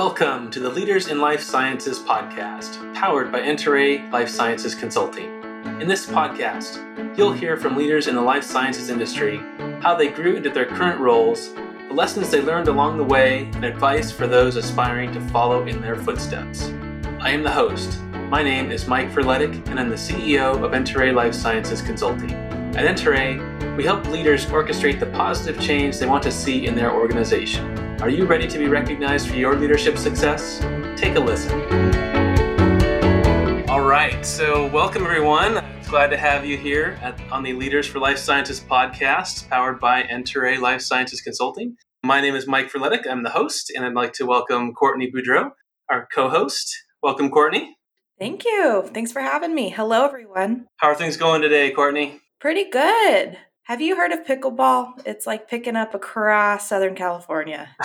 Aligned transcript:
Welcome 0.00 0.50
to 0.52 0.60
the 0.60 0.70
Leaders 0.70 1.08
in 1.08 1.20
Life 1.20 1.42
Sciences 1.42 1.98
podcast, 1.98 2.94
powered 2.94 3.30
by 3.30 3.42
Enterey 3.42 4.10
Life 4.10 4.30
Sciences 4.30 4.74
Consulting. 4.74 5.28
In 5.78 5.86
this 5.86 6.06
podcast, 6.06 7.18
you'll 7.18 7.34
hear 7.34 7.54
from 7.58 7.76
leaders 7.76 8.06
in 8.06 8.14
the 8.14 8.20
life 8.22 8.42
sciences 8.42 8.88
industry, 8.88 9.42
how 9.82 9.94
they 9.94 10.08
grew 10.08 10.36
into 10.36 10.48
their 10.48 10.64
current 10.64 10.98
roles, 11.00 11.52
the 11.52 11.92
lessons 11.92 12.30
they 12.30 12.40
learned 12.40 12.68
along 12.68 12.96
the 12.96 13.04
way, 13.04 13.50
and 13.52 13.62
advice 13.62 14.10
for 14.10 14.26
those 14.26 14.56
aspiring 14.56 15.12
to 15.12 15.20
follow 15.28 15.66
in 15.66 15.82
their 15.82 15.96
footsteps. 15.96 16.70
I 17.20 17.28
am 17.32 17.42
the 17.42 17.50
host. 17.50 18.00
My 18.30 18.42
name 18.42 18.70
is 18.70 18.88
Mike 18.88 19.10
Verletic, 19.10 19.52
and 19.68 19.78
I'm 19.78 19.90
the 19.90 19.96
CEO 19.96 20.64
of 20.64 20.72
Enterey 20.72 21.14
Life 21.14 21.34
Sciences 21.34 21.82
Consulting. 21.82 22.32
At 22.74 22.86
Enterey, 22.86 23.76
we 23.76 23.84
help 23.84 24.06
leaders 24.06 24.46
orchestrate 24.46 24.98
the 24.98 25.06
positive 25.08 25.60
change 25.60 25.98
they 25.98 26.06
want 26.06 26.22
to 26.22 26.32
see 26.32 26.66
in 26.66 26.74
their 26.74 26.90
organization. 26.90 27.69
Are 28.00 28.08
you 28.08 28.24
ready 28.24 28.48
to 28.48 28.58
be 28.58 28.66
recognized 28.66 29.28
for 29.28 29.36
your 29.36 29.54
leadership 29.56 29.98
success? 29.98 30.60
Take 30.98 31.16
a 31.16 31.20
listen. 31.20 31.60
All 33.68 33.82
right, 33.82 34.24
so 34.24 34.68
welcome 34.68 35.04
everyone. 35.04 35.62
Glad 35.86 36.06
to 36.06 36.16
have 36.16 36.46
you 36.46 36.56
here 36.56 36.98
at, 37.02 37.20
on 37.30 37.42
the 37.42 37.52
Leaders 37.52 37.86
for 37.86 37.98
Life 37.98 38.16
Sciences 38.16 38.58
podcast, 38.58 39.50
powered 39.50 39.78
by 39.78 40.04
Enterey 40.04 40.58
Life 40.58 40.80
Sciences 40.80 41.20
Consulting. 41.20 41.76
My 42.02 42.22
name 42.22 42.34
is 42.34 42.46
Mike 42.46 42.72
Verletic. 42.72 43.06
I'm 43.06 43.22
the 43.22 43.28
host, 43.28 43.70
and 43.76 43.84
I'd 43.84 43.92
like 43.92 44.14
to 44.14 44.24
welcome 44.24 44.72
Courtney 44.72 45.12
Boudreau, 45.12 45.50
our 45.90 46.08
co-host. 46.14 46.74
Welcome, 47.02 47.28
Courtney. 47.28 47.76
Thank 48.18 48.46
you. 48.46 48.88
Thanks 48.94 49.12
for 49.12 49.20
having 49.20 49.54
me. 49.54 49.68
Hello, 49.68 50.06
everyone. 50.06 50.68
How 50.78 50.88
are 50.88 50.94
things 50.94 51.18
going 51.18 51.42
today, 51.42 51.70
Courtney? 51.70 52.22
Pretty 52.40 52.64
good. 52.64 53.36
Have 53.70 53.80
you 53.80 53.94
heard 53.94 54.10
of 54.10 54.24
pickleball? 54.24 55.00
It's 55.06 55.28
like 55.28 55.46
picking 55.46 55.76
up 55.76 55.94
across 55.94 56.68
Southern 56.68 56.96
California. 56.96 57.68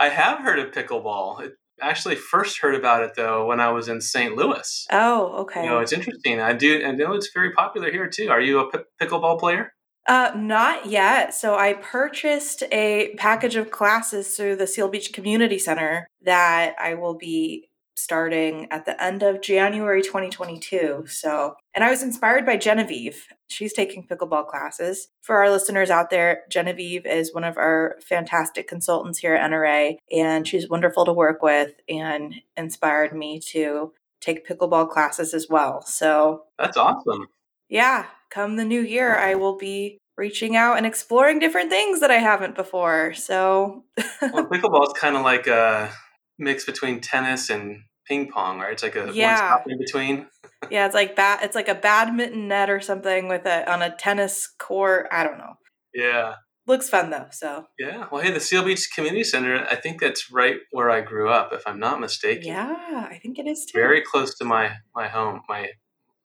I 0.00 0.08
have 0.08 0.40
heard 0.40 0.58
of 0.58 0.72
pickleball. 0.72 1.42
It, 1.42 1.52
actually 1.80 2.16
first 2.16 2.58
heard 2.60 2.74
about 2.74 3.04
it 3.04 3.12
though 3.14 3.46
when 3.46 3.60
I 3.60 3.70
was 3.70 3.86
in 3.86 4.00
St. 4.00 4.34
Louis. 4.34 4.86
Oh, 4.90 5.42
okay. 5.42 5.62
You 5.62 5.70
know, 5.70 5.78
it's 5.78 5.92
interesting. 5.92 6.40
I 6.40 6.54
do. 6.54 6.84
I 6.84 6.90
know 6.90 7.12
it's 7.12 7.30
very 7.32 7.52
popular 7.52 7.92
here 7.92 8.08
too. 8.08 8.30
Are 8.30 8.40
you 8.40 8.58
a 8.58 8.68
p- 8.68 8.84
pickleball 9.00 9.38
player? 9.38 9.72
Uh, 10.08 10.32
not 10.34 10.86
yet. 10.86 11.34
So 11.34 11.54
I 11.54 11.74
purchased 11.74 12.64
a 12.72 13.14
package 13.16 13.54
of 13.54 13.70
classes 13.70 14.36
through 14.36 14.56
the 14.56 14.66
Seal 14.66 14.88
Beach 14.88 15.12
Community 15.12 15.60
Center 15.60 16.08
that 16.22 16.74
I 16.80 16.94
will 16.94 17.14
be 17.14 17.69
starting 18.00 18.66
at 18.70 18.86
the 18.86 19.02
end 19.02 19.22
of 19.22 19.40
January 19.40 20.02
2022. 20.02 21.04
So, 21.08 21.54
and 21.74 21.84
I 21.84 21.90
was 21.90 22.02
inspired 22.02 22.46
by 22.46 22.56
Genevieve. 22.56 23.26
She's 23.48 23.72
taking 23.72 24.06
pickleball 24.06 24.48
classes. 24.48 25.08
For 25.22 25.36
our 25.36 25.50
listeners 25.50 25.90
out 25.90 26.10
there, 26.10 26.42
Genevieve 26.50 27.06
is 27.06 27.34
one 27.34 27.44
of 27.44 27.56
our 27.56 27.96
fantastic 28.00 28.68
consultants 28.68 29.18
here 29.18 29.34
at 29.34 29.50
Enterey, 29.50 29.96
and 30.10 30.46
she's 30.46 30.68
wonderful 30.68 31.04
to 31.04 31.12
work 31.12 31.42
with 31.42 31.72
and 31.88 32.34
inspired 32.56 33.14
me 33.14 33.40
to 33.50 33.92
take 34.20 34.46
pickleball 34.46 34.88
classes 34.88 35.34
as 35.34 35.46
well. 35.48 35.82
So, 35.82 36.44
that's 36.58 36.76
awesome. 36.76 37.28
Yeah, 37.68 38.06
come 38.30 38.56
the 38.56 38.64
new 38.64 38.80
year, 38.80 39.16
I 39.16 39.34
will 39.34 39.56
be 39.56 39.98
reaching 40.16 40.54
out 40.54 40.76
and 40.76 40.84
exploring 40.84 41.38
different 41.38 41.70
things 41.70 42.00
that 42.00 42.10
I 42.10 42.18
haven't 42.18 42.54
before. 42.54 43.14
So, 43.14 43.84
well, 44.20 44.46
pickleball 44.46 44.86
is 44.86 44.92
kind 44.92 45.16
of 45.16 45.22
like 45.22 45.46
a 45.46 45.90
mix 46.38 46.64
between 46.64 47.00
tennis 47.00 47.48
and 47.48 47.82
ping 48.10 48.28
pong, 48.28 48.58
right? 48.58 48.72
It's 48.72 48.82
like 48.82 48.96
a 48.96 49.10
yeah. 49.14 49.58
one 49.58 49.70
in 49.70 49.78
between. 49.78 50.26
yeah, 50.70 50.84
it's 50.84 50.94
like 50.94 51.14
bat. 51.14 51.40
It's 51.42 51.54
like 51.54 51.68
a 51.68 51.74
badminton 51.74 52.48
net 52.48 52.68
or 52.68 52.80
something 52.80 53.28
with 53.28 53.46
a 53.46 53.70
on 53.72 53.80
a 53.82 53.94
tennis 53.96 54.48
court. 54.58 55.06
I 55.12 55.22
don't 55.22 55.38
know. 55.38 55.54
Yeah. 55.94 56.34
Looks 56.66 56.88
fun 56.88 57.10
though. 57.10 57.26
So. 57.30 57.66
Yeah. 57.78 58.08
Well, 58.10 58.20
hey, 58.20 58.32
the 58.32 58.40
Seal 58.40 58.64
Beach 58.64 58.88
Community 58.94 59.24
Center. 59.24 59.64
I 59.70 59.76
think 59.76 60.00
that's 60.00 60.30
right 60.30 60.56
where 60.72 60.90
I 60.90 61.00
grew 61.00 61.30
up, 61.30 61.52
if 61.52 61.62
I'm 61.66 61.78
not 61.78 62.00
mistaken. 62.00 62.46
Yeah, 62.46 63.08
I 63.08 63.18
think 63.22 63.38
it 63.38 63.46
is 63.46 63.64
too. 63.64 63.78
Very 63.78 64.02
close 64.02 64.36
to 64.38 64.44
my 64.44 64.72
my 64.94 65.08
home, 65.08 65.42
my 65.48 65.70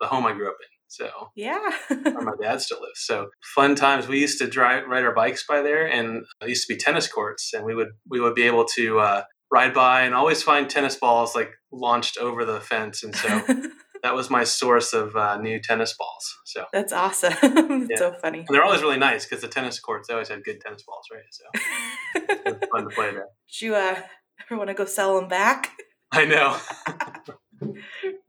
the 0.02 0.08
home 0.08 0.26
I 0.26 0.34
grew 0.34 0.50
up 0.50 0.58
in. 0.60 0.68
So 0.88 1.32
yeah, 1.36 1.72
where 1.88 2.22
my 2.22 2.34
dad 2.42 2.62
still 2.62 2.82
lives. 2.82 3.02
So 3.02 3.30
fun 3.54 3.76
times. 3.76 4.08
We 4.08 4.20
used 4.20 4.40
to 4.40 4.48
drive 4.48 4.88
ride 4.88 5.04
our 5.04 5.14
bikes 5.14 5.46
by 5.46 5.62
there, 5.62 5.86
and 5.88 6.26
it 6.42 6.50
used 6.50 6.68
to 6.68 6.74
be 6.74 6.78
tennis 6.78 7.08
courts, 7.08 7.54
and 7.54 7.64
we 7.64 7.76
would 7.76 7.90
we 8.10 8.20
would 8.20 8.36
be 8.36 8.44
able 8.44 8.66
to 8.76 9.00
uh, 9.00 9.24
ride 9.52 9.74
by 9.74 10.02
and 10.02 10.14
always 10.14 10.44
find 10.44 10.70
tennis 10.70 10.96
balls 10.96 11.36
like 11.36 11.52
launched 11.72 12.18
over 12.18 12.46
the 12.46 12.60
fence, 12.60 13.04
and 13.04 13.16
so 13.16 13.28
that 14.04 14.14
was 14.14 14.30
my 14.30 14.44
source 14.44 14.94
of 14.94 15.16
uh, 15.16 15.38
new 15.38 15.60
tennis 15.60 15.96
balls. 15.98 16.38
So 16.46 16.66
that's 16.72 16.94
awesome. 16.94 17.34
yeah. 17.90 17.98
So 17.98 18.14
funny. 18.22 18.40
And 18.40 18.48
they're 18.50 18.64
always 18.64 18.82
really 18.82 18.98
nice 18.98 19.26
because 19.26 19.42
the 19.42 19.48
tennis 19.48 19.80
courts 19.80 20.08
they 20.08 20.14
always 20.14 20.30
had 20.30 20.44
good 20.44 20.62
tennis 20.62 20.84
balls, 20.84 21.06
right? 21.12 21.24
So 21.32 21.44
it's 22.46 22.68
fun 22.72 22.84
to 22.84 22.96
play 22.96 23.12
there. 23.12 23.28
Did 23.50 23.66
you 23.66 23.76
uh, 23.76 24.00
ever 24.46 24.58
want 24.58 24.70
to 24.70 24.74
go 24.74 24.86
sell 24.86 25.20
them 25.20 25.28
back? 25.28 25.72
I 26.12 26.26
know. 26.26 26.58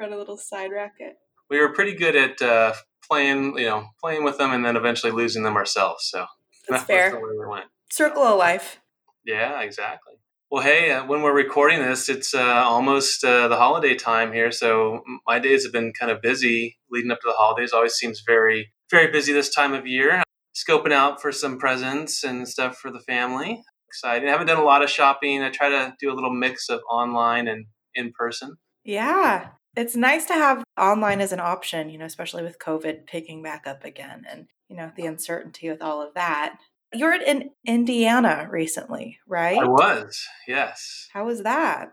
Run 0.01 0.13
a 0.13 0.17
little 0.17 0.39
side 0.39 0.71
racket. 0.73 1.17
We 1.51 1.61
were 1.61 1.73
pretty 1.73 1.95
good 1.95 2.17
at 2.17 2.43
uh, 2.43 2.73
playing, 3.09 3.59
you 3.59 3.67
know, 3.67 3.87
playing 4.03 4.25
with 4.25 4.39
them 4.39 4.53
and 4.53 4.65
then 4.65 4.77
eventually 4.77 5.13
losing 5.13 5.43
them 5.43 5.57
ourselves. 5.57 6.09
So 6.11 6.27
that's 6.69 6.85
fair. 6.85 7.11
The 7.11 7.19
we 7.19 7.47
went. 7.47 7.67
Circle 7.91 8.23
of 8.23 8.39
life. 8.39 8.81
Yeah, 9.25 9.61
exactly. 9.61 10.15
Well, 10.49 10.63
hey, 10.63 10.93
uh, 10.93 11.05
when 11.05 11.23
we're 11.23 11.35
recording 11.35 11.81
this, 11.81 12.09
it's 12.09 12.33
uh, 12.33 12.41
almost 12.41 13.25
uh, 13.25 13.49
the 13.49 13.57
holiday 13.57 13.97
time 13.97 14.33
here. 14.33 14.53
So 14.53 15.03
my 15.27 15.41
days 15.41 15.65
have 15.65 15.73
been 15.73 15.93
kind 15.93 16.13
of 16.13 16.23
busy 16.23 16.79
leading 16.89 17.11
up 17.11 17.19
to 17.23 17.27
the 17.27 17.35
holidays. 17.37 17.73
Always 17.73 17.95
seems 17.95 18.23
very, 18.25 18.73
very 18.89 19.11
busy 19.11 19.33
this 19.33 19.53
time 19.53 19.75
of 19.75 19.89
year. 19.89 20.23
Scoping 20.55 20.93
out 20.93 21.21
for 21.21 21.33
some 21.33 21.59
presents 21.59 22.23
and 22.23 22.47
stuff 22.47 22.77
for 22.77 22.93
the 22.93 23.01
family. 23.01 23.61
Excited. 23.89 24.29
I 24.29 24.31
haven't 24.31 24.47
done 24.47 24.61
a 24.61 24.65
lot 24.65 24.85
of 24.85 24.89
shopping. 24.89 25.43
I 25.43 25.51
try 25.51 25.69
to 25.69 25.95
do 25.99 26.13
a 26.13 26.15
little 26.15 26.33
mix 26.33 26.69
of 26.69 26.81
online 26.89 27.49
and 27.49 27.67
in 27.97 28.13
person. 28.13 28.57
Yeah. 28.85 29.49
It's 29.75 29.97
nice 29.97 30.27
to 30.27 30.35
have 30.35 30.63
online 30.79 31.21
as 31.21 31.33
an 31.33 31.41
option, 31.41 31.91
you 31.91 31.99
know, 31.99 32.05
especially 32.05 32.45
with 32.45 32.61
COVID 32.61 33.07
picking 33.07 33.43
back 33.43 33.67
up 33.67 33.85
again 33.85 34.25
and, 34.31 34.47
you 34.69 34.77
know, 34.77 34.93
the 34.97 35.07
uncertainty 35.07 35.69
with 35.69 35.83
all 35.83 36.01
of 36.01 36.15
that. 36.15 36.57
You're 36.93 37.15
in 37.15 37.51
Indiana 37.67 38.49
recently, 38.51 39.19
right? 39.27 39.59
I 39.59 39.67
was, 39.67 40.25
yes. 40.47 41.09
How 41.13 41.27
was 41.27 41.43
that? 41.43 41.93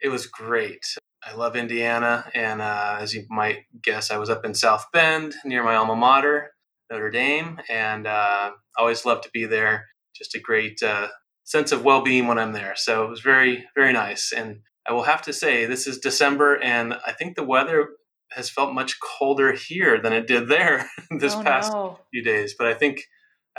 It 0.00 0.08
was 0.08 0.26
great. 0.26 0.84
I 1.22 1.34
love 1.34 1.56
Indiana. 1.56 2.30
And 2.34 2.62
uh, 2.62 2.98
as 3.00 3.14
you 3.14 3.24
might 3.28 3.64
guess, 3.82 4.10
I 4.10 4.16
was 4.16 4.30
up 4.30 4.44
in 4.44 4.54
South 4.54 4.86
Bend 4.92 5.34
near 5.44 5.62
my 5.62 5.74
alma 5.74 5.96
mater, 5.96 6.52
Notre 6.90 7.10
Dame. 7.10 7.60
And 7.68 8.06
uh, 8.06 8.52
always 8.78 9.04
love 9.04 9.20
to 9.22 9.30
be 9.32 9.44
there. 9.44 9.86
Just 10.14 10.34
a 10.34 10.40
great 10.40 10.82
uh, 10.82 11.08
sense 11.44 11.72
of 11.72 11.84
well 11.84 12.02
being 12.02 12.26
when 12.26 12.38
I'm 12.38 12.52
there. 12.52 12.74
So 12.76 13.04
it 13.04 13.10
was 13.10 13.20
very, 13.20 13.66
very 13.74 13.92
nice. 13.92 14.32
And 14.32 14.60
I 14.88 14.92
will 14.92 15.02
have 15.02 15.22
to 15.22 15.32
say, 15.32 15.66
this 15.66 15.86
is 15.86 15.98
December, 15.98 16.56
and 16.62 16.94
I 17.06 17.12
think 17.12 17.36
the 17.36 17.44
weather 17.44 17.90
has 18.32 18.48
felt 18.48 18.72
much 18.72 18.98
colder 19.00 19.52
here 19.52 20.00
than 20.00 20.12
it 20.12 20.26
did 20.26 20.48
there 20.48 20.88
this 21.18 21.34
oh, 21.34 21.42
past 21.42 21.72
no. 21.72 21.98
few 22.12 22.22
days. 22.22 22.54
But 22.56 22.68
I 22.68 22.74
think 22.74 23.02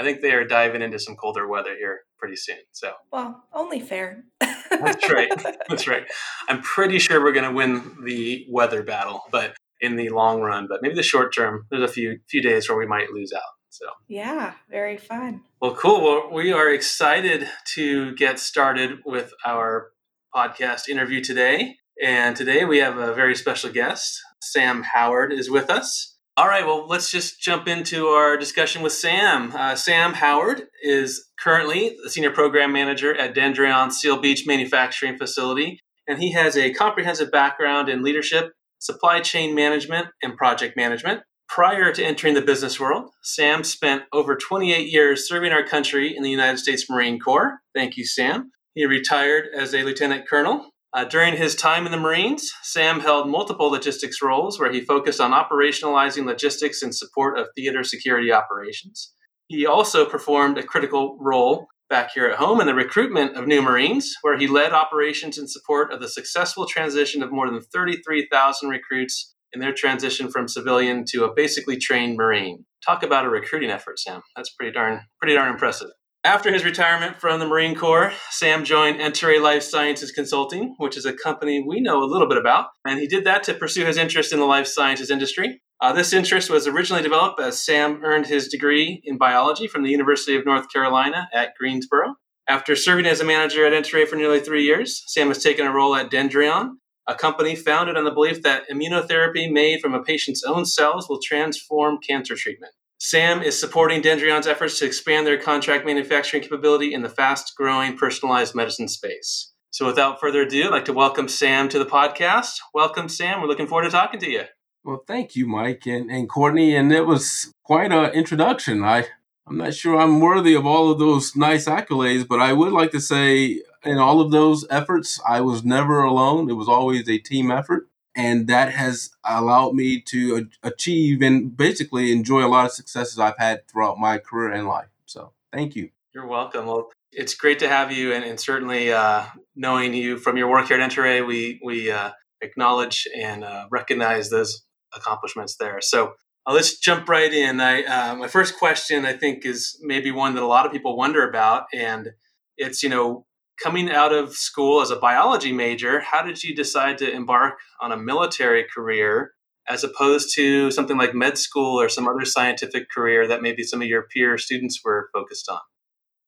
I 0.02 0.04
think 0.04 0.22
they 0.22 0.32
are 0.32 0.44
diving 0.44 0.82
into 0.82 0.98
some 0.98 1.16
colder 1.16 1.48
weather 1.48 1.76
here 1.78 2.00
pretty 2.18 2.36
soon. 2.36 2.58
So, 2.72 2.94
well, 3.12 3.44
only 3.54 3.80
fair. 3.80 4.24
That's 4.40 5.12
right. 5.12 5.32
That's 5.70 5.88
right. 5.88 6.06
I'm 6.50 6.64
pretty 6.64 6.98
sure 6.98 7.24
we're 7.24 7.34
going 7.34 7.48
to 7.48 7.56
win 7.56 7.98
the 8.04 8.48
weather 8.50 8.82
battle, 8.82 9.22
but 9.32 9.56
in 9.80 9.98
the 9.98 10.10
long 10.10 10.42
run, 10.42 10.66
but 10.68 10.80
maybe 10.82 10.96
the 10.96 11.04
short 11.04 11.36
term, 11.36 11.68
there's 11.70 11.88
a 11.88 11.94
few 11.94 12.18
few 12.28 12.42
days 12.42 12.68
where 12.68 12.80
we 12.80 12.88
might 12.88 13.12
lose 13.12 13.32
out. 13.32 13.42
So, 13.70 13.86
yeah, 14.08 14.54
very 14.72 14.98
fun. 14.98 15.42
Well, 15.62 15.76
cool. 15.76 16.02
Well, 16.02 16.30
we 16.34 16.52
are 16.52 16.74
excited 16.74 17.48
to 17.76 18.16
get 18.16 18.40
started 18.40 19.02
with 19.06 19.34
our 19.46 19.92
podcast 20.36 20.90
interview 20.90 21.22
today. 21.22 21.76
And 22.04 22.36
today 22.36 22.66
we 22.66 22.80
have 22.80 22.98
a 22.98 23.14
very 23.14 23.36
special 23.36 23.72
guest. 23.72 24.20
Sam 24.42 24.84
Howard 24.94 25.32
is 25.32 25.52
with 25.52 25.70
us. 25.70 26.11
All 26.38 26.48
right, 26.48 26.66
well, 26.66 26.88
let's 26.88 27.12
just 27.12 27.42
jump 27.42 27.68
into 27.68 28.08
our 28.08 28.38
discussion 28.38 28.82
with 28.82 28.94
Sam. 28.94 29.52
Uh, 29.54 29.76
Sam 29.76 30.14
Howard 30.14 30.64
is 30.82 31.30
currently 31.38 31.98
the 32.02 32.10
Senior 32.10 32.32
Program 32.32 32.72
Manager 32.72 33.14
at 33.14 33.36
Dendreon 33.36 33.92
Seal 33.92 34.18
Beach 34.18 34.48
Manufacturing 34.48 35.18
Facility, 35.18 35.82
and 36.08 36.24
he 36.24 36.32
has 36.32 36.56
a 36.56 36.74
comprehensive 36.74 37.32
background 37.32 37.90
in 37.90 38.02
leadership, 38.02 38.54
supply 38.80 39.20
chain 39.20 39.54
management, 39.54 40.08
and 40.24 40.38
project 40.38 40.78
management. 40.78 41.24
Prior 41.50 41.92
to 41.92 42.04
entering 42.04 42.34
the 42.34 42.42
business 42.42 42.80
world, 42.80 43.10
Sam 43.22 43.66
spent 43.66 44.04
over 44.14 44.38
28 44.38 44.88
years 44.88 45.28
serving 45.28 45.52
our 45.52 45.66
country 45.66 46.16
in 46.16 46.24
the 46.24 46.32
United 46.32 46.60
States 46.60 46.90
Marine 46.90 47.20
Corps. 47.20 47.60
Thank 47.76 47.98
you, 47.98 48.06
Sam. 48.06 48.52
He 48.74 48.86
retired 48.86 49.48
as 49.54 49.76
a 49.76 49.84
lieutenant 49.84 50.30
colonel 50.30 50.71
uh, 50.94 51.06
during 51.06 51.38
his 51.38 51.56
time 51.56 51.86
in 51.86 51.92
the 51.92 51.98
Marines, 51.98 52.52
Sam 52.64 53.00
held 53.00 53.30
multiple 53.30 53.70
logistics 53.70 54.22
roles 54.22 54.60
where 54.60 54.72
he 54.72 54.82
focused 54.82 55.22
on 55.22 55.32
operationalizing 55.32 56.26
logistics 56.26 56.84
in 56.84 56.92
support 56.92 57.40
of 57.40 57.48
theater 57.56 57.84
security 57.84 58.32
operations. 58.32 59.14
He 59.48 59.66
also 59.66 60.06
performed 60.06 60.58
a 60.58 60.64
critical 60.64 61.18
role 61.20 61.68
back 61.90 62.12
here 62.14 62.26
at 62.26 62.38
home 62.38 62.62
in 62.62 62.68
the 62.68 62.74
recruitment 62.74 63.36
of 63.36 63.48
new 63.48 63.62
Marines, 63.62 64.16
where 64.22 64.38
he 64.38 64.48
led 64.48 64.72
operations 64.72 65.38
in 65.38 65.48
support 65.48 65.94
of 65.94 66.00
the 66.00 66.08
successful 66.08 66.66
transition 66.66 67.22
of 67.22 67.32
more 67.32 67.50
than 67.50 67.62
33,000 67.62 68.70
recruits 68.70 69.34
in 69.54 69.60
their 69.60 69.74
transition 69.74 70.30
from 70.32 70.48
civilian 70.48 71.04
to 71.10 71.26
a 71.26 71.34
basically 71.34 71.78
trained 71.78 72.18
Marine. 72.18 72.66
Talk 72.86 73.04
about 73.04 73.26
a 73.26 73.30
recruiting 73.30 73.70
effort, 73.70 74.00
Sam. 74.00 74.22
That's 74.36 74.54
pretty 74.54 74.72
darn 74.72 75.02
pretty 75.20 75.36
darn 75.36 75.52
impressive. 75.52 75.90
After 76.24 76.54
his 76.54 76.64
retirement 76.64 77.20
from 77.20 77.40
the 77.40 77.48
Marine 77.48 77.74
Corps, 77.74 78.14
Sam 78.30 78.64
joined 78.64 79.00
Enterey 79.00 79.42
Life 79.42 79.64
Sciences 79.64 80.12
Consulting, 80.12 80.76
which 80.78 80.96
is 80.96 81.04
a 81.04 81.14
company 81.14 81.64
we 81.68 81.82
know 81.82 82.04
a 82.04 82.06
little 82.06 82.28
bit 82.28 82.38
about. 82.38 82.68
And 82.86 83.00
he 83.00 83.08
did 83.08 83.24
that 83.24 83.42
to 83.46 83.56
pursue 83.56 83.86
his 83.86 83.98
interest 83.98 84.32
in 84.32 84.38
the 84.38 84.46
life 84.46 84.68
sciences 84.68 85.10
industry. 85.10 85.64
Uh, 85.82 85.94
this 85.94 86.14
interest 86.14 86.52
was 86.52 86.68
originally 86.68 87.02
developed 87.02 87.40
as 87.40 87.66
Sam 87.66 88.02
earned 88.04 88.28
his 88.28 88.50
degree 88.50 89.02
in 89.04 89.18
biology 89.18 89.68
from 89.68 89.82
the 89.82 89.90
University 89.90 90.36
of 90.36 90.46
North 90.46 90.72
Carolina 90.72 91.28
at 91.34 91.56
Greensboro. 91.60 92.14
After 92.48 92.76
serving 92.76 93.08
as 93.08 93.20
a 93.20 93.26
manager 93.26 93.66
at 93.66 93.74
Enterey 93.74 94.08
for 94.08 94.16
nearly 94.16 94.42
three 94.42 94.64
years, 94.64 95.04
Sam 95.08 95.30
has 95.30 95.42
taken 95.42 95.66
a 95.66 95.74
role 95.74 95.96
at 95.96 96.12
Dendreon, 96.12 96.74
a 97.08 97.16
company 97.16 97.56
founded 97.56 97.98
on 97.98 98.04
the 98.04 98.12
belief 98.12 98.44
that 98.44 98.70
immunotherapy 98.70 99.52
made 99.52 99.82
from 99.82 99.96
a 99.96 100.04
patient's 100.04 100.44
own 100.44 100.66
cells 100.66 101.10
will 101.10 101.20
transform 101.20 101.98
cancer 101.98 102.36
treatment. 102.36 102.74
Sam 103.04 103.42
is 103.42 103.60
supporting 103.60 104.04
Dendreon's 104.04 104.46
efforts 104.46 104.78
to 104.78 104.86
expand 104.86 105.26
their 105.26 105.40
contract 105.40 105.88
manufacturing 105.88 106.44
capability 106.44 106.94
in 106.94 107.02
the 107.02 107.10
fast 107.10 107.56
growing 107.58 107.98
personalized 107.98 108.54
medicine 108.54 108.88
space. 108.88 109.52
So, 109.72 109.88
without 109.88 110.20
further 110.20 110.44
ado, 110.44 110.66
I'd 110.66 110.70
like 110.70 110.86
to 110.86 110.94
welcome 110.94 111.28
Sam 111.28 111.68
to 111.70 111.80
the 111.80 111.86
podcast. 111.86 112.60
Welcome, 112.76 113.10
Sam. 113.10 113.42
We're 113.42 113.48
looking 113.48 113.66
forward 113.66 113.86
to 113.86 113.90
talking 113.90 114.20
to 114.20 114.30
you. 114.30 114.44
Well, 114.84 115.04
thank 115.08 115.36
you, 115.36 115.48
Mike 115.48 115.88
and, 115.88 116.12
and 116.12 116.30
Courtney. 116.30 116.76
And 116.76 116.92
it 116.92 117.08
was 117.08 117.52
quite 117.64 117.92
an 117.92 118.12
introduction. 118.12 118.84
I, 118.84 119.08
I'm 119.48 119.58
not 119.58 119.74
sure 119.74 119.98
I'm 119.98 120.20
worthy 120.20 120.54
of 120.54 120.68
all 120.68 120.92
of 120.92 121.00
those 121.00 121.36
nice 121.36 121.66
accolades, 121.66 122.28
but 122.28 122.40
I 122.40 122.54
would 122.54 122.72
like 122.72 122.92
to 122.92 123.02
say 123.02 123.64
in 123.84 123.98
all 123.98 124.22
of 124.22 124.30
those 124.30 124.64
efforts, 124.70 125.20
I 125.28 125.42
was 125.42 125.64
never 125.64 126.04
alone. 126.04 126.52
It 126.52 126.54
was 126.54 126.70
always 126.70 127.10
a 127.10 127.18
team 127.18 127.50
effort 127.50 127.90
and 128.16 128.48
that 128.48 128.72
has 128.72 129.12
allowed 129.24 129.74
me 129.74 130.02
to 130.02 130.50
achieve 130.64 131.22
and 131.22 131.56
basically 131.56 132.12
enjoy 132.12 132.46
a 132.46 132.48
lot 132.50 132.66
of 132.66 132.72
successes 132.72 133.20
I've 133.20 133.38
had 133.38 133.68
throughout 133.68 133.98
my 133.98 134.18
career 134.18 134.52
and 134.52 134.68
life. 134.68 134.90
So, 135.06 135.32
thank 135.52 135.76
you. 135.76 135.90
You're 136.14 136.28
welcome. 136.28 136.66
Well, 136.66 136.90
it's 137.12 137.34
great 137.34 137.60
to 137.60 137.70
have 137.70 137.92
you, 137.92 138.14
and, 138.14 138.24
and 138.24 138.40
certainly 138.40 138.92
uh, 138.92 139.26
knowing 139.56 139.94
you 139.94 140.18
from 140.18 140.38
your 140.38 140.50
work 140.50 140.68
here 140.68 140.80
at 140.80 140.92
Enterey, 140.92 141.26
we 141.26 141.60
we 141.64 141.92
uh, 141.92 142.12
acknowledge 142.42 143.08
and 143.16 143.44
uh, 143.44 143.68
recognize 143.72 144.30
those 144.30 144.64
accomplishments 144.94 145.56
there. 145.56 145.80
So. 145.82 146.14
Uh, 146.44 146.54
let's 146.54 146.80
jump 146.80 147.08
right 147.08 147.32
in. 147.32 147.62
I, 147.62 147.84
uh, 147.84 148.16
my 148.16 148.28
first 148.28 148.58
question, 148.58 149.06
I 149.06 149.14
think, 149.14 149.46
is 149.46 149.78
maybe 149.84 150.10
one 150.10 150.34
that 150.34 150.42
a 150.42 150.48
lot 150.48 150.66
of 150.66 150.72
people 150.72 150.98
wonder 150.98 151.30
about, 151.30 151.66
and 151.72 152.14
it's 152.58 152.82
you 152.82 152.90
know 152.90 153.28
coming 153.62 153.92
out 153.92 154.14
of 154.14 154.34
school 154.34 154.82
as 154.82 154.92
a 154.92 154.96
biology 154.96 155.52
major, 155.52 156.00
how 156.00 156.22
did 156.22 156.44
you 156.44 156.56
decide 156.56 156.98
to 157.00 157.12
embark 157.12 157.56
on 157.80 157.92
a 157.92 157.98
military 157.98 158.66
career 158.74 159.34
as 159.70 159.84
opposed 159.84 160.36
to 160.36 160.72
something 160.72 160.98
like 160.98 161.14
med 161.14 161.38
school 161.38 161.80
or 161.80 161.88
some 161.88 162.08
other 162.08 162.26
scientific 162.26 162.90
career 162.90 163.28
that 163.28 163.42
maybe 163.42 163.64
some 163.64 163.82
of 163.82 163.88
your 163.88 164.04
peer 164.04 164.38
students 164.38 164.82
were 164.84 165.10
focused 165.14 165.50
on? 165.50 165.60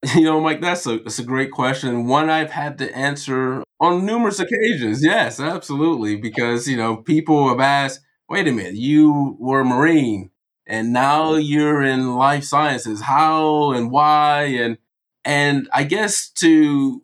You 0.16 0.24
know, 0.24 0.42
Mike, 0.42 0.60
that's 0.60 0.86
a 0.86 0.98
that's 0.98 1.20
a 1.20 1.24
great 1.24 1.52
question. 1.52 2.08
One 2.08 2.30
I've 2.30 2.52
had 2.52 2.78
to 2.80 2.94
answer 2.94 3.64
on 3.80 4.06
numerous 4.06 4.38
occasions. 4.38 5.02
Yes, 5.02 5.40
absolutely. 5.40 6.18
Because, 6.18 6.68
you 6.68 6.76
know, 6.76 6.98
people 6.98 7.48
have 7.48 7.62
asked, 7.62 8.02
wait 8.28 8.46
a 8.50 8.52
minute, 8.52 8.76
you 8.76 9.38
were 9.40 9.62
a 9.62 9.66
Marine 9.66 10.30
and 10.68 10.94
now 10.94 11.36
you're 11.36 11.82
in 11.82 12.16
life 12.16 12.44
sciences. 12.44 13.02
How 13.02 13.72
and 13.72 13.92
why? 13.92 14.44
And 14.44 14.78
and 15.26 15.70
I 15.74 15.84
guess 15.84 16.30
to 16.40 17.02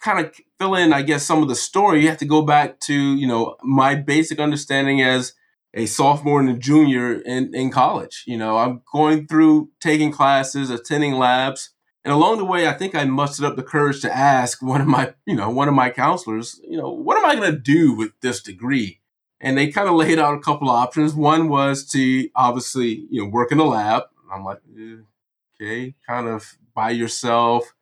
kind 0.00 0.24
of 0.24 0.34
fill 0.58 0.74
in, 0.74 0.92
I 0.92 1.02
guess, 1.02 1.24
some 1.24 1.42
of 1.42 1.48
the 1.48 1.54
story, 1.54 2.02
you 2.02 2.08
have 2.08 2.18
to 2.18 2.24
go 2.24 2.42
back 2.42 2.80
to, 2.80 2.94
you 2.94 3.26
know, 3.26 3.56
my 3.62 3.94
basic 3.94 4.38
understanding 4.38 5.02
as 5.02 5.34
a 5.74 5.86
sophomore 5.86 6.40
and 6.40 6.48
a 6.48 6.54
junior 6.54 7.14
in, 7.20 7.54
in 7.54 7.70
college. 7.70 8.24
You 8.26 8.38
know, 8.38 8.56
I'm 8.56 8.82
going 8.90 9.26
through 9.26 9.70
taking 9.80 10.10
classes, 10.10 10.70
attending 10.70 11.14
labs. 11.14 11.70
And 12.04 12.14
along 12.14 12.38
the 12.38 12.44
way, 12.44 12.68
I 12.68 12.72
think 12.72 12.94
I 12.94 13.04
mustered 13.04 13.44
up 13.44 13.56
the 13.56 13.62
courage 13.62 14.00
to 14.02 14.16
ask 14.16 14.62
one 14.62 14.80
of 14.80 14.86
my, 14.86 15.12
you 15.26 15.34
know, 15.34 15.50
one 15.50 15.68
of 15.68 15.74
my 15.74 15.90
counselors, 15.90 16.60
you 16.62 16.78
know, 16.78 16.90
what 16.90 17.18
am 17.18 17.26
I 17.26 17.34
going 17.34 17.52
to 17.52 17.58
do 17.58 17.94
with 17.94 18.12
this 18.22 18.40
degree? 18.42 19.00
And 19.40 19.58
they 19.58 19.70
kind 19.70 19.88
of 19.88 19.96
laid 19.96 20.18
out 20.18 20.34
a 20.34 20.40
couple 20.40 20.70
of 20.70 20.76
options. 20.76 21.14
One 21.14 21.48
was 21.48 21.84
to 21.90 22.28
obviously, 22.34 23.06
you 23.10 23.22
know, 23.22 23.28
work 23.28 23.52
in 23.52 23.58
the 23.58 23.64
lab. 23.64 24.04
I'm 24.32 24.44
like, 24.44 24.60
eh, 24.78 24.96
okay, 25.60 25.94
kind 26.06 26.26
of 26.26 26.56
by 26.74 26.90
yourself, 26.90 27.74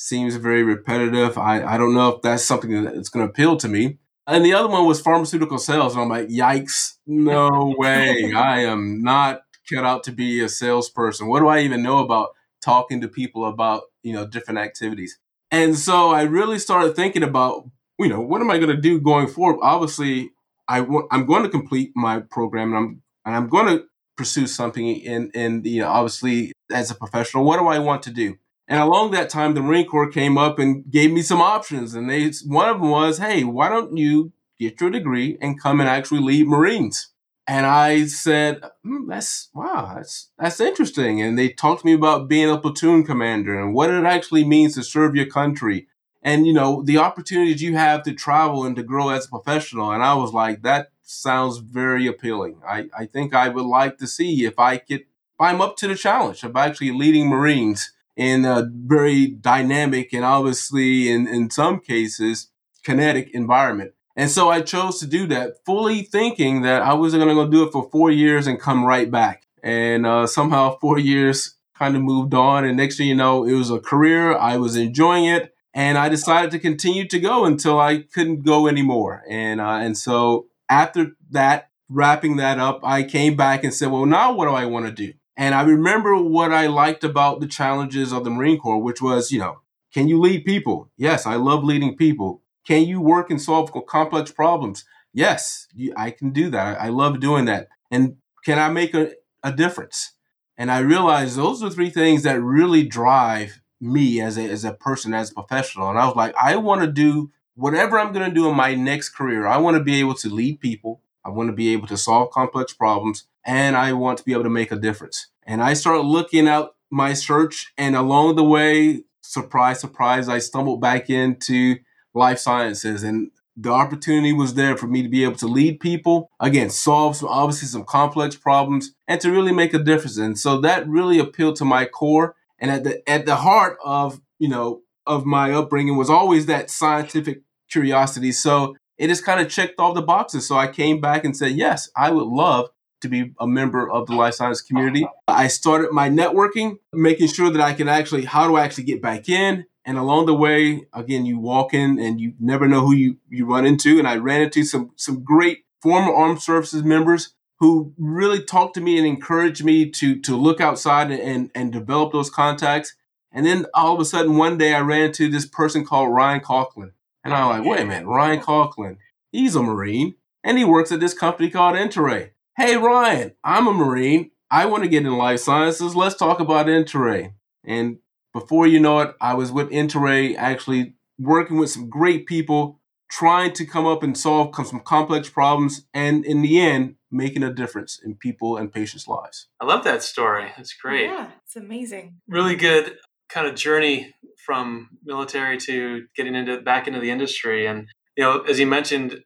seems 0.00 0.34
very 0.36 0.62
repetitive. 0.62 1.36
I, 1.36 1.62
I 1.62 1.76
don't 1.76 1.92
know 1.92 2.08
if 2.08 2.22
that's 2.22 2.42
something 2.42 2.84
that's 2.84 3.10
going 3.10 3.26
to 3.26 3.30
appeal 3.30 3.58
to 3.58 3.68
me. 3.68 3.98
And 4.26 4.44
the 4.44 4.54
other 4.54 4.68
one 4.68 4.86
was 4.86 5.00
pharmaceutical 5.00 5.58
sales. 5.58 5.92
And 5.92 6.02
I'm 6.02 6.08
like, 6.08 6.28
yikes, 6.28 6.94
no 7.06 7.74
way. 7.78 8.32
I 8.32 8.60
am 8.60 9.02
not 9.02 9.42
cut 9.68 9.84
out 9.84 10.04
to 10.04 10.12
be 10.12 10.40
a 10.40 10.48
salesperson. 10.48 11.28
What 11.28 11.40
do 11.40 11.48
I 11.48 11.60
even 11.60 11.82
know 11.82 11.98
about 11.98 12.30
talking 12.62 13.02
to 13.02 13.08
people 13.08 13.44
about, 13.44 13.82
you 14.02 14.14
know, 14.14 14.26
different 14.26 14.58
activities? 14.58 15.18
And 15.50 15.76
so 15.76 16.10
I 16.10 16.22
really 16.22 16.58
started 16.58 16.96
thinking 16.96 17.22
about, 17.22 17.68
you 17.98 18.08
know, 18.08 18.22
what 18.22 18.40
am 18.40 18.50
I 18.50 18.56
going 18.56 18.74
to 18.74 18.80
do 18.80 19.00
going 19.00 19.26
forward? 19.26 19.60
Obviously, 19.62 20.30
I 20.66 20.80
w- 20.80 21.08
I'm 21.10 21.26
going 21.26 21.42
to 21.42 21.50
complete 21.50 21.92
my 21.94 22.20
program 22.20 22.68
and 22.68 22.76
I'm, 22.76 23.02
and 23.26 23.36
I'm 23.36 23.48
going 23.48 23.66
to 23.66 23.84
pursue 24.16 24.46
something 24.46 24.86
in, 24.86 25.30
in 25.34 25.60
the, 25.60 25.82
obviously 25.82 26.52
as 26.72 26.90
a 26.90 26.94
professional. 26.94 27.44
What 27.44 27.58
do 27.58 27.66
I 27.66 27.80
want 27.80 28.02
to 28.04 28.10
do? 28.10 28.38
And 28.70 28.80
along 28.80 29.10
that 29.10 29.28
time, 29.28 29.54
the 29.54 29.60
Marine 29.60 29.86
Corps 29.86 30.08
came 30.08 30.38
up 30.38 30.60
and 30.60 30.88
gave 30.88 31.10
me 31.10 31.22
some 31.22 31.42
options. 31.42 31.92
And 31.94 32.08
they, 32.08 32.30
one 32.46 32.68
of 32.68 32.80
them 32.80 32.90
was, 32.90 33.18
hey, 33.18 33.42
why 33.42 33.68
don't 33.68 33.96
you 33.96 34.32
get 34.60 34.80
your 34.80 34.90
degree 34.90 35.36
and 35.40 35.60
come 35.60 35.80
and 35.80 35.88
actually 35.88 36.20
lead 36.20 36.46
Marines? 36.46 37.08
And 37.48 37.66
I 37.66 38.06
said, 38.06 38.62
hmm, 38.84 39.08
that's 39.08 39.48
wow, 39.52 39.94
that's 39.96 40.30
that's 40.38 40.60
interesting. 40.60 41.20
And 41.20 41.36
they 41.36 41.48
talked 41.48 41.80
to 41.80 41.86
me 41.86 41.94
about 41.94 42.28
being 42.28 42.48
a 42.48 42.58
platoon 42.58 43.04
commander 43.04 43.60
and 43.60 43.74
what 43.74 43.90
it 43.90 44.04
actually 44.04 44.44
means 44.44 44.76
to 44.76 44.84
serve 44.84 45.16
your 45.16 45.26
country. 45.26 45.88
And 46.22 46.46
you 46.46 46.52
know, 46.52 46.84
the 46.84 46.98
opportunities 46.98 47.60
you 47.60 47.74
have 47.76 48.04
to 48.04 48.12
travel 48.12 48.64
and 48.64 48.76
to 48.76 48.84
grow 48.84 49.08
as 49.08 49.26
a 49.26 49.30
professional. 49.30 49.90
And 49.90 50.00
I 50.00 50.14
was 50.14 50.32
like, 50.32 50.62
that 50.62 50.92
sounds 51.02 51.58
very 51.58 52.06
appealing. 52.06 52.60
I, 52.64 52.88
I 52.96 53.06
think 53.06 53.34
I 53.34 53.48
would 53.48 53.66
like 53.66 53.98
to 53.98 54.06
see 54.06 54.44
if 54.44 54.56
I 54.60 54.76
could 54.76 55.00
if 55.00 55.40
I'm 55.40 55.60
up 55.60 55.76
to 55.78 55.88
the 55.88 55.96
challenge 55.96 56.44
of 56.44 56.54
actually 56.54 56.92
leading 56.92 57.28
Marines 57.28 57.90
in 58.20 58.44
a 58.44 58.68
very 58.70 59.28
dynamic 59.28 60.12
and 60.12 60.26
obviously 60.26 61.10
in, 61.10 61.26
in 61.26 61.48
some 61.48 61.80
cases 61.80 62.50
kinetic 62.84 63.30
environment. 63.32 63.92
And 64.14 64.30
so 64.30 64.50
I 64.50 64.60
chose 64.60 65.00
to 65.00 65.06
do 65.06 65.26
that, 65.28 65.64
fully 65.64 66.02
thinking 66.02 66.60
that 66.60 66.82
I 66.82 66.92
was 66.92 67.14
going 67.14 67.28
to 67.28 67.34
go 67.34 67.48
do 67.48 67.64
it 67.64 67.72
for 67.72 67.88
four 67.90 68.10
years 68.10 68.46
and 68.46 68.60
come 68.60 68.84
right 68.84 69.10
back. 69.10 69.46
And 69.62 70.04
uh, 70.04 70.26
somehow 70.26 70.76
four 70.78 70.98
years 70.98 71.54
kind 71.78 71.96
of 71.96 72.02
moved 72.02 72.34
on. 72.34 72.66
And 72.66 72.76
next 72.76 72.98
thing 72.98 73.08
you 73.08 73.14
know, 73.14 73.44
it 73.44 73.54
was 73.54 73.70
a 73.70 73.80
career. 73.80 74.36
I 74.36 74.58
was 74.58 74.76
enjoying 74.76 75.24
it. 75.24 75.54
And 75.72 75.96
I 75.96 76.10
decided 76.10 76.50
to 76.50 76.58
continue 76.58 77.08
to 77.08 77.18
go 77.18 77.46
until 77.46 77.80
I 77.80 78.02
couldn't 78.02 78.44
go 78.44 78.66
anymore. 78.66 79.24
And, 79.30 79.62
uh, 79.62 79.78
and 79.80 79.96
so 79.96 80.48
after 80.68 81.12
that, 81.30 81.70
wrapping 81.88 82.36
that 82.36 82.58
up, 82.58 82.80
I 82.82 83.02
came 83.02 83.34
back 83.34 83.64
and 83.64 83.72
said, 83.72 83.90
well, 83.90 84.04
now 84.04 84.34
what 84.34 84.44
do 84.44 84.52
I 84.52 84.66
want 84.66 84.84
to 84.86 84.92
do? 84.92 85.14
And 85.40 85.54
I 85.54 85.62
remember 85.62 86.14
what 86.16 86.52
I 86.52 86.66
liked 86.66 87.02
about 87.02 87.40
the 87.40 87.46
challenges 87.46 88.12
of 88.12 88.24
the 88.24 88.30
Marine 88.30 88.58
Corps, 88.58 88.76
which 88.76 89.00
was, 89.00 89.32
you 89.32 89.38
know, 89.38 89.62
can 89.90 90.06
you 90.06 90.20
lead 90.20 90.44
people? 90.44 90.90
Yes, 90.98 91.24
I 91.24 91.36
love 91.36 91.64
leading 91.64 91.96
people. 91.96 92.42
Can 92.66 92.86
you 92.86 93.00
work 93.00 93.30
and 93.30 93.40
solve 93.40 93.72
complex 93.86 94.30
problems? 94.30 94.84
Yes, 95.14 95.66
I 95.96 96.10
can 96.10 96.32
do 96.32 96.50
that. 96.50 96.78
I 96.78 96.90
love 96.90 97.20
doing 97.20 97.46
that. 97.46 97.68
And 97.90 98.16
can 98.44 98.58
I 98.58 98.68
make 98.68 98.92
a, 98.92 99.12
a 99.42 99.50
difference? 99.50 100.12
And 100.58 100.70
I 100.70 100.80
realized 100.80 101.36
those 101.36 101.62
are 101.62 101.70
three 101.70 101.88
things 101.88 102.22
that 102.24 102.38
really 102.42 102.84
drive 102.84 103.62
me 103.80 104.20
as 104.20 104.36
a, 104.36 104.42
as 104.42 104.66
a 104.66 104.74
person, 104.74 105.14
as 105.14 105.30
a 105.30 105.34
professional. 105.34 105.88
And 105.88 105.98
I 105.98 106.04
was 106.04 106.16
like, 106.16 106.34
I 106.36 106.56
want 106.56 106.82
to 106.82 106.86
do 106.86 107.30
whatever 107.54 107.98
I'm 107.98 108.12
going 108.12 108.28
to 108.28 108.34
do 108.34 108.46
in 108.50 108.56
my 108.56 108.74
next 108.74 109.08
career. 109.08 109.46
I 109.46 109.56
want 109.56 109.78
to 109.78 109.82
be 109.82 110.00
able 110.00 110.16
to 110.16 110.28
lead 110.28 110.60
people. 110.60 111.00
I 111.24 111.30
want 111.30 111.48
to 111.48 111.54
be 111.54 111.72
able 111.72 111.86
to 111.88 111.96
solve 111.96 112.30
complex 112.30 112.74
problems 112.74 113.24
and 113.44 113.76
I 113.76 113.92
want 113.92 114.18
to 114.18 114.24
be 114.24 114.32
able 114.32 114.44
to 114.44 114.50
make 114.50 114.72
a 114.72 114.76
difference. 114.76 115.28
And 115.46 115.62
I 115.62 115.74
started 115.74 116.02
looking 116.02 116.48
out 116.48 116.74
my 116.90 117.12
search, 117.12 117.72
and 117.78 117.94
along 117.96 118.36
the 118.36 118.44
way, 118.44 119.04
surprise, 119.22 119.80
surprise, 119.80 120.28
I 120.28 120.38
stumbled 120.38 120.80
back 120.80 121.08
into 121.08 121.76
life 122.14 122.38
sciences, 122.38 123.02
and 123.02 123.30
the 123.56 123.70
opportunity 123.70 124.32
was 124.32 124.54
there 124.54 124.76
for 124.76 124.86
me 124.86 125.02
to 125.02 125.08
be 125.08 125.24
able 125.24 125.36
to 125.36 125.46
lead 125.46 125.80
people, 125.80 126.30
again, 126.40 126.70
solve 126.70 127.16
some 127.16 127.28
obviously 127.28 127.68
some 127.68 127.84
complex 127.84 128.34
problems, 128.36 128.94
and 129.06 129.20
to 129.20 129.30
really 129.30 129.52
make 129.52 129.74
a 129.74 129.78
difference. 129.78 130.16
And 130.16 130.38
so 130.38 130.60
that 130.60 130.88
really 130.88 131.18
appealed 131.18 131.56
to 131.56 131.64
my 131.64 131.84
core. 131.84 132.34
And 132.58 132.70
at 132.70 132.84
the 132.84 133.08
at 133.08 133.26
the 133.26 133.36
heart 133.36 133.78
of 133.84 134.20
you 134.38 134.48
know 134.48 134.82
of 135.06 135.26
my 135.26 135.52
upbringing 135.52 135.96
was 135.96 136.10
always 136.10 136.46
that 136.46 136.70
scientific 136.70 137.42
curiosity. 137.70 138.32
So 138.32 138.76
it 138.98 139.08
just 139.08 139.24
kind 139.24 139.40
of 139.40 139.48
checked 139.48 139.78
all 139.78 139.94
the 139.94 140.02
boxes. 140.02 140.46
So 140.46 140.56
I 140.56 140.66
came 140.68 141.00
back 141.00 141.24
and 141.24 141.36
said, 141.36 141.52
yes, 141.52 141.88
I 141.96 142.10
would 142.10 142.26
love 142.26 142.68
to 143.00 143.08
be 143.08 143.32
a 143.40 143.46
member 143.46 143.90
of 143.90 144.06
the 144.06 144.14
life 144.14 144.34
science 144.34 144.60
community. 144.60 145.06
I 145.26 145.48
started 145.48 145.92
my 145.92 146.08
networking, 146.08 146.78
making 146.92 147.28
sure 147.28 147.50
that 147.50 147.60
I 147.60 147.72
can 147.72 147.88
actually, 147.88 148.24
how 148.24 148.46
do 148.46 148.56
I 148.56 148.64
actually 148.64 148.84
get 148.84 149.02
back 149.02 149.28
in? 149.28 149.66
And 149.84 149.98
along 149.98 150.26
the 150.26 150.34
way, 150.34 150.86
again, 150.92 151.26
you 151.26 151.38
walk 151.38 151.72
in 151.74 151.98
and 151.98 152.20
you 152.20 152.34
never 152.38 152.68
know 152.68 152.80
who 152.82 152.94
you, 152.94 153.16
you 153.28 153.46
run 153.46 153.66
into. 153.66 153.98
And 153.98 154.06
I 154.06 154.16
ran 154.16 154.42
into 154.42 154.62
some, 154.64 154.90
some 154.96 155.24
great 155.24 155.64
former 155.82 156.12
armed 156.12 156.42
services 156.42 156.82
members 156.82 157.34
who 157.58 157.92
really 157.98 158.42
talked 158.42 158.74
to 158.74 158.80
me 158.80 158.98
and 158.98 159.06
encouraged 159.06 159.64
me 159.64 159.90
to, 159.90 160.20
to 160.20 160.36
look 160.36 160.60
outside 160.60 161.10
and, 161.10 161.50
and 161.54 161.72
develop 161.72 162.12
those 162.12 162.30
contacts. 162.30 162.94
And 163.32 163.46
then 163.46 163.66
all 163.74 163.94
of 163.94 164.00
a 164.00 164.04
sudden, 164.04 164.36
one 164.36 164.58
day 164.58 164.74
I 164.74 164.80
ran 164.80 165.06
into 165.06 165.30
this 165.30 165.46
person 165.46 165.84
called 165.84 166.12
Ryan 166.12 166.40
Coughlin. 166.40 166.92
And 167.22 167.34
I'm 167.34 167.48
like, 167.48 167.68
wait 167.68 167.80
a 167.82 167.84
minute, 167.84 168.06
Ryan 168.06 168.40
Coughlin, 168.40 168.96
he's 169.30 169.54
a 169.54 169.62
Marine 169.62 170.14
and 170.42 170.58
he 170.58 170.64
works 170.64 170.90
at 170.90 171.00
this 171.00 171.14
company 171.14 171.50
called 171.50 171.76
Enterey. 171.76 172.30
Hey, 172.60 172.76
Ryan, 172.76 173.32
I'm 173.42 173.66
a 173.68 173.72
Marine. 173.72 174.32
I 174.50 174.66
want 174.66 174.82
to 174.82 174.88
get 174.90 175.06
in 175.06 175.16
life 175.16 175.40
sciences. 175.40 175.96
Let's 175.96 176.14
talk 176.14 176.40
about 176.40 176.66
Enterey. 176.66 177.32
And 177.64 178.00
before 178.34 178.66
you 178.66 178.78
know 178.78 179.00
it, 179.00 179.14
I 179.18 179.32
was 179.32 179.50
with 179.50 179.70
Enterey 179.70 180.36
actually 180.36 180.92
working 181.18 181.56
with 181.56 181.70
some 181.70 181.88
great 181.88 182.26
people, 182.26 182.78
trying 183.10 183.54
to 183.54 183.64
come 183.64 183.86
up 183.86 184.02
and 184.02 184.14
solve 184.14 184.54
some 184.54 184.80
complex 184.80 185.30
problems, 185.30 185.86
and 185.94 186.22
in 186.26 186.42
the 186.42 186.60
end, 186.60 186.96
making 187.10 187.42
a 187.42 187.50
difference 187.50 187.98
in 187.98 188.16
people 188.16 188.58
and 188.58 188.70
patients' 188.70 189.08
lives. 189.08 189.48
I 189.58 189.64
love 189.64 189.82
that 189.84 190.02
story. 190.02 190.52
It's 190.58 190.74
great. 190.74 191.06
Yeah, 191.06 191.30
it's 191.42 191.56
amazing. 191.56 192.16
Really 192.28 192.56
good 192.56 192.96
kind 193.30 193.46
of 193.46 193.54
journey 193.54 194.14
from 194.44 194.90
military 195.02 195.56
to 195.60 196.04
getting 196.14 196.34
into 196.34 196.60
back 196.60 196.86
into 196.86 197.00
the 197.00 197.10
industry. 197.10 197.64
And 197.64 197.88
you 198.18 198.24
know, 198.24 198.42
as 198.42 198.60
you 198.60 198.66
mentioned, 198.66 199.24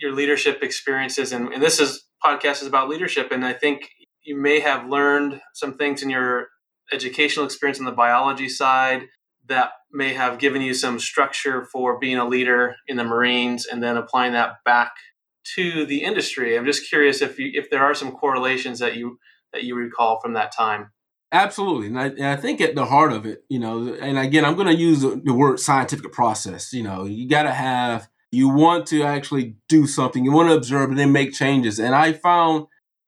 your 0.00 0.14
leadership 0.14 0.62
experiences, 0.62 1.30
and, 1.30 1.52
and 1.52 1.62
this 1.62 1.78
is 1.78 2.06
podcast 2.24 2.62
is 2.62 2.66
about 2.66 2.88
leadership, 2.88 3.30
and 3.32 3.44
I 3.44 3.52
think 3.52 3.88
you 4.22 4.36
may 4.36 4.60
have 4.60 4.88
learned 4.88 5.40
some 5.54 5.74
things 5.74 6.02
in 6.02 6.10
your 6.10 6.48
educational 6.92 7.44
experience 7.44 7.78
on 7.78 7.84
the 7.84 7.92
biology 7.92 8.48
side 8.48 9.02
that 9.46 9.70
may 9.92 10.14
have 10.14 10.38
given 10.38 10.62
you 10.62 10.74
some 10.74 10.98
structure 10.98 11.64
for 11.64 11.98
being 11.98 12.18
a 12.18 12.28
leader 12.28 12.76
in 12.86 12.96
the 12.96 13.04
Marines 13.04 13.66
and 13.66 13.82
then 13.82 13.96
applying 13.96 14.32
that 14.32 14.56
back 14.64 14.92
to 15.54 15.84
the 15.86 16.02
industry. 16.02 16.56
I'm 16.56 16.66
just 16.66 16.88
curious 16.88 17.22
if 17.22 17.38
you, 17.38 17.50
if 17.54 17.70
there 17.70 17.82
are 17.82 17.94
some 17.94 18.12
correlations 18.12 18.78
that 18.78 18.96
you 18.96 19.18
that 19.52 19.64
you 19.64 19.74
recall 19.74 20.20
from 20.20 20.34
that 20.34 20.52
time. 20.52 20.92
Absolutely, 21.32 21.86
and 21.88 21.98
I, 21.98 22.06
and 22.06 22.26
I 22.26 22.36
think 22.36 22.60
at 22.60 22.74
the 22.74 22.86
heart 22.86 23.12
of 23.12 23.24
it, 23.24 23.44
you 23.48 23.60
know, 23.60 23.94
and 23.94 24.18
again, 24.18 24.44
I'm 24.44 24.56
going 24.56 24.66
to 24.66 24.76
use 24.76 25.00
the, 25.00 25.20
the 25.24 25.32
word 25.32 25.60
scientific 25.60 26.12
process. 26.12 26.72
You 26.72 26.82
know, 26.82 27.04
you 27.04 27.28
got 27.28 27.44
to 27.44 27.52
have 27.52 28.08
you 28.32 28.48
want 28.48 28.86
to 28.86 29.02
actually 29.02 29.56
do 29.68 29.86
something, 29.86 30.24
you 30.24 30.32
want 30.32 30.48
to 30.48 30.54
observe 30.54 30.90
and 30.90 30.98
then 30.98 31.12
make 31.12 31.32
changes. 31.32 31.80
And 31.80 31.94
I 31.94 32.12
found 32.12 32.66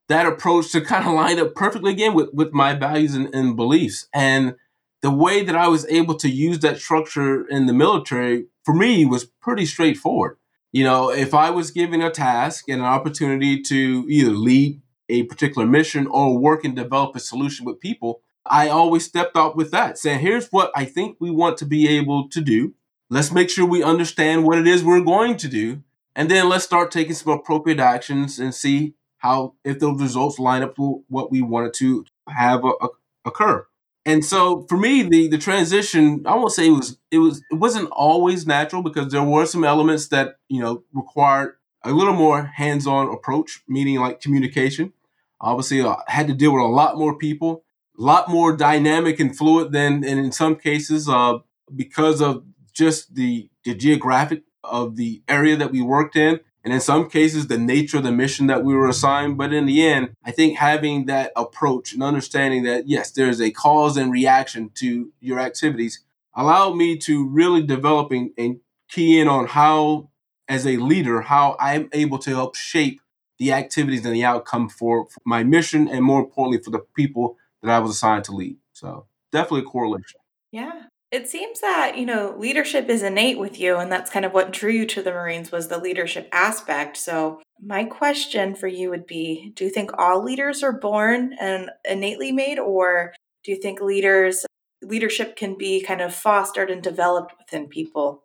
that 0.09 0.27
approach 0.27 0.73
to 0.73 0.81
kind 0.85 1.07
of 1.07 1.15
line 1.15 1.39
up 1.39 1.55
perfectly 1.55 1.93
again 1.93 2.15
with, 2.15 2.31
with 2.33 2.53
my 2.53 2.75
values 2.75 3.15
and, 3.15 3.33
and 3.35 3.57
beliefs. 3.57 4.09
And 4.13 4.57
the 5.01 5.11
way 5.11 5.43
that 5.43 5.57
I 5.57 5.69
was 5.69 5.87
able 5.87 6.15
to 6.17 6.29
use 6.29 6.61
that 6.61 6.79
structure 6.79 7.47
in 7.49 7.67
the 7.67 7.73
military 7.73 8.47
for 8.65 8.75
me 8.75 9.05
was 9.05 9.25
pretty 9.25 9.67
straightforward. 9.67 10.37
You 10.71 10.85
know, 10.85 11.11
if 11.11 11.35
I 11.35 11.51
was 11.51 11.71
given 11.71 12.01
a 12.01 12.11
task 12.11 12.69
and 12.69 12.81
an 12.81 12.87
opportunity 12.87 13.61
to 13.63 14.07
either 14.09 14.31
lead 14.31 14.81
a 15.09 15.25
particular 15.25 15.67
mission 15.67 16.07
or 16.07 16.39
work 16.39 16.65
and 16.65 16.75
develop 16.75 17.15
a 17.15 17.21
solution 17.21 17.67
with 17.67 17.81
people, 17.81 18.23
I 18.47 18.69
always 18.69 19.05
stepped 19.05 19.37
up 19.37 19.55
with 19.55 19.71
that, 19.73 19.99
saying, 19.99 20.21
here's 20.21 20.49
what 20.49 20.73
I 20.75 20.85
think 20.85 21.17
we 21.21 21.31
want 21.31 21.59
to 21.59 21.67
be 21.67 21.89
able 21.89 22.29
to 22.31 22.41
do. 22.41 22.75
Let's 23.13 23.31
make 23.31 23.51
sure 23.51 23.67
we 23.67 23.83
understand 23.83 24.45
what 24.45 24.57
it 24.57 24.67
is 24.67 24.83
we're 24.83 25.05
going 25.05 25.37
to 25.37 25.47
do. 25.47 25.83
And 26.17 26.31
then 26.31 26.49
let's 26.49 26.65
start 26.65 26.91
taking 26.91 27.13
some 27.13 27.35
appropriate 27.35 27.79
actions 27.79 28.39
and 28.39 28.55
see 28.55 28.95
how, 29.19 29.53
if 29.65 29.81
those 29.81 30.01
results 30.01 30.39
line 30.39 30.63
up 30.63 30.79
with 30.79 31.03
what 31.09 31.31
we 31.31 31.43
wanted 31.43 31.75
to 31.75 32.07
have 32.27 32.65
a, 32.65 32.69
a, 32.69 32.89
occur. 33.27 33.67
And 34.07 34.25
so 34.25 34.65
for 34.67 34.79
me, 34.79 35.03
the 35.03 35.29
the 35.29 35.37
transition, 35.37 36.23
I 36.25 36.37
won't 36.37 36.53
say 36.53 36.69
it 36.69 36.71
was 36.71 36.97
it 37.11 37.19
was 37.19 37.43
it 37.51 37.57
wasn't 37.57 37.91
always 37.91 38.47
natural 38.47 38.83
because 38.83 39.13
there 39.13 39.23
were 39.23 39.45
some 39.45 39.63
elements 39.63 40.09
that 40.09 40.39
you 40.49 40.63
know 40.63 40.83
required 40.95 41.57
a 41.85 41.93
little 41.93 42.15
more 42.15 42.45
hands-on 42.45 43.13
approach, 43.13 43.63
meaning 43.69 44.01
like 44.01 44.23
communication. 44.23 44.95
Obviously, 45.39 45.83
I 45.83 45.91
uh, 45.91 45.97
had 46.09 46.29
to 46.29 46.35
deal 46.35 46.55
with 46.55 46.63
a 46.63 46.67
lot 46.67 46.97
more 46.97 47.19
people, 47.19 47.63
a 47.99 48.03
lot 48.03 48.31
more 48.31 48.57
dynamic 48.57 49.21
and 49.21 49.37
fluid 49.37 49.71
than, 49.71 50.03
and 50.03 50.19
in 50.19 50.33
some 50.33 50.57
cases, 50.57 51.11
uh, 51.11 51.39
because 51.77 52.23
of 52.23 52.45
just 52.73 53.15
the 53.15 53.49
the 53.65 53.75
geographic 53.75 54.43
of 54.65 54.97
the 54.97 55.23
area 55.29 55.57
that 55.57 55.73
we 55.73 55.83
worked 55.83 56.17
in. 56.17 56.41
And 56.65 56.73
in 56.73 56.81
some 56.81 57.11
cases 57.11 57.49
the 57.49 57.59
nature 57.59 57.99
of 57.99 58.05
the 58.05 58.13
mission 58.13 58.47
that 58.47 58.65
we 58.65 58.75
were 58.75 58.89
assigned. 58.89 59.37
But 59.37 59.53
in 59.53 59.67
the 59.67 59.83
end 59.87 60.15
i 60.25 60.31
think 60.31 60.57
having 60.59 61.07
that 61.07 61.33
approach 61.37 61.93
and 61.93 62.03
understanding 62.03 62.63
that 62.65 62.89
yes 62.89 63.11
there's 63.11 63.41
a 63.41 63.51
cause 63.51 63.97
and 63.97 64.13
reaction 64.13 64.71
to 64.75 65.13
your 65.21 65.39
activities 65.39 66.05
allowed 66.35 66.77
me 66.77 66.97
to 66.97 67.29
really 67.29 67.63
developing 67.63 68.33
and 68.39 68.61
key 68.89 69.21
in 69.21 69.29
on 69.29 69.47
how 69.47 70.09
as 70.49 70.67
a 70.67 70.77
leader 70.77 71.21
how 71.23 71.57
i'm 71.59 71.89
able 71.93 72.19
to 72.19 72.31
help 72.31 72.55
shape 72.55 73.01
the 73.39 73.53
activities 73.53 74.05
and 74.05 74.15
the 74.15 74.25
outcome 74.25 74.69
for, 74.69 75.07
for 75.07 75.21
my 75.25 75.43
mission 75.43 75.89
and 75.89 76.05
more 76.05 76.21
importantly 76.21 76.63
for 76.63 76.71
the 76.71 76.85
people 76.95 77.37
that 77.63 77.71
i 77.71 77.79
was 77.79 77.91
assigned 77.91 78.25
to 78.25 78.33
lead. 78.33 78.57
So 78.73 79.07
definitely 79.33 79.61
a 79.61 79.65
correlation. 79.65 80.21
Yeah 80.53 80.85
it 81.13 81.29
seems 81.29 81.61
that, 81.61 81.99
you 81.99 82.07
know, 82.07 82.35
leadership 82.39 82.89
is 82.89 83.03
innate 83.03 83.39
with 83.39 83.61
you, 83.61 83.77
and 83.77 83.93
that's 83.93 84.11
kind 84.11 84.25
of 84.25 84.33
what 84.33 84.51
drew 84.51 84.73
you 84.73 84.87
to 84.87 85.03
the 85.03 85.13
Marines 85.13 85.53
was 85.53 85.69
the 85.69 85.77
leadership 85.77 86.27
aspect. 86.33 86.97
So, 86.97 87.41
my 87.61 87.85
question 87.85 88.55
for 88.55 88.67
you 88.67 88.89
would 88.91 89.07
be 89.07 89.53
Do 89.55 89.65
you 89.65 89.71
think 89.71 89.91
all 89.99 90.25
leaders 90.25 90.63
are 90.63 90.73
born 90.73 91.37
and 91.39 91.71
innately 91.89 92.33
made, 92.33 92.59
or 92.59 93.13
do 93.45 93.53
you 93.53 93.61
think 93.61 93.81
leaders 93.81 94.47
leadership 94.81 95.37
can 95.37 95.57
be 95.57 95.83
kind 95.83 96.01
of 96.01 96.15
fostered 96.15 96.71
and 96.71 96.83
developed 96.83 97.35
within 97.39 97.69
people? 97.69 98.23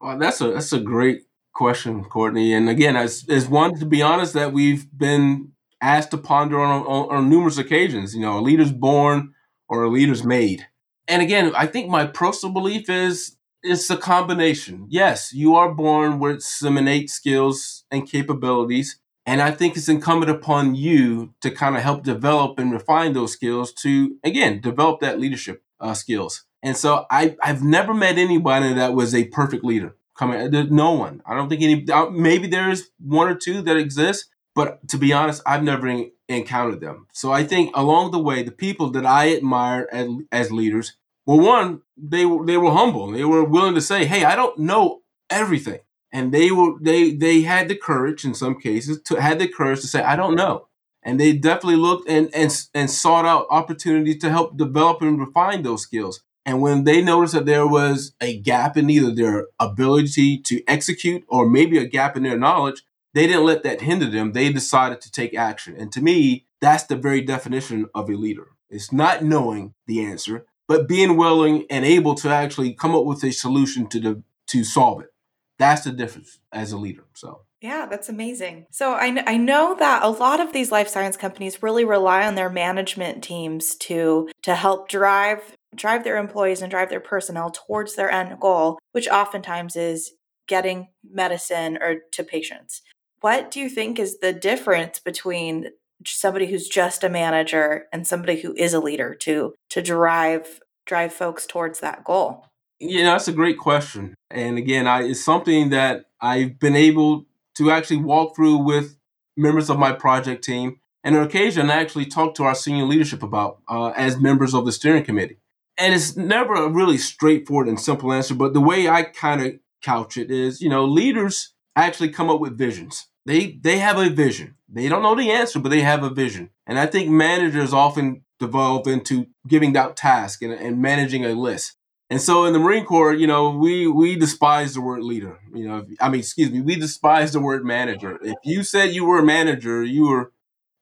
Well, 0.00 0.18
that's 0.18 0.40
a 0.40 0.52
that's 0.52 0.72
a 0.72 0.80
great 0.80 1.24
question, 1.54 2.02
Courtney. 2.04 2.54
And 2.54 2.70
again, 2.70 2.96
as 2.96 3.26
as 3.28 3.48
one 3.48 3.78
to 3.78 3.86
be 3.86 4.00
honest, 4.00 4.32
that 4.32 4.54
we've 4.54 4.86
been 4.96 5.52
asked 5.82 6.10
to 6.12 6.18
ponder 6.18 6.58
on, 6.58 6.82
on, 6.86 7.16
on 7.16 7.28
numerous 7.28 7.58
occasions. 7.58 8.14
You 8.14 8.22
know, 8.22 8.38
a 8.38 8.40
leader's 8.40 8.72
born 8.72 9.34
or 9.68 9.84
a 9.84 9.90
leader's 9.90 10.24
made 10.24 10.66
and 11.10 11.20
again, 11.20 11.52
I 11.56 11.66
think 11.66 11.88
my 11.88 12.06
personal 12.06 12.52
belief 12.52 12.88
is 12.88 13.36
it's 13.62 13.90
a 13.90 13.96
combination. 13.96 14.86
Yes, 14.88 15.32
you 15.32 15.54
are 15.54 15.74
born 15.74 16.18
with 16.18 16.42
some 16.42 16.78
innate 16.78 17.10
skills 17.10 17.84
and 17.90 18.08
capabilities. 18.08 18.98
And 19.26 19.42
I 19.42 19.50
think 19.50 19.76
it's 19.76 19.88
incumbent 19.88 20.30
upon 20.30 20.74
you 20.74 21.34
to 21.42 21.50
kind 21.50 21.76
of 21.76 21.82
help 21.82 22.02
develop 22.02 22.58
and 22.58 22.72
refine 22.72 23.12
those 23.12 23.32
skills 23.32 23.72
to, 23.74 24.16
again, 24.24 24.60
develop 24.60 25.00
that 25.00 25.20
leadership 25.20 25.62
uh, 25.78 25.94
skills. 25.94 26.44
And 26.62 26.76
so 26.76 27.06
I, 27.10 27.36
I've 27.42 27.62
never 27.62 27.92
met 27.92 28.18
anybody 28.18 28.72
that 28.72 28.94
was 28.94 29.14
a 29.14 29.26
perfect 29.26 29.64
leader. 29.64 29.96
Coming, 30.16 30.50
no 30.74 30.92
one. 30.92 31.22
I 31.26 31.34
don't 31.34 31.48
think 31.48 31.62
any. 31.62 31.86
Maybe 32.10 32.46
there's 32.46 32.90
one 32.98 33.28
or 33.28 33.34
two 33.34 33.62
that 33.62 33.76
exist, 33.76 34.28
but 34.54 34.86
to 34.88 34.98
be 34.98 35.12
honest, 35.12 35.42
I've 35.46 35.62
never 35.62 36.06
encountered 36.28 36.80
them. 36.80 37.06
So 37.12 37.32
I 37.32 37.44
think 37.44 37.76
along 37.76 38.10
the 38.10 38.18
way, 38.18 38.42
the 38.42 38.52
people 38.52 38.90
that 38.90 39.06
I 39.06 39.34
admire 39.34 39.88
as, 39.92 40.08
as 40.32 40.52
leaders 40.52 40.96
well, 41.26 41.38
one, 41.40 41.82
they 41.96 42.22
they 42.22 42.56
were 42.56 42.72
humble. 42.72 43.12
They 43.12 43.24
were 43.24 43.44
willing 43.44 43.74
to 43.74 43.80
say, 43.80 44.04
"Hey, 44.04 44.24
I 44.24 44.34
don't 44.34 44.58
know 44.58 45.02
everything," 45.28 45.80
and 46.12 46.32
they 46.32 46.50
were 46.50 46.72
they 46.80 47.12
they 47.12 47.42
had 47.42 47.68
the 47.68 47.76
courage 47.76 48.24
in 48.24 48.34
some 48.34 48.58
cases 48.58 49.00
to 49.02 49.20
had 49.20 49.38
the 49.38 49.48
courage 49.48 49.80
to 49.82 49.86
say, 49.86 50.02
"I 50.02 50.16
don't 50.16 50.34
know." 50.34 50.66
And 51.02 51.20
they 51.20 51.32
definitely 51.32 51.76
looked 51.76 52.08
and 52.08 52.34
and 52.34 52.50
and 52.74 52.90
sought 52.90 53.26
out 53.26 53.46
opportunities 53.50 54.18
to 54.22 54.30
help 54.30 54.56
develop 54.56 55.02
and 55.02 55.20
refine 55.20 55.62
those 55.62 55.82
skills. 55.82 56.22
And 56.44 56.60
when 56.60 56.84
they 56.84 57.00
noticed 57.02 57.34
that 57.34 57.46
there 57.46 57.66
was 57.66 58.12
a 58.20 58.38
gap 58.40 58.76
in 58.76 58.90
either 58.90 59.14
their 59.14 59.46
ability 59.60 60.38
to 60.38 60.64
execute 60.66 61.22
or 61.28 61.48
maybe 61.48 61.78
a 61.78 61.86
gap 61.86 62.16
in 62.16 62.24
their 62.24 62.38
knowledge, 62.38 62.82
they 63.14 63.26
didn't 63.26 63.44
let 63.44 63.62
that 63.64 63.80
hinder 63.80 64.06
them. 64.06 64.32
They 64.32 64.52
decided 64.52 65.00
to 65.00 65.10
take 65.10 65.34
action. 65.34 65.76
And 65.76 65.90
to 65.92 66.00
me, 66.00 66.46
that's 66.60 66.84
the 66.84 66.96
very 66.96 67.20
definition 67.20 67.86
of 67.94 68.08
a 68.08 68.14
leader. 68.14 68.48
It's 68.68 68.92
not 68.92 69.24
knowing 69.24 69.74
the 69.86 70.04
answer, 70.04 70.46
but 70.68 70.88
being 70.88 71.16
willing 71.16 71.66
and 71.68 71.84
able 71.84 72.14
to 72.16 72.28
actually 72.28 72.72
come 72.72 72.94
up 72.94 73.04
with 73.04 73.24
a 73.24 73.32
solution 73.32 73.88
to 73.88 74.00
the 74.00 74.22
to 74.48 74.64
solve 74.64 75.00
it. 75.00 75.12
That's 75.58 75.82
the 75.82 75.92
difference 75.92 76.40
as 76.52 76.72
a 76.72 76.78
leader. 76.78 77.04
So. 77.14 77.42
Yeah, 77.60 77.86
that's 77.90 78.08
amazing. 78.08 78.66
So 78.70 78.92
I, 78.92 79.22
I 79.26 79.36
know 79.36 79.76
that 79.78 80.02
a 80.02 80.08
lot 80.08 80.40
of 80.40 80.52
these 80.52 80.72
life 80.72 80.88
science 80.88 81.16
companies 81.18 81.62
really 81.62 81.84
rely 81.84 82.26
on 82.26 82.34
their 82.34 82.48
management 82.48 83.22
teams 83.22 83.74
to 83.76 84.30
to 84.42 84.54
help 84.54 84.88
drive 84.88 85.54
drive 85.74 86.02
their 86.04 86.16
employees 86.16 86.62
and 86.62 86.70
drive 86.70 86.88
their 86.88 87.00
personnel 87.00 87.50
towards 87.50 87.96
their 87.96 88.10
end 88.10 88.40
goal, 88.40 88.78
which 88.92 89.08
oftentimes 89.08 89.76
is 89.76 90.12
getting 90.48 90.88
medicine 91.04 91.78
or 91.80 91.96
to 92.12 92.24
patients. 92.24 92.82
What 93.20 93.50
do 93.50 93.60
you 93.60 93.68
think 93.68 93.98
is 93.98 94.18
the 94.18 94.32
difference 94.32 94.98
between 94.98 95.70
somebody 96.06 96.46
who's 96.46 96.68
just 96.68 97.04
a 97.04 97.10
manager 97.10 97.86
and 97.92 98.06
somebody 98.06 98.40
who 98.40 98.54
is 98.54 98.72
a 98.72 98.80
leader 98.80 99.14
to 99.14 99.54
to 99.70 99.82
drive 99.82 100.60
drive 100.86 101.12
folks 101.12 101.46
towards 101.46 101.80
that 101.80 102.04
goal? 102.04 102.46
You 102.78 103.04
know, 103.04 103.12
that's 103.12 103.28
a 103.28 103.32
great 103.32 103.58
question. 103.58 104.14
And 104.30 104.56
again, 104.56 104.86
I, 104.86 105.02
it's 105.02 105.22
something 105.22 105.68
that 105.70 106.06
I've 106.20 106.58
been 106.58 106.76
able 106.76 107.26
to 107.56 107.70
actually 107.70 107.98
walk 107.98 108.34
through 108.34 108.56
with 108.56 108.96
members 109.36 109.68
of 109.68 109.78
my 109.78 109.92
project 109.92 110.42
team. 110.42 110.80
And 111.04 111.14
on 111.14 111.22
occasion, 111.22 111.70
I 111.70 111.74
actually 111.74 112.06
talk 112.06 112.34
to 112.36 112.44
our 112.44 112.54
senior 112.54 112.84
leadership 112.84 113.22
about 113.22 113.60
uh, 113.68 113.88
as 113.90 114.18
members 114.18 114.54
of 114.54 114.64
the 114.64 114.72
steering 114.72 115.04
committee. 115.04 115.38
And 115.76 115.94
it's 115.94 116.16
never 116.16 116.54
a 116.54 116.68
really 116.68 116.98
straightforward 116.98 117.68
and 117.68 117.80
simple 117.80 118.12
answer, 118.12 118.34
but 118.34 118.54
the 118.54 118.60
way 118.60 118.88
I 118.88 119.02
kind 119.02 119.42
of 119.42 119.54
couch 119.82 120.16
it 120.16 120.30
is, 120.30 120.60
you 120.60 120.68
know, 120.68 120.84
leaders 120.84 121.54
actually 121.76 122.10
come 122.10 122.28
up 122.28 122.40
with 122.40 122.58
visions. 122.58 123.06
They 123.26 123.58
they 123.62 123.78
have 123.78 123.98
a 123.98 124.10
vision. 124.10 124.56
They 124.68 124.88
don't 124.88 125.02
know 125.02 125.14
the 125.14 125.30
answer, 125.30 125.58
but 125.58 125.70
they 125.70 125.80
have 125.80 126.02
a 126.02 126.10
vision. 126.10 126.50
And 126.66 126.78
I 126.78 126.86
think 126.86 127.10
managers 127.10 127.72
often 127.72 128.24
devolve 128.38 128.86
into 128.86 129.26
giving 129.46 129.76
out 129.76 129.96
tasks 129.96 130.42
and, 130.42 130.52
and 130.52 130.80
managing 130.80 131.24
a 131.24 131.34
list. 131.34 131.76
And 132.08 132.20
so 132.20 132.44
in 132.44 132.52
the 132.52 132.58
Marine 132.58 132.84
Corps, 132.84 133.14
you 133.14 133.26
know, 133.26 133.50
we 133.50 133.86
we 133.86 134.16
despise 134.16 134.74
the 134.74 134.80
word 134.80 135.02
leader. 135.02 135.38
You 135.54 135.68
know, 135.68 135.86
I 136.00 136.08
mean, 136.08 136.20
excuse 136.20 136.50
me, 136.50 136.60
we 136.60 136.76
despise 136.76 137.32
the 137.32 137.40
word 137.40 137.64
manager. 137.64 138.18
If 138.22 138.36
you 138.44 138.64
said 138.64 138.94
you 138.94 139.04
were 139.04 139.18
a 139.18 139.24
manager, 139.24 139.84
you 139.84 140.08
were 140.08 140.32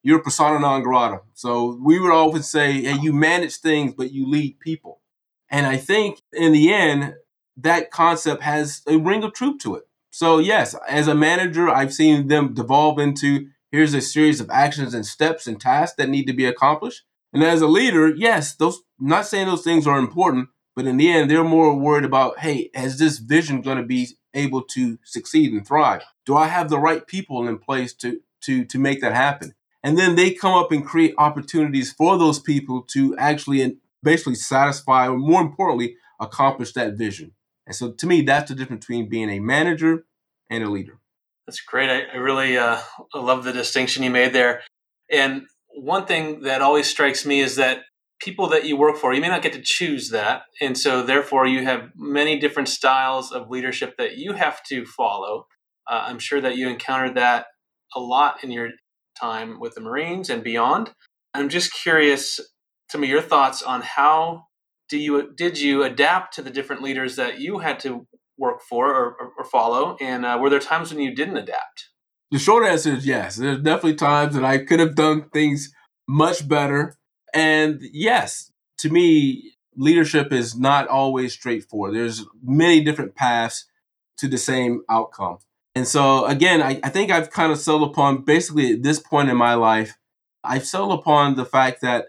you're 0.03 0.23
persona 0.23 0.59
non 0.59 0.83
grata. 0.83 1.21
So 1.35 1.79
we 1.83 1.99
would 1.99 2.13
often 2.13 2.43
say, 2.43 2.83
hey, 2.83 2.99
you 3.01 3.13
manage 3.13 3.57
things, 3.57 3.93
but 3.95 4.13
you 4.13 4.27
lead 4.27 4.61
people. 4.61 5.01
And 5.51 5.67
I 5.67 5.77
think 5.77 6.23
in 6.33 6.53
the 6.53 6.73
end, 6.73 7.15
that 7.59 7.91
concept 7.91 8.43
has 8.43 8.83
a 8.87 8.97
ring 8.97 9.23
of 9.25 9.35
truth 9.35 9.59
to 9.63 9.75
it. 9.75 9.88
So 10.11 10.39
yes, 10.39 10.75
as 10.89 11.09
a 11.09 11.15
manager, 11.15 11.69
I've 11.69 11.93
seen 11.93 12.29
them 12.29 12.55
devolve 12.55 12.99
into 12.99 13.49
here's 13.71 13.95
a 13.95 14.01
series 14.01 14.41
of 14.41 14.51
actions 14.51 14.95
and 14.95 15.05
steps 15.05 15.47
and 15.47 15.61
tasks 15.61 15.97
that 15.97 16.09
need 16.09 16.27
to 16.27 16.33
be 16.33 16.47
accomplished. 16.47 17.03
And 17.33 17.43
as 17.43 17.61
a 17.61 17.67
leader, 17.67 18.09
yes, 18.09 18.55
those 18.55 18.81
not 18.99 19.27
saying 19.27 19.47
those 19.47 19.63
things 19.63 19.87
are 19.87 19.99
important, 19.99 20.49
but 20.75 20.87
in 20.87 20.97
the 20.97 21.11
end, 21.11 21.31
they're 21.31 21.45
more 21.45 21.75
worried 21.75 22.05
about, 22.05 22.39
hey, 22.41 22.71
is 22.75 22.99
this 22.99 23.19
vision 23.19 23.61
going 23.61 23.77
to 23.77 23.85
be 23.85 24.09
able 24.35 24.63
to 24.63 24.99
succeed 25.05 25.53
and 25.53 25.67
thrive? 25.67 26.03
Do 26.25 26.37
I 26.37 26.47
have 26.47 26.71
the 26.71 26.79
right 26.79 27.07
people 27.07 27.47
in 27.47 27.59
place 27.59 27.93
to 27.95 28.21
to 28.43 28.65
to 28.65 28.79
make 28.79 29.01
that 29.01 29.15
happen? 29.15 29.55
And 29.83 29.97
then 29.97 30.17
they 30.17 30.33
come 30.33 30.55
up 30.55 30.73
and 30.73 30.85
create 30.85 31.15
opportunities 31.19 31.93
for 31.93 32.19
those 32.19 32.41
people 32.41 32.83
to 32.93 33.17
actually 33.17 33.63
and 33.63 33.77
basically 34.03 34.35
satisfy, 34.35 35.09
or 35.09 35.19
more 35.19 35.41
importantly, 35.41 35.97
accomplish 36.21 36.73
that 36.73 36.95
vision. 36.95 37.33
And 37.69 37.77
so 37.77 37.93
to 37.93 38.07
me, 38.07 38.23
that's 38.23 38.49
the 38.49 38.57
difference 38.57 38.87
between 38.87 39.09
being 39.09 39.29
a 39.29 39.39
manager 39.39 40.07
and 40.51 40.65
a 40.65 40.71
leader. 40.71 40.99
That's 41.47 41.61
great. 41.61 41.91
I, 41.91 42.05
I 42.13 42.17
really 42.17 42.57
uh, 42.57 42.81
love 43.15 43.45
the 43.45 43.53
distinction 43.53 44.03
you 44.03 44.11
made 44.11 44.33
there. 44.33 44.63
And 45.11 45.43
one 45.69 46.07
thing 46.07 46.41
that 46.43 46.63
always 46.63 46.87
strikes 46.87 47.27
me 47.27 47.41
is 47.41 47.57
that 47.57 47.83
people 48.21 48.49
that 48.49 48.65
you 48.65 48.77
work 48.77 48.97
for, 48.97 49.13
you 49.13 49.21
may 49.21 49.29
not 49.29 49.43
get 49.43 49.53
to 49.53 49.63
choose 49.63 50.11
that. 50.11 50.43
And 50.61 50.77
so, 50.77 51.03
therefore, 51.03 51.47
you 51.47 51.65
have 51.65 51.91
many 51.95 52.39
different 52.39 52.69
styles 52.69 53.31
of 53.31 53.51
leadership 53.51 53.95
that 53.99 54.17
you 54.17 54.33
have 54.33 54.63
to 54.65 54.85
follow. 54.85 55.47
Uh, 55.89 56.05
I'm 56.07 56.19
sure 56.19 56.41
that 56.41 56.57
you 56.57 56.69
encountered 56.69 57.17
that 57.17 57.47
a 57.95 58.01
lot 58.01 58.43
in 58.43 58.51
your 58.51 58.71
time 59.21 59.61
with 59.61 59.75
the 59.75 59.81
Marines 59.83 60.31
and 60.31 60.43
beyond. 60.43 60.91
I'm 61.35 61.49
just 61.49 61.73
curious, 61.73 62.41
some 62.91 63.03
of 63.03 63.09
your 63.09 63.23
thoughts 63.23 63.63
on 63.63 63.83
how 63.83 64.48
do 64.89 64.99
you 64.99 65.33
did 65.35 65.59
you 65.59 65.83
adapt 65.83 66.35
to 66.35 66.43
the 66.43 66.51
different 66.51 66.83
leaders 66.83 67.17
that 67.17 67.41
you 67.41 67.59
had 67.59 67.81
to 67.81 68.07
work 68.37 68.61
for 68.63 68.95
or, 68.95 69.17
or, 69.21 69.33
or 69.39 69.45
follow, 69.45 69.97
and 70.01 70.25
uh, 70.25 70.39
were 70.41 70.51
there 70.51 70.61
times 70.61 70.93
when 70.93 71.03
you 71.03 71.15
didn't 71.15 71.37
adapt? 71.37 71.89
The 72.31 72.39
short 72.39 72.67
answer 72.67 72.93
is 72.95 73.07
yes. 73.07 73.37
There's 73.37 73.59
definitely 73.59 73.95
times 73.95 74.35
that 74.35 74.45
I 74.45 74.59
could 74.59 74.81
have 74.81 74.95
done 74.95 75.29
things 75.31 75.73
much 76.07 76.47
better, 76.49 76.97
and 77.35 77.81
yes, 77.93 78.51
to 78.79 78.91
me, 78.91 79.55
leadership 79.77 80.33
is 80.33 80.57
not 80.57 80.89
always 80.89 81.33
straightforward. 81.33 81.95
There's 81.95 82.25
many 82.43 82.83
different 82.83 83.15
paths 83.15 83.67
to 84.19 84.29
the 84.29 84.39
same 84.39 84.83
outcome. 84.89 85.39
And 85.75 85.87
so 85.87 86.25
again, 86.27 86.61
I, 86.61 86.81
I 86.83 86.89
think 86.89 87.11
I've 87.11 87.31
kind 87.31 87.53
of 87.53 87.59
settled 87.59 87.91
upon 87.91 88.25
basically 88.25 88.73
at 88.73 88.83
this 88.83 88.99
point 88.99 89.31
in 89.31 89.37
my 89.37 89.55
life, 89.55 89.97
I've 90.43 90.67
settled 90.67 90.99
upon 90.99 91.37
the 91.37 91.45
fact 91.45 91.81
that 91.83 92.07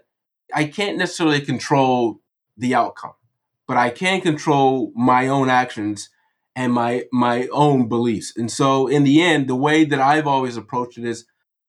I 0.52 0.64
can't 0.64 0.98
necessarily 0.98 1.40
control 1.40 2.20
the 2.60 2.74
outcome, 2.74 3.14
but 3.66 3.76
I 3.76 3.90
can 3.90 4.20
control 4.20 4.92
my 4.94 5.28
own 5.28 5.48
actions 5.48 6.10
and 6.54 6.72
my 6.72 7.04
my 7.12 7.48
own 7.52 7.88
beliefs. 7.88 8.32
And 8.36 8.50
so 8.50 8.86
in 8.86 9.04
the 9.04 9.22
end, 9.22 9.48
the 9.48 9.56
way 9.56 9.84
that 9.84 10.00
I've 10.00 10.26
always 10.26 10.56
approached 10.56 10.98
it 10.98 11.04
is 11.04 11.24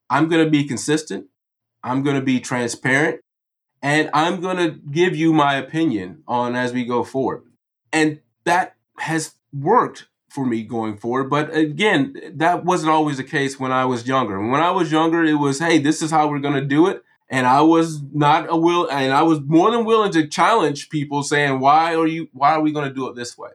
I'm 0.10 0.27
going 0.27 0.43
to 0.43 0.51
be 0.51 0.65
consistent, 0.65 1.27
I'm 1.83 2.03
going 2.03 2.17
to 2.17 2.21
be 2.21 2.39
transparent, 2.39 3.21
and 3.81 4.10
I'm 4.13 4.41
going 4.41 4.57
to 4.57 4.71
give 4.91 5.15
you 5.15 5.33
my 5.33 5.55
opinion 5.55 6.24
on 6.27 6.55
as 6.55 6.74
we 6.74 6.86
go 6.86 7.03
forward. 7.03 7.43
And 7.93 8.21
that 8.43 8.75
has 9.00 9.36
worked 9.53 10.07
for 10.29 10.45
me 10.45 10.63
going 10.63 10.98
forward. 10.98 11.29
But 11.29 11.55
again, 11.55 12.15
that 12.36 12.63
wasn't 12.63 12.91
always 12.91 13.17
the 13.17 13.24
case 13.24 13.60
when 13.60 13.71
I 13.71 13.86
was 13.86 14.07
younger. 14.07 14.39
When 14.39 14.62
I 14.62 14.71
was 14.71 14.91
younger, 14.91 15.23
it 15.23 15.36
was, 15.36 15.60
hey, 15.60 15.77
this 15.77 16.01
is 16.01 16.12
how 16.12 16.27
we're 16.27 16.39
going 16.39 16.54
to 16.54 16.65
do 16.65 16.88
it. 16.88 17.04
And 17.32 17.48
I 17.48 17.62
was 17.62 18.02
not 18.13 18.48
a 18.50 18.58
will, 18.58 18.91
and 18.91 19.13
I 19.13 19.24
was 19.24 19.39
more 19.41 19.72
than 19.72 19.86
willing 19.86 20.12
to 20.12 20.28
challenge 20.28 20.89
people, 20.89 21.24
saying, 21.24 21.60
"Why 21.60 21.96
are 21.96 22.06
you? 22.06 22.28
Why 22.34 22.52
are 22.52 22.62
we 22.62 22.74
going 22.74 22.89
to 22.89 22.94
do 22.94 23.08
it 23.08 23.15
this 23.15 23.38
way?" 23.38 23.52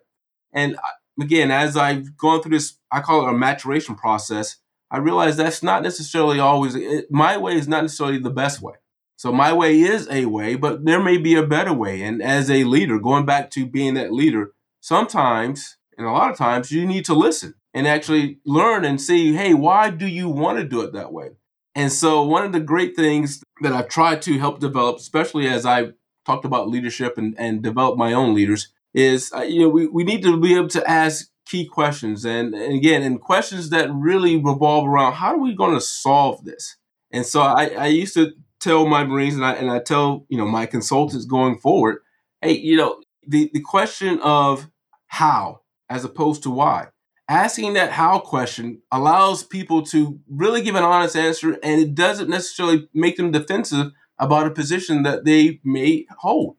And 0.52 0.76
uh, 0.76 1.22
again, 1.22 1.50
as 1.50 1.76
I've 1.76 2.16
gone 2.16 2.42
through 2.42 2.56
this, 2.56 2.78
I 2.90 3.00
call 3.02 3.26
it 3.26 3.30
a 3.30 3.36
maturation 3.36 3.94
process. 3.94 4.56
I 4.90 4.98
realize 4.98 5.36
that's 5.36 5.62
not 5.62 5.82
necessarily 5.82 6.40
always 6.40 6.74
it, 6.74 7.10
my 7.10 7.36
way 7.36 7.56
is 7.56 7.68
not 7.68 7.82
necessarily 7.82 8.18
the 8.18 8.30
best 8.30 8.62
way. 8.62 8.74
So 9.16 9.30
my 9.32 9.52
way 9.52 9.80
is 9.80 10.08
a 10.10 10.26
way, 10.26 10.56
but 10.56 10.84
there 10.84 11.02
may 11.02 11.18
be 11.18 11.34
a 11.34 11.46
better 11.46 11.72
way. 11.72 12.02
And 12.02 12.22
as 12.22 12.50
a 12.50 12.64
leader, 12.64 12.98
going 12.98 13.26
back 13.26 13.50
to 13.52 13.66
being 13.66 13.94
that 13.94 14.12
leader, 14.12 14.52
sometimes 14.80 15.76
and 15.96 16.06
a 16.06 16.10
lot 16.10 16.30
of 16.30 16.36
times 16.36 16.70
you 16.70 16.86
need 16.86 17.04
to 17.06 17.14
listen 17.14 17.54
and 17.72 17.86
actually 17.86 18.38
learn 18.44 18.84
and 18.84 19.00
see, 19.00 19.34
hey, 19.34 19.54
why 19.54 19.90
do 19.90 20.06
you 20.06 20.28
want 20.28 20.58
to 20.58 20.64
do 20.64 20.82
it 20.82 20.92
that 20.92 21.12
way? 21.12 21.30
And 21.76 21.92
so, 21.92 22.24
one 22.24 22.44
of 22.44 22.52
the 22.52 22.60
great 22.60 22.96
things 22.96 23.42
that 23.60 23.72
I've 23.72 23.88
tried 23.88 24.22
to 24.22 24.38
help 24.38 24.58
develop, 24.58 24.96
especially 24.96 25.46
as 25.46 25.64
I 25.64 25.90
talked 26.24 26.44
about 26.44 26.68
leadership 26.68 27.16
and, 27.16 27.38
and 27.38 27.62
develop 27.62 27.96
my 27.96 28.12
own 28.12 28.34
leaders, 28.34 28.72
is 28.94 29.32
uh, 29.32 29.42
you 29.42 29.60
know 29.60 29.68
we, 29.68 29.86
we 29.86 30.02
need 30.02 30.22
to 30.24 30.40
be 30.40 30.56
able 30.56 30.68
to 30.68 30.90
ask 30.90 31.28
key 31.44 31.64
questions 31.64 32.24
and, 32.24 32.54
and 32.54 32.72
again 32.72 33.02
and 33.04 33.20
questions 33.20 33.70
that 33.70 33.88
really 33.92 34.36
revolve 34.36 34.88
around 34.88 35.12
how 35.12 35.28
are 35.28 35.38
we 35.38 35.54
going 35.54 35.74
to 35.74 35.80
solve 35.80 36.44
this 36.44 36.76
and 37.12 37.24
so 37.24 37.40
I, 37.40 37.66
I 37.66 37.86
used 37.86 38.14
to 38.14 38.32
tell 38.58 38.84
my 38.84 39.04
marines 39.04 39.36
and 39.36 39.44
I, 39.44 39.52
and 39.52 39.70
I 39.70 39.78
tell 39.78 40.26
you 40.28 40.36
know 40.36 40.46
my 40.46 40.66
consultants 40.66 41.24
going 41.24 41.56
forward 41.56 41.98
hey 42.40 42.58
you 42.58 42.76
know 42.76 43.00
the, 43.24 43.48
the 43.54 43.60
question 43.60 44.18
of 44.22 44.68
how 45.06 45.60
as 45.88 46.04
opposed 46.04 46.42
to 46.44 46.50
why. 46.50 46.88
Asking 47.28 47.72
that 47.72 47.90
how 47.90 48.20
question 48.20 48.82
allows 48.92 49.42
people 49.42 49.82
to 49.86 50.20
really 50.28 50.62
give 50.62 50.76
an 50.76 50.84
honest 50.84 51.16
answer 51.16 51.58
and 51.62 51.80
it 51.80 51.94
doesn't 51.94 52.30
necessarily 52.30 52.88
make 52.94 53.16
them 53.16 53.32
defensive 53.32 53.92
about 54.18 54.46
a 54.46 54.50
position 54.50 55.02
that 55.02 55.24
they 55.24 55.60
may 55.64 56.06
hold. 56.18 56.56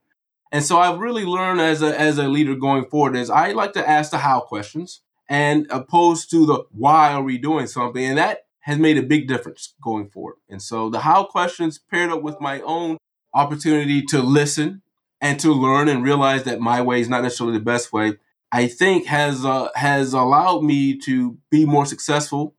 And 0.52 0.64
so 0.64 0.78
I've 0.78 1.00
really 1.00 1.24
learned 1.24 1.62
as 1.62 1.82
a 1.82 1.98
as 2.00 2.18
a 2.18 2.28
leader 2.28 2.56
going 2.56 2.86
forward 2.86 3.16
is 3.16 3.30
I 3.30 3.52
like 3.52 3.74
to 3.74 3.90
ask 3.90 4.12
the 4.12 4.20
how 4.20 4.42
questions 4.42 5.02
and 5.30 5.68
opposed 5.70 6.30
to 6.32 6.46
the 6.46 6.64
why 6.72 7.14
are 7.14 7.24
we 7.24 7.38
doing 7.38 7.68
something. 7.68 8.04
And 8.04 8.18
that 8.18 8.46
has 8.62 8.78
made 8.78 8.98
a 8.98 9.04
big 9.04 9.28
difference 9.28 9.74
going 9.82 10.10
forward. 10.10 10.36
And 10.50 10.62
so 10.62 10.90
the 10.90 11.00
how 11.00 11.24
questions 11.24 11.80
paired 11.80 12.12
up 12.12 12.22
with 12.22 12.42
my 12.42 12.62
own 12.62 12.98
opportunity 13.34 14.02
to 14.04 14.22
listen 14.22 14.82
and 15.22 15.40
to 15.40 15.52
learn 15.54 15.88
and 15.88 16.04
realize 16.04 16.44
that 16.44 16.60
my 16.60 16.82
way 16.82 17.00
is 17.00 17.10
not 17.10 17.24
necessarily 17.24 17.58
the 17.58 17.64
best 17.64 17.92
way 17.92 18.14
I 18.52 18.68
think 18.68 19.06
has 19.08 19.44
uh, 19.44 19.70
has 19.76 20.14
allowed 20.14 20.64
me 20.64 20.98
to 21.00 21.38
be 21.52 21.66
more 21.66 21.86
successful 21.86 22.56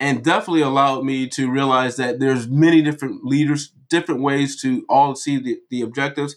and 0.00 0.24
definitely 0.24 0.62
allowed 0.62 1.04
me 1.04 1.28
to 1.28 1.50
realize 1.50 1.96
that 1.96 2.20
there's 2.20 2.48
many 2.48 2.82
different 2.82 3.24
leaders, 3.24 3.72
different 3.88 4.22
ways 4.22 4.60
to 4.62 4.84
all 4.88 5.14
see 5.14 5.38
the, 5.38 5.58
the 5.70 5.82
objectives. 5.82 6.36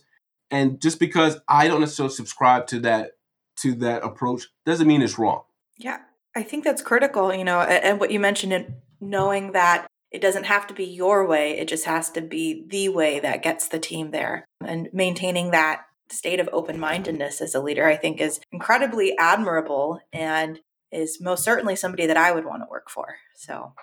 And 0.49 0.81
just 0.81 0.99
because 0.99 1.39
I 1.47 1.67
don't 1.67 1.79
necessarily 1.79 2.13
subscribe 2.13 2.67
to 2.67 2.79
that 2.81 3.11
to 3.57 3.75
that 3.75 4.03
approach 4.03 4.47
doesn't 4.65 4.87
mean 4.87 5.01
it's 5.01 5.19
wrong. 5.19 5.43
Yeah, 5.77 5.99
I 6.35 6.43
think 6.43 6.63
that's 6.63 6.81
critical, 6.81 7.33
you 7.33 7.43
know, 7.43 7.61
and 7.61 7.99
what 7.99 8.11
you 8.11 8.19
mentioned 8.19 8.53
in 8.53 8.75
knowing 8.99 9.51
that 9.51 9.87
it 10.11 10.21
doesn't 10.21 10.45
have 10.45 10.67
to 10.67 10.73
be 10.73 10.85
your 10.85 11.25
way, 11.25 11.57
it 11.57 11.67
just 11.67 11.85
has 11.85 12.09
to 12.11 12.21
be 12.21 12.65
the 12.67 12.89
way 12.89 13.19
that 13.19 13.43
gets 13.43 13.67
the 13.67 13.79
team 13.79 14.11
there 14.11 14.45
and 14.65 14.89
maintaining 14.91 15.51
that 15.51 15.85
state 16.11 16.39
of 16.39 16.49
open 16.51 16.79
mindedness 16.79 17.41
as 17.41 17.55
a 17.55 17.61
leader, 17.61 17.85
I 17.85 17.95
think 17.95 18.19
is 18.19 18.39
incredibly 18.51 19.17
admirable 19.17 19.99
and 20.11 20.59
is 20.91 21.19
most 21.21 21.43
certainly 21.43 21.75
somebody 21.75 22.05
that 22.05 22.17
I 22.17 22.31
would 22.31 22.45
want 22.45 22.61
to 22.61 22.69
work 22.69 22.89
for. 22.89 23.15
So 23.35 23.73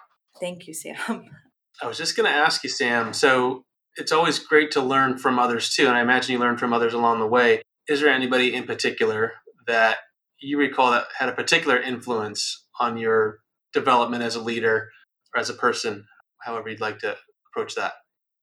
thank 0.41 0.67
you, 0.67 0.75
Sam. 0.75 0.97
I 1.83 1.87
was 1.87 1.97
just 1.97 2.17
going 2.17 2.31
to 2.31 2.37
ask 2.37 2.65
you, 2.65 2.71
Sam. 2.71 3.13
So 3.13 3.65
it's 3.97 4.13
always 4.13 4.39
great 4.39 4.71
to 4.73 4.81
learn 4.81 5.19
from 5.19 5.39
others 5.39 5.75
too. 5.75 5.87
And 5.87 5.97
I 5.97 6.01
imagine 6.01 6.33
you 6.33 6.39
learn 6.39 6.59
from 6.59 6.73
others 6.73 6.95
along 6.95 7.21
the 7.21 7.27
way. 7.27 7.63
Is 7.89 8.01
there 8.01 8.11
anybody 8.13 8.55
in 8.55 8.65
particular 8.65 9.33
that 9.67 9.99
you 10.41 10.59
recall 10.59 10.91
that 10.91 11.07
had 11.19 11.29
a 11.29 11.33
particular 11.33 11.81
influence 11.81 12.67
on 12.81 12.97
your 12.97 13.39
development 13.73 14.23
as 14.23 14.37
a 14.37 14.43
leader 14.43 14.91
or 15.35 15.41
as 15.41 15.51
a 15.51 15.55
person, 15.55 16.07
however 16.43 16.69
you'd 16.69 16.81
like 16.81 16.99
to 17.01 17.17
approach 17.51 17.75
that? 17.75 17.95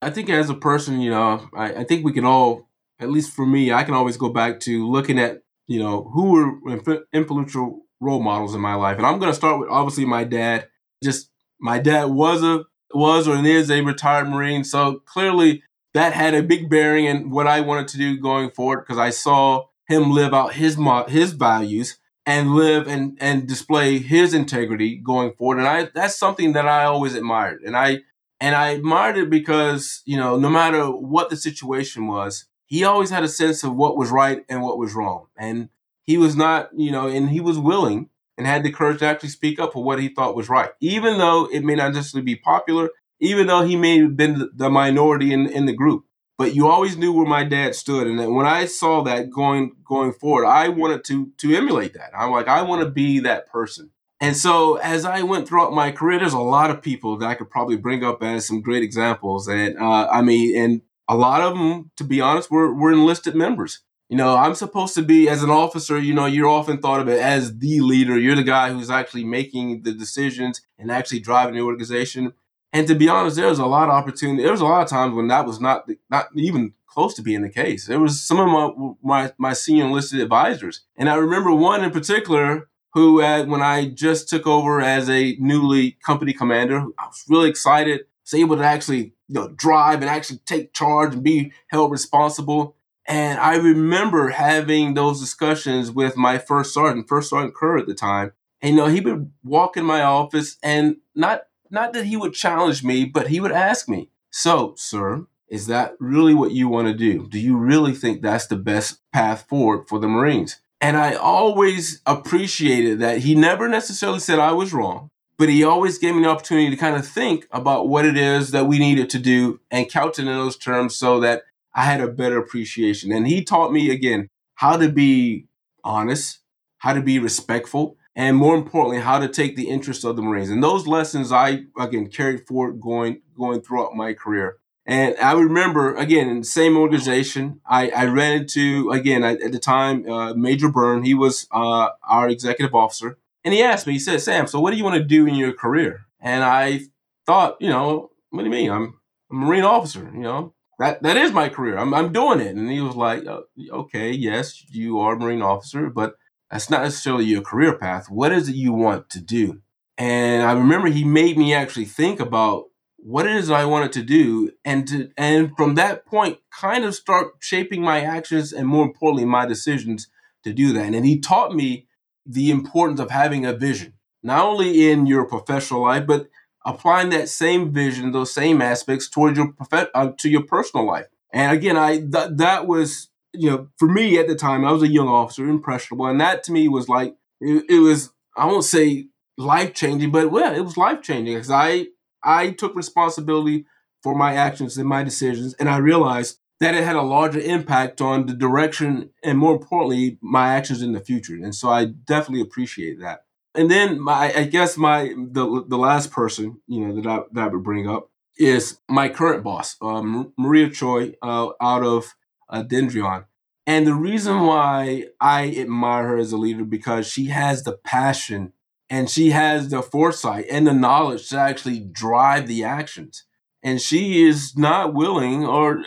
I 0.02 0.10
think 0.10 0.30
as 0.30 0.50
a 0.50 0.56
person, 0.56 1.00
you 1.00 1.10
know, 1.10 1.50
I, 1.56 1.74
I 1.74 1.84
think 1.84 2.06
we 2.06 2.14
can 2.14 2.26
all 2.26 2.70
at 3.00 3.10
least 3.10 3.32
for 3.32 3.46
me, 3.46 3.72
I 3.72 3.84
can 3.84 3.94
always 3.94 4.18
go 4.18 4.30
back 4.30 4.60
to 4.62 4.88
looking 4.90 5.20
at, 5.20 5.44
you 5.68 5.80
know, 5.80 6.10
who 6.14 6.32
were 6.32 7.02
influential 7.14 7.82
role 8.00 8.22
models 8.22 8.56
in 8.56 8.62
my 8.62 8.76
life. 8.76 8.98
And 8.98 9.06
I'm 9.06 9.20
going 9.20 9.32
to 9.32 9.36
start 9.36 9.60
with 9.60 9.70
obviously 9.70 10.06
my 10.06 10.24
dad. 10.24 10.68
Just 11.04 11.30
my 11.60 11.80
dad 11.80 12.06
was 12.06 12.44
a 12.44 12.66
was 12.94 13.28
or 13.28 13.44
is 13.44 13.70
a 13.70 13.82
retired 13.82 14.30
Marine, 14.30 14.64
so 14.64 15.02
clearly 15.06 15.64
that 15.94 16.14
had 16.14 16.34
a 16.34 16.44
big 16.44 16.70
bearing 16.70 17.06
in 17.06 17.30
what 17.30 17.48
I 17.48 17.62
wanted 17.62 17.88
to 17.90 17.98
do 17.98 18.18
going 18.20 18.52
forward 18.52 18.82
because 18.82 18.98
I 18.98 19.10
saw 19.10 19.66
him 19.88 20.12
live 20.12 20.34
out 20.34 20.54
his 20.54 20.78
his 21.08 21.34
values 21.34 21.98
and 22.26 22.56
live 22.56 22.88
and 22.88 23.18
and 23.22 23.48
display 23.48 24.00
his 24.00 24.34
integrity 24.34 24.98
going 24.98 25.34
forward. 25.34 25.60
And 25.60 25.68
I 25.68 25.90
that's 25.94 26.18
something 26.18 26.54
that 26.54 26.68
I 26.68 26.86
always 26.86 27.16
admired. 27.16 27.62
And 27.66 27.76
I 27.76 28.00
And 28.42 28.56
I 28.56 28.70
admired 28.72 29.18
it 29.18 29.30
because, 29.30 30.02
you 30.06 30.18
know, 30.18 30.38
no 30.38 30.50
matter 30.50 30.86
what 30.92 31.30
the 31.30 31.38
situation 31.38 32.08
was, 32.08 32.46
he 32.66 32.84
always 32.84 33.10
had 33.10 33.24
a 33.24 33.28
sense 33.28 33.64
of 33.64 33.76
what 33.76 33.98
was 33.98 34.10
right 34.10 34.44
and 34.50 34.62
what 34.62 34.78
was 34.78 34.94
wrong. 34.94 35.28
And 35.38 35.70
he 36.04 36.18
was 36.18 36.36
not, 36.36 36.70
you 36.78 36.92
know, 36.92 37.08
and 37.08 37.30
he 37.30 37.40
was 37.40 37.58
willing 37.58 38.10
and 38.38 38.46
had 38.46 38.64
the 38.64 38.72
courage 38.72 39.00
to 39.00 39.06
actually 39.06 39.30
speak 39.30 39.60
up 39.60 39.74
for 39.74 39.84
what 39.84 40.00
he 40.00 40.10
thought 40.10 40.36
was 40.36 40.50
right, 40.50 40.72
even 40.80 41.18
though 41.18 41.46
it 41.46 41.64
may 41.64 41.76
not 41.76 41.94
necessarily 41.94 42.26
be 42.26 42.36
popular, 42.36 42.90
even 43.20 43.48
though 43.48 43.64
he 43.66 43.76
may 43.76 44.00
have 44.00 44.18
been 44.18 44.50
the 44.54 44.70
minority 44.70 45.32
in, 45.32 45.48
in 45.48 45.66
the 45.66 45.74
group. 45.74 46.06
But 46.38 46.54
you 46.54 46.68
always 46.68 46.98
knew 46.98 47.14
where 47.14 47.26
my 47.26 47.46
dad 47.46 47.76
stood, 47.76 48.08
and 48.08 48.36
when 48.36 48.46
I 48.46 48.66
saw 48.66 49.02
that 49.04 49.30
going 49.30 49.78
going 49.86 50.12
forward, 50.12 50.46
I 50.46 50.68
wanted 50.68 51.06
to 51.06 51.32
to 51.38 51.56
emulate 51.56 51.94
that. 51.94 52.12
I'm 52.14 52.32
like, 52.32 52.50
I 52.50 52.62
want 52.62 52.84
to 52.84 52.90
be 52.90 53.20
that 53.22 53.48
person. 53.48 53.92
And 54.20 54.36
so 54.36 54.76
as 54.76 55.06
I 55.06 55.22
went 55.22 55.48
throughout 55.48 55.72
my 55.72 55.92
career, 55.92 56.20
there's 56.20 56.34
a 56.34 56.40
lot 56.40 56.72
of 56.72 56.82
people 56.82 57.18
that 57.20 57.28
I 57.28 57.36
could 57.36 57.50
probably 57.50 57.78
bring 57.78 58.04
up 58.04 58.22
as 58.22 58.46
some 58.46 58.62
great 58.62 58.84
examples. 58.84 59.48
And 59.48 59.78
uh, 59.78 60.10
I 60.12 60.22
mean, 60.22 60.58
and 60.58 60.82
a 61.08 61.16
lot 61.16 61.42
of 61.42 61.58
them, 61.58 61.92
to 61.98 62.04
be 62.04 62.22
honest, 62.22 62.52
were, 62.52 62.74
were 62.74 62.92
enlisted 62.92 63.36
members. 63.36 63.82
You 64.10 64.18
know, 64.18 64.36
I'm 64.36 64.54
supposed 64.54 64.94
to 64.96 65.02
be, 65.02 65.28
as 65.28 65.42
an 65.42 65.50
officer, 65.50 65.98
you 65.98 66.14
know, 66.14 66.26
you're 66.26 66.48
often 66.48 66.78
thought 66.78 67.02
of 67.02 67.08
it 67.08 67.20
as 67.20 67.58
the 67.58 67.80
leader. 67.80 68.20
You're 68.20 68.36
the 68.36 68.44
guy 68.44 68.72
who's 68.72 68.92
actually 68.92 69.24
making 69.24 69.82
the 69.82 69.94
decisions 69.94 70.62
and 70.78 70.92
actually 70.92 71.22
driving 71.22 71.56
the 71.56 71.62
organization. 71.62 72.34
And 72.72 72.88
to 72.88 72.96
be 72.96 73.10
honest, 73.10 73.36
there 73.36 73.48
was 73.48 73.60
a 73.60 73.66
lot 73.66 73.90
of 73.90 73.96
opportunity. 73.96 74.44
There 74.44 74.52
was 74.52 74.62
a 74.62 74.66
lot 74.66 74.84
of 74.84 74.90
times 74.90 75.16
when 75.16 75.28
that 75.30 75.46
was 75.46 75.60
not 75.60 75.90
not 76.10 76.28
even 76.36 76.74
close 76.88 77.16
to 77.16 77.24
being 77.24 77.42
the 77.42 77.50
case. 77.50 77.88
There 77.88 78.00
was 78.00 78.22
some 78.22 78.40
of 78.40 78.48
my 78.48 78.94
my, 79.02 79.34
my 79.38 79.54
senior 79.54 79.86
enlisted 79.86 80.20
advisors, 80.20 80.82
and 80.98 81.10
I 81.10 81.16
remember 81.16 81.54
one 81.54 81.84
in 81.84 81.92
particular 81.92 82.68
who, 82.96 83.22
uh, 83.22 83.44
when 83.44 83.62
I 83.62 83.90
just 83.90 84.30
took 84.30 84.48
over 84.48 84.82
as 84.82 85.10
a 85.10 85.36
newly 85.38 85.98
company 86.06 86.32
commander, 86.32 86.78
I 86.98 87.08
was 87.08 87.26
really 87.28 87.50
excited, 87.50 88.02
was 88.24 88.34
able 88.34 88.56
to 88.56 88.64
actually 88.64 89.15
you 89.28 89.36
know, 89.36 89.50
drive 89.50 90.02
and 90.02 90.10
actually 90.10 90.40
take 90.46 90.74
charge 90.74 91.14
and 91.14 91.24
be 91.24 91.52
held 91.68 91.92
responsible. 91.92 92.76
And 93.08 93.40
I 93.40 93.56
remember 93.56 94.30
having 94.30 94.94
those 94.94 95.20
discussions 95.20 95.92
with 95.92 96.18
my 96.18 96.38
first 96.38 96.74
sergeant, 96.74 97.08
first 97.08 97.30
sergeant 97.30 97.56
Kerr 97.56 97.78
at 97.78 97.88
the 97.88 97.94
time. 97.94 98.32
And 98.62 98.72
you 98.72 98.78
know, 98.78 98.88
he 98.88 99.02
would 99.02 99.32
walk 99.44 99.78
in 99.78 99.86
my 99.86 100.02
office 100.02 100.58
and 100.64 100.98
not 101.14 101.44
not 101.70 101.94
that 101.94 102.06
he 102.06 102.18
would 102.18 102.34
challenge 102.34 102.84
me, 102.84 103.06
but 103.06 103.28
he 103.28 103.40
would 103.40 103.52
ask 103.52 103.90
me, 103.90 104.10
"So, 104.32 104.74
sir, 104.78 105.28
is 105.50 105.68
that 105.68 105.96
really 106.00 106.34
what 106.34 106.52
you 106.52 106.68
want 106.68 106.88
to 106.88 106.94
do? 106.94 107.28
Do 107.28 107.40
you 107.40 107.58
really 107.58 107.94
think 107.94 108.22
that's 108.22 108.48
the 108.48 108.56
best 108.56 109.00
path 109.12 109.46
forward 109.48 109.88
for 109.88 110.00
the 110.00 110.08
Marines?" 110.08 110.60
And 110.82 110.98
I 110.98 111.14
always 111.14 112.02
appreciated 112.06 113.00
that 113.00 113.20
he 113.20 113.36
never 113.36 113.68
necessarily 113.68 114.20
said 114.20 114.40
I 114.40 114.52
was 114.52 114.74
wrong, 114.74 115.10
but 115.38 115.50
he 115.50 115.64
always 115.64 115.98
gave 115.98 116.16
me 116.16 116.24
the 116.24 116.30
opportunity 116.30 116.70
to 116.70 116.78
kind 116.78 116.96
of 116.96 117.08
think 117.08 117.48
about 117.52 117.88
what 117.88 118.06
it 118.06 118.18
is 118.18 118.52
that 118.52 118.68
we 118.68 118.80
needed 118.80 119.10
to 119.12 119.20
do 119.20 119.60
and 119.70 119.90
couch 119.90 120.20
it 120.20 120.24
in 120.24 120.28
those 120.28 120.58
terms 120.58 120.96
so 120.96 121.20
that 121.20 121.44
I 121.74 121.84
had 121.84 122.02
a 122.02 122.08
better 122.08 122.38
appreciation. 122.38 123.12
And 123.12 123.28
he 123.28 123.44
taught 123.44 123.74
me 123.74 123.90
again 123.90 124.30
how 124.56 124.78
to 124.78 124.90
be 124.90 125.48
honest, 125.84 126.40
how 126.78 126.94
to 126.94 127.02
be 127.02 127.20
respectful, 127.20 127.98
and 128.16 128.38
more 128.38 128.56
importantly, 128.56 129.02
how 129.02 129.20
to 129.20 129.28
take 129.28 129.56
the 129.56 129.70
interests 129.70 130.06
of 130.06 130.16
the 130.16 130.22
Marines. 130.22 130.50
And 130.50 130.64
those 130.64 130.88
lessons 130.88 131.32
I 131.32 131.66
again 131.78 132.08
carried 132.08 132.48
forward 132.48 132.80
going 132.80 133.22
going 133.38 133.62
throughout 133.62 133.96
my 133.96 134.14
career. 134.14 134.58
And 134.88 135.16
I 135.18 135.34
remember, 135.34 135.96
again, 135.96 136.30
in 136.30 136.40
the 136.40 136.46
same 136.46 136.78
organization, 136.78 137.60
I, 137.66 137.90
I 137.90 138.06
ran 138.06 138.42
into, 138.42 138.92
again, 138.92 139.24
I, 139.24 139.32
at 139.34 139.52
the 139.52 139.58
time, 139.58 140.08
uh, 140.08 140.36
Major 140.36 140.70
Byrne. 140.70 141.04
He 141.04 141.16
was 141.16 141.48
uh, 141.52 141.90
our 142.08 142.30
executive 142.30 142.76
officer. 142.76 143.18
And 143.46 143.54
he 143.54 143.62
asked 143.62 143.86
me, 143.88 143.94
he 143.94 144.00
said, 144.00 144.22
Sam, 144.22 144.48
so 144.48 144.60
what 144.60 144.72
do 144.72 144.78
you 144.78 144.84
want 144.84 144.98
to 144.98 145.04
do 145.04 145.28
in 145.28 145.36
your 145.36 145.54
career? 145.54 146.08
And 146.20 146.44
I 146.44 146.82
thought, 147.28 147.58
you 147.62 147.70
know, 147.70 148.10
what 148.32 148.42
do 148.42 148.46
you 148.46 148.52
mean? 148.52 148.72
I'm 148.72 148.96
a 149.32 149.36
Marine 149.36 149.64
officer, 149.64 150.12
you 150.14 150.22
know, 150.22 150.56
that, 150.80 151.04
that 151.04 151.16
is 151.16 151.32
my 151.32 151.48
career. 151.48 151.78
I'm, 151.78 151.94
I'm 151.94 152.12
doing 152.12 152.40
it. 152.42 152.56
And 152.56 152.70
he 152.70 152.82
was 152.82 152.96
like, 152.96 153.26
uh, 153.28 153.42
okay, 153.72 154.12
yes, 154.12 154.64
you 154.72 155.00
are 155.00 155.14
a 155.14 155.20
Marine 155.20 155.44
officer, 155.44 155.92
but 155.92 156.16
that's 156.50 156.72
not 156.72 156.82
necessarily 156.82 157.26
your 157.26 157.44
career 157.44 157.78
path. 157.78 158.10
What 158.10 158.32
is 158.32 158.50
it 158.50 158.56
you 158.56 158.74
want 158.74 159.10
to 159.12 159.22
do? 159.22 159.62
And 159.98 160.44
I 160.44 160.54
remember 160.54 160.88
he 160.88 161.04
made 161.04 161.38
me 161.38 161.54
actually 161.54 161.86
think 161.86 162.20
about 162.20 162.66
what 162.98 163.28
it 163.28 163.36
is 163.36 163.52
I 163.52 163.66
wanted 163.66 163.94
to 163.94 164.02
do, 164.02 164.52
and 164.66 164.88
to 164.88 165.12
and 165.16 165.56
from 165.56 165.76
that 165.76 166.08
point, 166.08 166.40
kind 166.60 166.84
of 166.84 166.96
start 166.96 167.34
shaping 167.40 167.84
my 167.84 168.02
actions 168.02 168.52
and 168.52 168.68
more 168.68 168.84
importantly, 168.84 169.26
my 169.26 169.46
decisions 169.46 170.10
to 170.44 170.52
do 170.52 170.74
that. 170.74 170.94
And 170.94 171.06
he 171.06 171.20
taught 171.20 171.56
me 171.56 171.88
the 172.26 172.52
importance 172.52 173.00
of 173.00 173.12
having 173.12 173.46
a 173.46 173.54
vision, 173.54 173.94
not 174.24 174.46
only 174.46 174.90
in 174.90 175.06
your 175.06 175.26
professional 175.26 175.84
life, 175.84 176.06
but 176.08 176.30
applying 176.66 177.10
that 177.10 177.30
same 177.30 177.72
vision, 177.72 178.12
those 178.12 178.34
same 178.34 178.62
aspects 178.62 179.10
towards 179.10 179.38
your 179.38 179.52
prof- 179.54 179.90
uh, 179.94 180.12
to 180.18 180.30
your 180.30 180.44
personal 180.44 180.86
life. 180.88 181.06
And 181.32 181.56
again, 181.56 181.78
I 181.78 181.98
th- 182.00 182.32
that 182.38 182.68
was 182.68 183.10
you 183.34 183.50
know 183.50 183.68
for 183.78 183.88
me 183.88 184.18
at 184.18 184.28
the 184.28 184.36
time, 184.36 184.66
I 184.66 184.72
was 184.72 184.84
a 184.84 184.88
young 184.88 185.08
officer, 185.08 185.48
impressionable, 185.48 186.08
and 186.08 186.20
that 186.22 186.44
to 186.46 186.52
me 186.52 186.68
was 186.68 186.90
like 186.90 187.16
it, 187.42 187.66
it 187.70 187.80
was 187.80 188.12
I 188.36 188.46
won't 188.48 188.64
say 188.64 189.08
life 189.38 189.74
changing, 189.74 190.12
but 190.12 190.32
well, 190.32 190.56
it 190.56 190.62
was 190.62 190.78
life 190.78 191.02
changing 191.02 191.36
because 191.36 191.52
I 191.52 191.88
I 192.24 192.52
took 192.52 192.76
responsibility 192.76 193.66
for 194.02 194.16
my 194.16 194.34
actions 194.36 194.78
and 194.78 194.88
my 194.88 195.04
decisions, 195.04 195.54
and 195.56 195.70
I 195.70 195.78
realized 195.78 196.40
that 196.60 196.76
it 196.76 196.84
had 196.84 196.96
a 196.96 197.02
larger 197.02 197.40
impact 197.40 198.02
on 198.02 198.26
the 198.28 198.34
direction 198.34 199.10
and, 199.24 199.38
more 199.38 199.54
importantly, 199.54 200.18
my 200.22 200.56
actions 200.56 200.82
in 200.82 200.94
the 200.94 201.00
future. 201.00 201.36
And 201.36 201.54
so 201.54 201.70
I 201.70 201.86
definitely 201.86 202.42
appreciate 202.42 203.00
that. 203.02 203.26
And 203.54 203.72
then 203.72 204.00
my, 204.00 204.34
I 204.36 204.44
guess 204.44 204.78
my 204.78 205.14
the 205.18 205.64
the 205.68 205.78
last 205.78 206.12
person 206.12 206.62
you 206.68 206.86
know 206.86 206.96
that 206.96 207.08
I 207.08 207.20
that 207.32 207.44
I 207.46 207.48
would 207.48 207.64
bring 207.64 207.90
up 207.90 208.10
is 208.38 208.80
my 208.90 209.08
current 209.08 209.44
boss, 209.44 209.78
um, 209.82 210.34
Maria 210.38 210.70
Choi, 210.70 211.14
uh, 211.22 211.50
out 211.62 211.84
of 211.84 212.16
uh, 212.50 212.64
Dendreon. 212.64 213.26
And 213.66 213.88
the 213.88 213.96
reason 213.96 214.42
why 214.42 215.06
I 215.20 215.56
admire 215.58 216.10
her 216.10 216.18
as 216.18 216.34
a 216.34 216.38
leader 216.38 216.66
because 216.66 217.08
she 217.08 217.28
has 217.28 217.64
the 217.64 217.78
passion 217.78 218.54
and 218.90 219.10
she 219.10 219.32
has 219.32 219.70
the 219.70 219.82
foresight 219.82 220.46
and 220.52 220.68
the 220.68 220.74
knowledge 220.74 221.30
to 221.30 221.40
actually 221.40 221.80
drive 221.80 222.48
the 222.48 222.64
actions. 222.64 223.24
And 223.64 223.82
she 223.82 224.24
is 224.24 224.56
not 224.56 224.94
willing, 224.94 225.44
or 225.46 225.82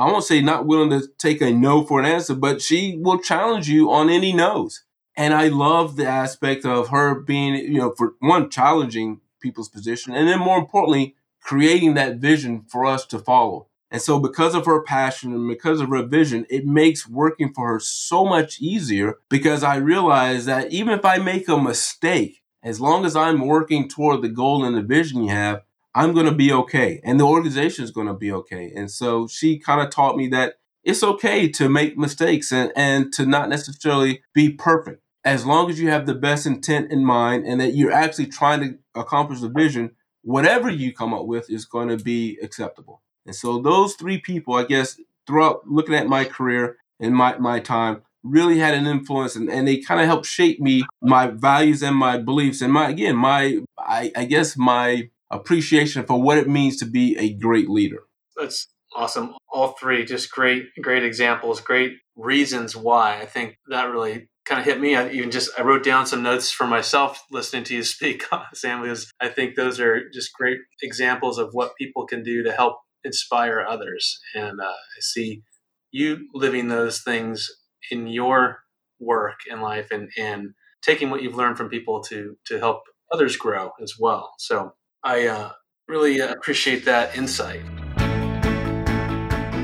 I 0.00 0.10
won't 0.10 0.24
say 0.24 0.40
not 0.40 0.66
willing 0.66 0.90
to 0.90 1.06
take 1.18 1.40
a 1.40 1.50
no 1.50 1.84
for 1.84 2.00
an 2.00 2.06
answer, 2.06 2.34
but 2.34 2.62
she 2.62 2.98
will 3.00 3.18
challenge 3.18 3.68
you 3.68 3.90
on 3.90 4.08
any 4.08 4.32
no's. 4.32 4.84
And 5.16 5.34
I 5.34 5.48
love 5.48 5.96
the 5.96 6.06
aspect 6.06 6.64
of 6.64 6.88
her 6.88 7.14
being, 7.14 7.54
you 7.54 7.78
know, 7.78 7.92
for 7.96 8.14
one, 8.20 8.48
challenging 8.50 9.20
people's 9.40 9.68
position, 9.68 10.14
and 10.14 10.28
then 10.28 10.38
more 10.38 10.58
importantly, 10.58 11.16
creating 11.40 11.94
that 11.94 12.16
vision 12.16 12.64
for 12.68 12.86
us 12.86 13.04
to 13.06 13.18
follow. 13.18 13.66
And 13.90 14.00
so, 14.00 14.20
because 14.20 14.54
of 14.54 14.66
her 14.66 14.82
passion 14.82 15.32
and 15.32 15.48
because 15.48 15.80
of 15.80 15.88
her 15.88 16.04
vision, 16.04 16.46
it 16.48 16.64
makes 16.64 17.08
working 17.08 17.52
for 17.52 17.66
her 17.72 17.80
so 17.80 18.24
much 18.24 18.60
easier 18.60 19.16
because 19.28 19.64
I 19.64 19.76
realize 19.76 20.44
that 20.46 20.72
even 20.72 20.96
if 20.96 21.04
I 21.04 21.18
make 21.18 21.48
a 21.48 21.60
mistake, 21.60 22.42
as 22.62 22.80
long 22.80 23.04
as 23.04 23.16
I'm 23.16 23.46
working 23.46 23.88
toward 23.88 24.22
the 24.22 24.28
goal 24.28 24.64
and 24.64 24.76
the 24.76 24.82
vision 24.82 25.24
you 25.24 25.30
have, 25.30 25.62
I'm 25.94 26.12
going 26.12 26.26
to 26.26 26.34
be 26.34 26.52
okay. 26.52 27.00
And 27.04 27.18
the 27.18 27.26
organization 27.26 27.84
is 27.84 27.90
going 27.90 28.06
to 28.06 28.14
be 28.14 28.32
okay. 28.32 28.72
And 28.74 28.90
so 28.90 29.26
she 29.26 29.58
kind 29.58 29.80
of 29.80 29.90
taught 29.90 30.16
me 30.16 30.28
that 30.28 30.54
it's 30.84 31.02
okay 31.02 31.48
to 31.48 31.68
make 31.68 31.98
mistakes 31.98 32.52
and, 32.52 32.72
and 32.74 33.12
to 33.14 33.26
not 33.26 33.48
necessarily 33.48 34.22
be 34.32 34.50
perfect. 34.50 35.02
As 35.24 35.44
long 35.44 35.68
as 35.68 35.78
you 35.78 35.90
have 35.90 36.06
the 36.06 36.14
best 36.14 36.46
intent 36.46 36.90
in 36.90 37.04
mind 37.04 37.44
and 37.44 37.60
that 37.60 37.74
you're 37.74 37.92
actually 37.92 38.26
trying 38.26 38.60
to 38.60 38.78
accomplish 38.94 39.40
the 39.40 39.50
vision, 39.50 39.90
whatever 40.22 40.70
you 40.70 40.92
come 40.92 41.12
up 41.12 41.26
with 41.26 41.50
is 41.50 41.66
going 41.66 41.88
to 41.88 42.02
be 42.02 42.38
acceptable. 42.42 43.02
And 43.26 43.34
so 43.34 43.60
those 43.60 43.94
three 43.94 44.18
people, 44.18 44.54
I 44.54 44.64
guess, 44.64 44.98
throughout 45.26 45.68
looking 45.68 45.94
at 45.94 46.06
my 46.06 46.24
career 46.24 46.76
and 46.98 47.14
my, 47.14 47.36
my 47.38 47.60
time, 47.60 48.02
really 48.22 48.58
had 48.58 48.74
an 48.74 48.86
influence 48.86 49.34
and, 49.34 49.48
and 49.50 49.66
they 49.66 49.78
kind 49.78 50.00
of 50.00 50.06
helped 50.06 50.26
shape 50.26 50.60
me 50.60 50.84
my 51.00 51.26
values 51.28 51.82
and 51.82 51.96
my 51.96 52.18
beliefs 52.18 52.60
and 52.60 52.70
my 52.70 52.90
again 52.90 53.16
my 53.16 53.58
I, 53.78 54.12
I 54.14 54.24
guess 54.26 54.58
my 54.58 55.08
appreciation 55.30 56.04
for 56.04 56.20
what 56.20 56.38
it 56.38 56.48
means 56.48 56.76
to 56.78 56.86
be 56.86 57.16
a 57.18 57.32
great 57.32 57.68
leader. 57.68 58.04
That's 58.36 58.68
awesome. 58.94 59.34
All 59.52 59.68
three 59.80 60.04
just 60.04 60.30
great 60.30 60.66
great 60.80 61.04
examples 61.04 61.60
great 61.60 61.94
reasons 62.16 62.76
why. 62.76 63.20
I 63.20 63.26
think 63.26 63.56
that 63.68 63.90
really 63.90 64.28
kind 64.44 64.58
of 64.58 64.64
hit 64.64 64.80
me. 64.80 64.96
I 64.96 65.10
even 65.10 65.30
just 65.30 65.50
i 65.58 65.62
wrote 65.62 65.84
down 65.84 66.06
some 66.06 66.22
notes 66.22 66.50
for 66.50 66.66
myself 66.66 67.22
listening 67.30 67.64
to 67.64 67.74
you 67.74 67.82
speak 67.84 68.24
sam 68.54 68.82
because 68.82 69.10
i 69.20 69.28
think 69.28 69.54
those 69.54 69.80
are 69.80 70.08
just 70.10 70.32
great 70.32 70.58
examples 70.82 71.38
of 71.38 71.50
what 71.52 71.76
people 71.76 72.06
can 72.06 72.22
do 72.22 72.42
to 72.42 72.52
help 72.52 72.78
inspire 73.04 73.64
others. 73.66 74.20
And 74.34 74.60
uh, 74.60 74.64
i 74.64 75.00
see 75.00 75.42
you 75.92 76.28
living 76.34 76.68
those 76.68 77.02
things 77.02 77.48
in 77.90 78.06
your 78.06 78.60
work 79.00 79.40
in 79.50 79.60
life 79.60 79.90
and, 79.90 80.10
and 80.16 80.50
taking 80.82 81.10
what 81.10 81.22
you've 81.22 81.34
learned 81.34 81.56
from 81.56 81.68
people 81.68 82.02
to 82.02 82.36
to 82.46 82.58
help 82.58 82.82
others 83.12 83.36
grow 83.36 83.72
as 83.82 83.94
well. 83.98 84.34
So 84.38 84.72
I 85.02 85.26
uh, 85.28 85.50
really 85.88 86.20
appreciate 86.20 86.84
that 86.84 87.16
insight. 87.16 87.62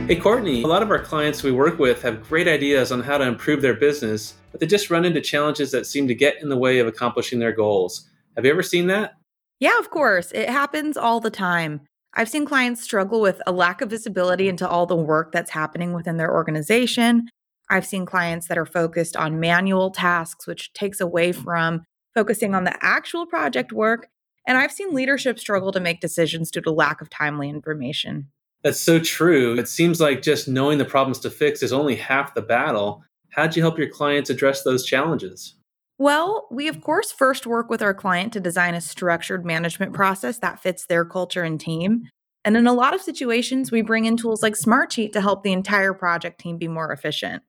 Hey, 0.06 0.16
Courtney, 0.16 0.62
a 0.62 0.66
lot 0.66 0.82
of 0.82 0.90
our 0.90 0.98
clients 0.98 1.42
we 1.42 1.52
work 1.52 1.78
with 1.78 2.00
have 2.02 2.22
great 2.22 2.48
ideas 2.48 2.90
on 2.90 3.00
how 3.00 3.18
to 3.18 3.26
improve 3.26 3.60
their 3.60 3.74
business, 3.74 4.34
but 4.52 4.60
they 4.60 4.66
just 4.66 4.88
run 4.88 5.04
into 5.04 5.20
challenges 5.20 5.72
that 5.72 5.84
seem 5.84 6.08
to 6.08 6.14
get 6.14 6.40
in 6.40 6.48
the 6.48 6.56
way 6.56 6.78
of 6.78 6.86
accomplishing 6.86 7.38
their 7.38 7.52
goals. 7.52 8.08
Have 8.36 8.44
you 8.44 8.50
ever 8.50 8.62
seen 8.62 8.86
that? 8.86 9.14
Yeah, 9.60 9.78
of 9.78 9.90
course. 9.90 10.32
It 10.32 10.48
happens 10.48 10.96
all 10.96 11.20
the 11.20 11.30
time. 11.30 11.80
I've 12.14 12.30
seen 12.30 12.46
clients 12.46 12.82
struggle 12.82 13.20
with 13.20 13.42
a 13.46 13.52
lack 13.52 13.80
of 13.82 13.90
visibility 13.90 14.48
into 14.48 14.66
all 14.66 14.86
the 14.86 14.96
work 14.96 15.32
that's 15.32 15.50
happening 15.50 15.92
within 15.92 16.16
their 16.16 16.32
organization. 16.32 17.28
I've 17.68 17.84
seen 17.84 18.06
clients 18.06 18.48
that 18.48 18.56
are 18.56 18.64
focused 18.64 19.16
on 19.16 19.40
manual 19.40 19.90
tasks, 19.90 20.46
which 20.46 20.72
takes 20.72 21.00
away 21.00 21.32
from 21.32 21.82
focusing 22.14 22.54
on 22.54 22.64
the 22.64 22.76
actual 22.82 23.26
project 23.26 23.72
work. 23.72 24.08
And 24.46 24.56
I've 24.56 24.72
seen 24.72 24.94
leadership 24.94 25.38
struggle 25.38 25.72
to 25.72 25.80
make 25.80 26.00
decisions 26.00 26.50
due 26.50 26.60
to 26.60 26.70
lack 26.70 27.00
of 27.00 27.10
timely 27.10 27.48
information. 27.48 28.28
That's 28.62 28.80
so 28.80 28.98
true. 28.98 29.58
It 29.58 29.68
seems 29.68 30.00
like 30.00 30.22
just 30.22 30.48
knowing 30.48 30.78
the 30.78 30.84
problems 30.84 31.18
to 31.20 31.30
fix 31.30 31.62
is 31.62 31.72
only 31.72 31.96
half 31.96 32.34
the 32.34 32.42
battle. 32.42 33.04
How'd 33.30 33.54
you 33.56 33.62
help 33.62 33.78
your 33.78 33.88
clients 33.88 34.30
address 34.30 34.62
those 34.62 34.84
challenges? 34.84 35.54
Well, 35.98 36.46
we 36.50 36.68
of 36.68 36.80
course 36.80 37.10
first 37.10 37.46
work 37.46 37.70
with 37.70 37.82
our 37.82 37.94
client 37.94 38.32
to 38.34 38.40
design 38.40 38.74
a 38.74 38.80
structured 38.80 39.44
management 39.46 39.92
process 39.92 40.38
that 40.38 40.60
fits 40.60 40.86
their 40.86 41.04
culture 41.04 41.42
and 41.42 41.60
team. 41.60 42.08
And 42.44 42.56
in 42.56 42.66
a 42.66 42.72
lot 42.72 42.94
of 42.94 43.00
situations, 43.00 43.72
we 43.72 43.82
bring 43.82 44.04
in 44.04 44.16
tools 44.16 44.42
like 44.42 44.54
Smartsheet 44.54 45.12
to 45.12 45.20
help 45.20 45.42
the 45.42 45.52
entire 45.52 45.94
project 45.94 46.40
team 46.40 46.58
be 46.58 46.68
more 46.68 46.92
efficient. 46.92 47.42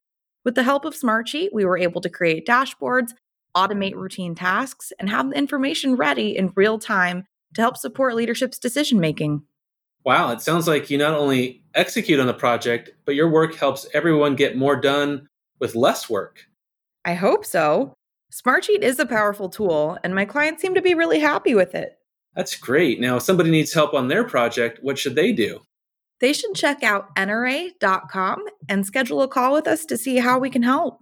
With 0.43 0.55
the 0.55 0.63
help 0.63 0.85
of 0.85 0.95
Smartsheet, 0.95 1.49
we 1.53 1.65
were 1.65 1.77
able 1.77 2.01
to 2.01 2.09
create 2.09 2.47
dashboards, 2.47 3.11
automate 3.57 3.95
routine 3.95 4.35
tasks, 4.35 4.93
and 4.99 5.09
have 5.09 5.29
the 5.29 5.37
information 5.37 5.95
ready 5.95 6.37
in 6.37 6.53
real 6.55 6.77
time 6.77 7.25
to 7.55 7.61
help 7.61 7.77
support 7.77 8.15
leadership's 8.15 8.59
decision 8.59 8.99
making. 8.99 9.41
Wow, 10.03 10.31
it 10.31 10.41
sounds 10.41 10.67
like 10.67 10.89
you 10.89 10.97
not 10.97 11.15
only 11.15 11.63
execute 11.73 12.19
on 12.19 12.27
the 12.27 12.33
project, 12.33 12.91
but 13.05 13.15
your 13.15 13.29
work 13.29 13.55
helps 13.55 13.87
everyone 13.93 14.35
get 14.35 14.55
more 14.55 14.75
done 14.75 15.27
with 15.59 15.75
less 15.75 16.09
work. 16.09 16.45
I 17.03 17.15
hope 17.15 17.45
so. 17.45 17.93
Smartsheet 18.31 18.83
is 18.83 18.99
a 18.99 19.05
powerful 19.05 19.49
tool, 19.49 19.97
and 20.03 20.13
my 20.13 20.25
clients 20.25 20.61
seem 20.61 20.75
to 20.75 20.81
be 20.81 20.93
really 20.93 21.19
happy 21.19 21.55
with 21.55 21.73
it. 21.73 21.97
That's 22.35 22.55
great. 22.55 22.99
Now, 22.99 23.17
if 23.17 23.23
somebody 23.23 23.49
needs 23.49 23.73
help 23.73 23.93
on 23.93 24.07
their 24.07 24.23
project, 24.23 24.79
what 24.83 24.99
should 24.99 25.15
they 25.15 25.31
do? 25.31 25.59
They 26.19 26.33
should 26.33 26.53
check 26.55 26.83
out 26.83 27.15
enterey.com 27.15 28.45
and 28.69 28.85
schedule 28.85 29.21
a 29.21 29.27
call 29.27 29.53
with 29.53 29.67
us 29.67 29.85
to 29.85 29.97
see 29.97 30.17
how 30.17 30.39
we 30.39 30.49
can 30.49 30.63
help. 30.63 30.99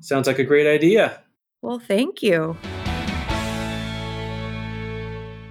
Sounds 0.00 0.26
like 0.26 0.38
a 0.38 0.44
great 0.44 0.66
idea. 0.66 1.22
Well, 1.62 1.78
thank 1.78 2.22
you. 2.22 2.56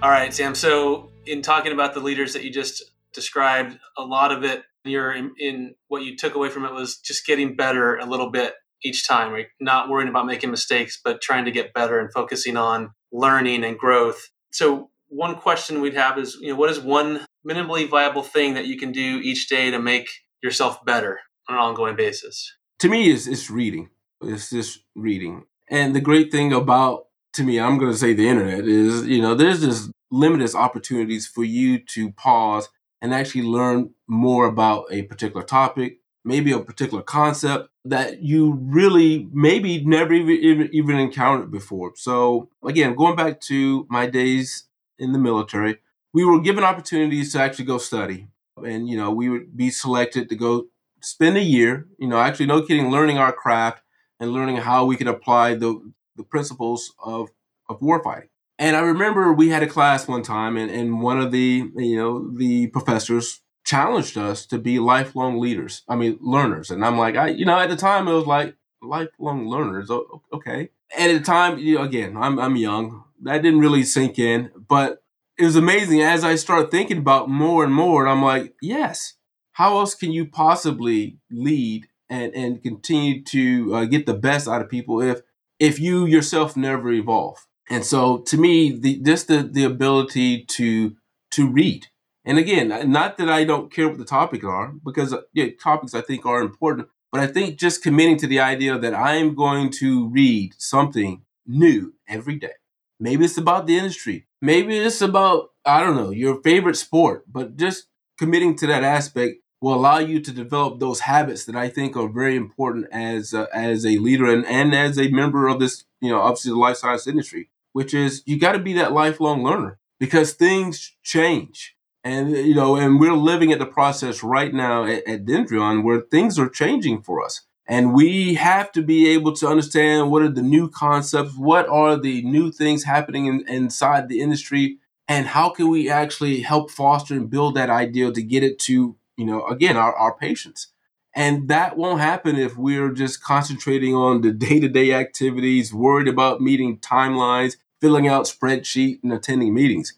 All 0.02 0.10
right, 0.10 0.32
Sam. 0.32 0.54
So, 0.54 1.10
in 1.26 1.42
talking 1.42 1.72
about 1.72 1.94
the 1.94 2.00
leaders 2.00 2.32
that 2.32 2.42
you 2.42 2.50
just 2.50 2.82
described, 3.12 3.78
a 3.96 4.02
lot 4.02 4.32
of 4.32 4.42
it, 4.42 4.62
you're 4.84 5.12
in, 5.12 5.32
in 5.38 5.74
what 5.88 6.02
you 6.02 6.16
took 6.16 6.34
away 6.34 6.48
from 6.48 6.64
it 6.64 6.72
was 6.72 6.96
just 6.96 7.26
getting 7.26 7.54
better 7.54 7.96
a 7.96 8.06
little 8.06 8.30
bit 8.30 8.54
each 8.82 9.06
time, 9.06 9.32
right? 9.32 9.46
Not 9.60 9.88
worrying 9.88 10.08
about 10.08 10.26
making 10.26 10.50
mistakes, 10.50 10.98
but 11.02 11.20
trying 11.20 11.44
to 11.44 11.50
get 11.50 11.74
better 11.74 12.00
and 12.00 12.10
focusing 12.12 12.56
on 12.56 12.90
learning 13.12 13.62
and 13.62 13.78
growth. 13.78 14.30
So, 14.50 14.90
one 15.08 15.36
question 15.36 15.80
we'd 15.80 15.94
have 15.94 16.18
is, 16.18 16.36
you 16.40 16.48
know, 16.48 16.56
what 16.56 16.70
is 16.70 16.80
one 16.80 17.24
minimally 17.46 17.88
viable 17.88 18.22
thing 18.22 18.54
that 18.54 18.66
you 18.66 18.76
can 18.78 18.90
do 18.90 19.20
each 19.22 19.48
day 19.48 19.70
to 19.70 19.78
make 19.78 20.08
yourself 20.42 20.84
better 20.84 21.20
on 21.48 21.56
an 21.56 21.60
ongoing 21.60 21.94
basis? 21.94 22.52
To 22.80 22.88
me, 22.88 23.10
it's, 23.12 23.26
it's 23.28 23.50
reading. 23.50 23.90
It's 24.22 24.50
just 24.50 24.80
reading. 24.96 25.44
And 25.70 25.94
the 25.94 26.00
great 26.00 26.32
thing 26.32 26.52
about, 26.52 27.06
to 27.34 27.44
me, 27.44 27.60
I'm 27.60 27.78
going 27.78 27.92
to 27.92 27.96
say 27.96 28.12
the 28.12 28.28
internet 28.28 28.66
is, 28.66 29.06
you 29.06 29.22
know, 29.22 29.36
there's 29.36 29.60
just 29.60 29.90
limitless 30.10 30.56
opportunities 30.56 31.28
for 31.28 31.44
you 31.44 31.78
to 31.78 32.10
pause 32.10 32.68
and 33.00 33.14
actually 33.14 33.44
learn 33.44 33.90
more 34.08 34.46
about 34.46 34.86
a 34.90 35.02
particular 35.02 35.46
topic, 35.46 36.00
maybe 36.24 36.50
a 36.50 36.58
particular 36.58 37.04
concept 37.04 37.68
that 37.84 38.20
you 38.20 38.58
really 38.60 39.28
maybe 39.32 39.82
never 39.84 40.12
even, 40.12 40.68
even 40.72 40.98
encountered 40.98 41.52
before. 41.52 41.92
So 41.94 42.50
again, 42.64 42.96
going 42.96 43.14
back 43.14 43.40
to 43.42 43.86
my 43.88 44.06
days 44.06 44.64
in 44.98 45.12
the 45.12 45.18
military, 45.18 45.78
we 46.12 46.24
were 46.24 46.40
given 46.40 46.64
opportunities 46.64 47.32
to 47.32 47.40
actually 47.40 47.66
go 47.66 47.78
study. 47.78 48.26
And, 48.56 48.88
you 48.88 48.96
know, 48.96 49.12
we 49.12 49.28
would 49.28 49.56
be 49.56 49.70
selected 49.70 50.28
to 50.28 50.34
go 50.34 50.66
spend 51.00 51.36
a 51.36 51.42
year, 51.42 51.86
you 51.98 52.08
know, 52.08 52.18
actually, 52.18 52.46
no 52.46 52.60
kidding, 52.60 52.90
learning 52.90 53.16
our 53.16 53.32
craft 53.32 53.82
and 54.20 54.32
learning 54.32 54.56
how 54.56 54.84
we 54.84 54.96
could 54.96 55.08
apply 55.08 55.54
the, 55.54 55.92
the 56.16 56.22
principles 56.22 56.94
of, 57.02 57.30
of 57.68 57.80
warfighting. 57.80 58.28
And 58.58 58.76
I 58.76 58.80
remember 58.80 59.32
we 59.32 59.48
had 59.48 59.62
a 59.62 59.66
class 59.66 60.06
one 60.06 60.22
time, 60.22 60.58
and, 60.58 60.70
and 60.70 61.00
one 61.00 61.18
of 61.18 61.32
the, 61.32 61.70
you 61.74 61.96
know, 61.96 62.30
the 62.30 62.66
professors 62.66 63.40
challenged 63.64 64.18
us 64.18 64.44
to 64.46 64.58
be 64.58 64.78
lifelong 64.78 65.40
leaders. 65.40 65.82
I 65.88 65.96
mean, 65.96 66.18
learners. 66.20 66.70
And 66.70 66.84
I'm 66.84 66.98
like, 66.98 67.16
I, 67.16 67.28
you 67.28 67.46
know, 67.46 67.58
at 67.58 67.70
the 67.70 67.76
time 67.76 68.06
it 68.06 68.12
was 68.12 68.26
like 68.26 68.56
lifelong 68.82 69.48
learners. 69.48 69.90
Okay. 70.32 70.70
And 70.96 71.12
at 71.12 71.18
the 71.18 71.24
time, 71.24 71.58
you 71.58 71.76
know, 71.76 71.84
again, 71.84 72.16
I'm, 72.16 72.38
I'm 72.38 72.56
young. 72.56 73.04
That 73.22 73.42
didn't 73.42 73.60
really 73.60 73.82
sink 73.82 74.18
in, 74.18 74.50
but 74.68 75.02
it 75.38 75.44
was 75.44 75.56
amazing 75.56 76.02
as 76.02 76.24
I 76.24 76.34
started 76.34 76.70
thinking 76.70 76.98
about 76.98 77.30
more 77.30 77.64
and 77.64 77.72
more. 77.72 78.02
And 78.02 78.10
I'm 78.10 78.22
like, 78.22 78.54
yes, 78.60 79.14
how 79.52 79.78
else 79.78 79.94
can 79.94 80.12
you 80.12 80.26
possibly 80.26 81.18
lead 81.30 81.86
and, 82.10 82.34
and 82.34 82.62
continue 82.62 83.22
to 83.24 83.74
uh, 83.74 83.84
get 83.86 84.04
the 84.04 84.14
best 84.14 84.46
out 84.46 84.60
of 84.60 84.68
people 84.68 85.00
if, 85.00 85.22
if 85.58 85.78
you 85.78 86.04
yourself 86.04 86.56
never 86.56 86.92
evolve? 86.92 87.46
And 87.70 87.84
so 87.84 88.18
to 88.18 88.36
me, 88.36 88.72
the, 88.78 89.00
just 89.00 89.28
the, 89.28 89.42
the 89.42 89.64
ability 89.64 90.44
to, 90.44 90.96
to 91.30 91.48
read. 91.48 91.86
And 92.24 92.36
again, 92.36 92.90
not 92.90 93.16
that 93.16 93.30
I 93.30 93.44
don't 93.44 93.72
care 93.72 93.88
what 93.88 93.98
the 93.98 94.04
topics 94.04 94.44
are, 94.44 94.74
because 94.84 95.14
uh, 95.14 95.22
yeah, 95.32 95.46
topics 95.62 95.94
I 95.94 96.02
think 96.02 96.26
are 96.26 96.42
important, 96.42 96.88
but 97.10 97.20
I 97.20 97.26
think 97.26 97.58
just 97.58 97.82
committing 97.82 98.18
to 98.18 98.26
the 98.26 98.40
idea 98.40 98.78
that 98.78 98.94
I'm 98.94 99.34
going 99.34 99.70
to 99.78 100.08
read 100.08 100.54
something 100.58 101.22
new 101.46 101.94
every 102.06 102.36
day. 102.36 102.52
Maybe 102.98 103.24
it's 103.24 103.38
about 103.38 103.66
the 103.66 103.78
industry. 103.78 104.26
Maybe 104.42 104.76
it's 104.76 105.00
about, 105.00 105.50
I 105.64 105.80
don't 105.80 105.96
know, 105.96 106.10
your 106.10 106.42
favorite 106.42 106.76
sport, 106.76 107.24
but 107.26 107.56
just 107.56 107.86
committing 108.18 108.56
to 108.56 108.66
that 108.66 108.84
aspect 108.84 109.36
will 109.60 109.74
allow 109.74 109.98
you 109.98 110.20
to 110.20 110.32
develop 110.32 110.80
those 110.80 111.00
habits 111.00 111.44
that 111.44 111.56
I 111.56 111.68
think 111.68 111.96
are 111.96 112.08
very 112.08 112.36
important 112.36 112.86
as 112.92 113.34
as 113.34 113.84
a 113.84 113.98
leader 113.98 114.26
and, 114.26 114.46
and 114.46 114.74
as 114.74 114.98
a 114.98 115.08
member 115.08 115.48
of 115.48 115.60
this, 115.60 115.84
you 116.00 116.10
know, 116.10 116.20
obviously 116.20 116.50
the 116.50 116.58
life 116.58 116.78
science 116.78 117.06
industry, 117.06 117.50
which 117.72 117.92
is 117.92 118.22
you 118.26 118.38
got 118.38 118.52
to 118.52 118.58
be 118.58 118.72
that 118.74 118.92
lifelong 118.92 119.42
learner 119.42 119.78
because 119.98 120.32
things 120.32 120.96
change. 121.02 121.76
And 122.02 122.30
you 122.30 122.54
know, 122.54 122.76
and 122.76 122.98
we're 122.98 123.12
living 123.12 123.52
at 123.52 123.58
the 123.58 123.66
process 123.66 124.22
right 124.22 124.52
now 124.54 124.84
at, 124.84 125.06
at 125.06 125.26
Dendreon 125.26 125.84
where 125.84 126.00
things 126.00 126.38
are 126.38 126.48
changing 126.48 127.02
for 127.02 127.22
us. 127.22 127.42
And 127.66 127.94
we 127.94 128.34
have 128.34 128.72
to 128.72 128.82
be 128.82 129.08
able 129.10 129.32
to 129.36 129.46
understand 129.46 130.10
what 130.10 130.22
are 130.22 130.28
the 130.28 130.42
new 130.42 130.68
concepts, 130.68 131.36
what 131.36 131.68
are 131.68 131.96
the 131.96 132.22
new 132.22 132.50
things 132.50 132.82
happening 132.82 133.26
in, 133.26 133.46
inside 133.46 134.08
the 134.08 134.20
industry, 134.20 134.78
and 135.06 135.26
how 135.26 135.50
can 135.50 135.68
we 135.68 135.88
actually 135.88 136.40
help 136.40 136.70
foster 136.70 137.14
and 137.14 137.30
build 137.30 137.54
that 137.54 137.70
ideal 137.70 138.12
to 138.12 138.22
get 138.22 138.42
it 138.42 138.58
to, 138.60 138.96
you 139.20 139.26
know, 139.26 139.46
again, 139.46 139.76
our, 139.76 139.94
our 139.94 140.14
patients. 140.14 140.68
And 141.14 141.48
that 141.48 141.76
won't 141.76 142.00
happen 142.00 142.36
if 142.36 142.56
we're 142.56 142.90
just 142.90 143.22
concentrating 143.22 143.94
on 143.94 144.22
the 144.22 144.32
day 144.32 144.60
to 144.60 144.68
day 144.68 144.92
activities, 144.94 145.74
worried 145.74 146.08
about 146.08 146.40
meeting 146.40 146.78
timelines, 146.78 147.56
filling 147.80 148.08
out 148.08 148.24
spreadsheet, 148.24 149.00
and 149.02 149.12
attending 149.12 149.52
meetings. 149.52 149.92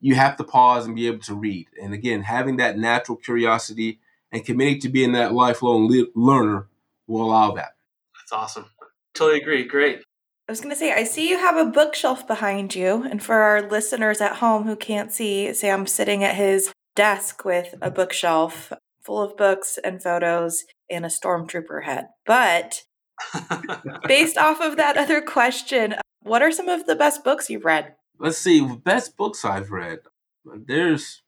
You 0.00 0.14
have 0.14 0.36
to 0.36 0.44
pause 0.44 0.86
and 0.86 0.94
be 0.94 1.08
able 1.08 1.24
to 1.24 1.34
read. 1.34 1.66
And 1.82 1.92
again, 1.92 2.22
having 2.22 2.58
that 2.58 2.78
natural 2.78 3.16
curiosity 3.16 3.98
and 4.30 4.44
committing 4.44 4.80
to 4.82 4.88
being 4.88 5.12
that 5.12 5.32
lifelong 5.32 5.88
le- 5.88 6.06
learner 6.14 6.68
will 7.08 7.24
allow 7.24 7.50
that. 7.52 7.74
That's 8.14 8.32
awesome. 8.32 8.66
Totally 9.14 9.40
agree. 9.40 9.64
Great. 9.64 10.04
I 10.48 10.52
was 10.52 10.60
going 10.60 10.72
to 10.72 10.78
say, 10.78 10.92
I 10.92 11.04
see 11.04 11.28
you 11.28 11.38
have 11.38 11.56
a 11.56 11.70
bookshelf 11.70 12.26
behind 12.26 12.74
you. 12.74 13.04
And 13.10 13.22
for 13.22 13.36
our 13.36 13.60
listeners 13.60 14.20
at 14.20 14.36
home 14.36 14.64
who 14.64 14.76
can't 14.76 15.12
see, 15.12 15.52
Sam 15.52 15.86
sitting 15.86 16.22
at 16.22 16.36
his 16.36 16.72
desk 16.98 17.44
with 17.44 17.76
a 17.80 17.92
bookshelf 17.92 18.72
full 19.00 19.22
of 19.22 19.36
books 19.36 19.78
and 19.84 20.02
photos 20.02 20.64
and 20.90 21.04
a 21.04 21.08
stormtrooper 21.08 21.84
head. 21.84 22.08
But 22.26 22.82
based 24.08 24.36
off 24.46 24.60
of 24.60 24.76
that 24.78 24.96
other 24.96 25.20
question, 25.20 25.94
what 26.24 26.42
are 26.42 26.50
some 26.50 26.68
of 26.68 26.86
the 26.86 26.96
best 26.96 27.22
books 27.22 27.48
you've 27.48 27.64
read? 27.64 27.94
Let's 28.18 28.38
see, 28.38 28.66
best 28.66 29.16
books 29.16 29.44
I've 29.44 29.70
read. 29.70 30.00
There's, 30.44 31.22